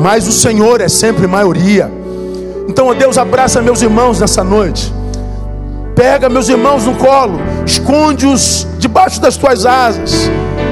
mas 0.04 0.28
o 0.28 0.32
Senhor 0.32 0.82
é 0.82 0.88
sempre 0.88 1.26
maioria. 1.26 1.95
Então, 2.68 2.88
ó 2.88 2.93
Deus, 2.93 3.18
abraça 3.18 3.61
meus 3.61 3.82
irmãos 3.82 4.20
nessa 4.20 4.43
noite. 4.43 4.93
Pega 5.95 6.28
meus 6.28 6.49
irmãos 6.49 6.86
no 6.86 6.93
colo, 6.95 7.39
esconde-os 7.66 8.68
debaixo 8.80 9.22
das 9.22 9.38
tuas 9.38 9.66
asas. 9.66 10.30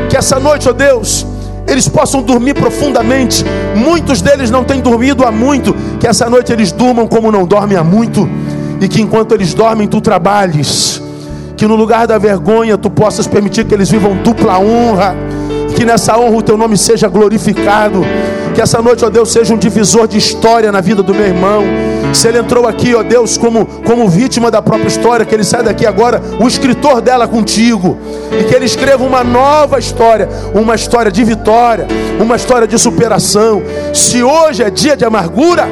Que 0.09 0.17
essa 0.17 0.39
noite, 0.39 0.67
ó 0.67 0.73
Deus, 0.73 1.25
eles 1.67 1.87
possam 1.87 2.21
dormir 2.21 2.55
profundamente. 2.55 3.45
Muitos 3.75 4.21
deles 4.21 4.51
não 4.51 4.63
têm 4.63 4.81
dormido 4.81 5.23
há 5.25 5.31
muito. 5.31 5.73
Que 5.99 6.07
essa 6.07 6.29
noite 6.29 6.51
eles 6.51 6.71
durmam 6.71 7.07
como 7.07 7.31
não 7.31 7.45
dormem 7.45 7.77
há 7.77 7.83
muito. 7.83 8.29
E 8.81 8.87
que 8.87 9.01
enquanto 9.01 9.33
eles 9.33 9.53
dormem, 9.53 9.87
tu 9.87 10.01
trabalhes. 10.01 11.01
Que 11.55 11.65
no 11.65 11.75
lugar 11.75 12.05
da 12.05 12.17
vergonha, 12.17 12.77
tu 12.77 12.89
possas 12.89 13.27
permitir 13.27 13.65
que 13.65 13.73
eles 13.73 13.89
vivam 13.89 14.17
dupla 14.17 14.59
honra. 14.59 15.15
Que 15.75 15.85
nessa 15.85 16.17
honra 16.17 16.37
o 16.37 16.41
teu 16.41 16.57
nome 16.57 16.77
seja 16.77 17.07
glorificado. 17.07 18.01
Que 18.53 18.61
essa 18.61 18.81
noite, 18.81 19.03
ó 19.03 19.09
Deus, 19.09 19.31
seja 19.31 19.53
um 19.53 19.57
divisor 19.57 20.07
de 20.07 20.17
história 20.17 20.71
na 20.71 20.79
vida 20.79 21.01
do 21.01 21.13
meu 21.13 21.25
irmão. 21.25 21.63
Se 22.13 22.27
ele 22.27 22.37
entrou 22.37 22.67
aqui, 22.67 22.93
ó 22.93 23.01
Deus, 23.01 23.37
como, 23.37 23.65
como 23.65 24.07
vítima 24.07 24.51
da 24.51 24.61
própria 24.61 24.87
história, 24.87 25.25
que 25.25 25.33
ele 25.33 25.43
sai 25.43 25.63
daqui 25.63 25.85
agora, 25.85 26.21
o 26.39 26.47
escritor 26.47 27.01
dela 27.01 27.27
contigo. 27.27 27.97
E 28.31 28.43
que 28.43 28.53
ele 28.53 28.65
escreva 28.65 29.03
uma 29.03 29.23
nova 29.23 29.79
história, 29.79 30.29
uma 30.53 30.75
história 30.75 31.11
de 31.11 31.23
vitória, 31.23 31.87
uma 32.19 32.35
história 32.35 32.67
de 32.67 32.77
superação. 32.77 33.63
Se 33.93 34.21
hoje 34.21 34.61
é 34.61 34.69
dia 34.69 34.95
de 34.95 35.03
amargura, 35.03 35.67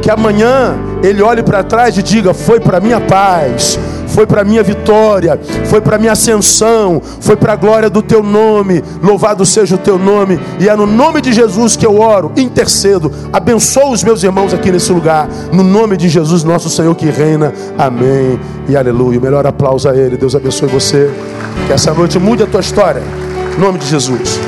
que 0.00 0.10
amanhã 0.10 0.74
ele 1.02 1.22
olhe 1.22 1.42
para 1.42 1.62
trás 1.62 1.96
e 1.98 2.02
diga: 2.02 2.32
Foi 2.32 2.58
para 2.58 2.80
minha 2.80 3.00
paz 3.00 3.78
foi 4.12 4.26
para 4.26 4.44
minha 4.44 4.62
vitória, 4.62 5.38
foi 5.66 5.80
para 5.80 5.98
minha 5.98 6.12
ascensão, 6.12 7.00
foi 7.20 7.36
para 7.36 7.52
a 7.54 7.56
glória 7.56 7.90
do 7.90 8.02
teu 8.02 8.22
nome. 8.22 8.82
Louvado 9.02 9.44
seja 9.44 9.74
o 9.74 9.78
teu 9.78 9.98
nome, 9.98 10.38
e 10.60 10.68
é 10.68 10.76
no 10.76 10.86
nome 10.86 11.20
de 11.20 11.32
Jesus 11.32 11.76
que 11.76 11.86
eu 11.86 12.00
oro, 12.00 12.32
intercedo, 12.36 13.10
abençoo 13.32 13.92
os 13.92 14.02
meus 14.04 14.22
irmãos 14.22 14.54
aqui 14.54 14.70
nesse 14.70 14.92
lugar, 14.92 15.28
no 15.52 15.62
nome 15.62 15.96
de 15.96 16.08
Jesus, 16.08 16.44
nosso 16.44 16.68
Senhor 16.68 16.94
que 16.94 17.06
reina. 17.06 17.52
Amém 17.78 18.38
e 18.68 18.76
aleluia. 18.76 19.18
O 19.18 19.22
melhor 19.22 19.46
aplauso 19.46 19.88
a 19.88 19.96
Ele. 19.96 20.16
Deus 20.16 20.34
abençoe 20.34 20.68
você. 20.68 21.10
Que 21.66 21.72
essa 21.72 21.92
noite 21.92 22.18
mude 22.18 22.42
a 22.42 22.46
tua 22.46 22.60
história. 22.60 23.02
Em 23.56 23.60
nome 23.60 23.78
de 23.78 23.86
Jesus. 23.86 24.40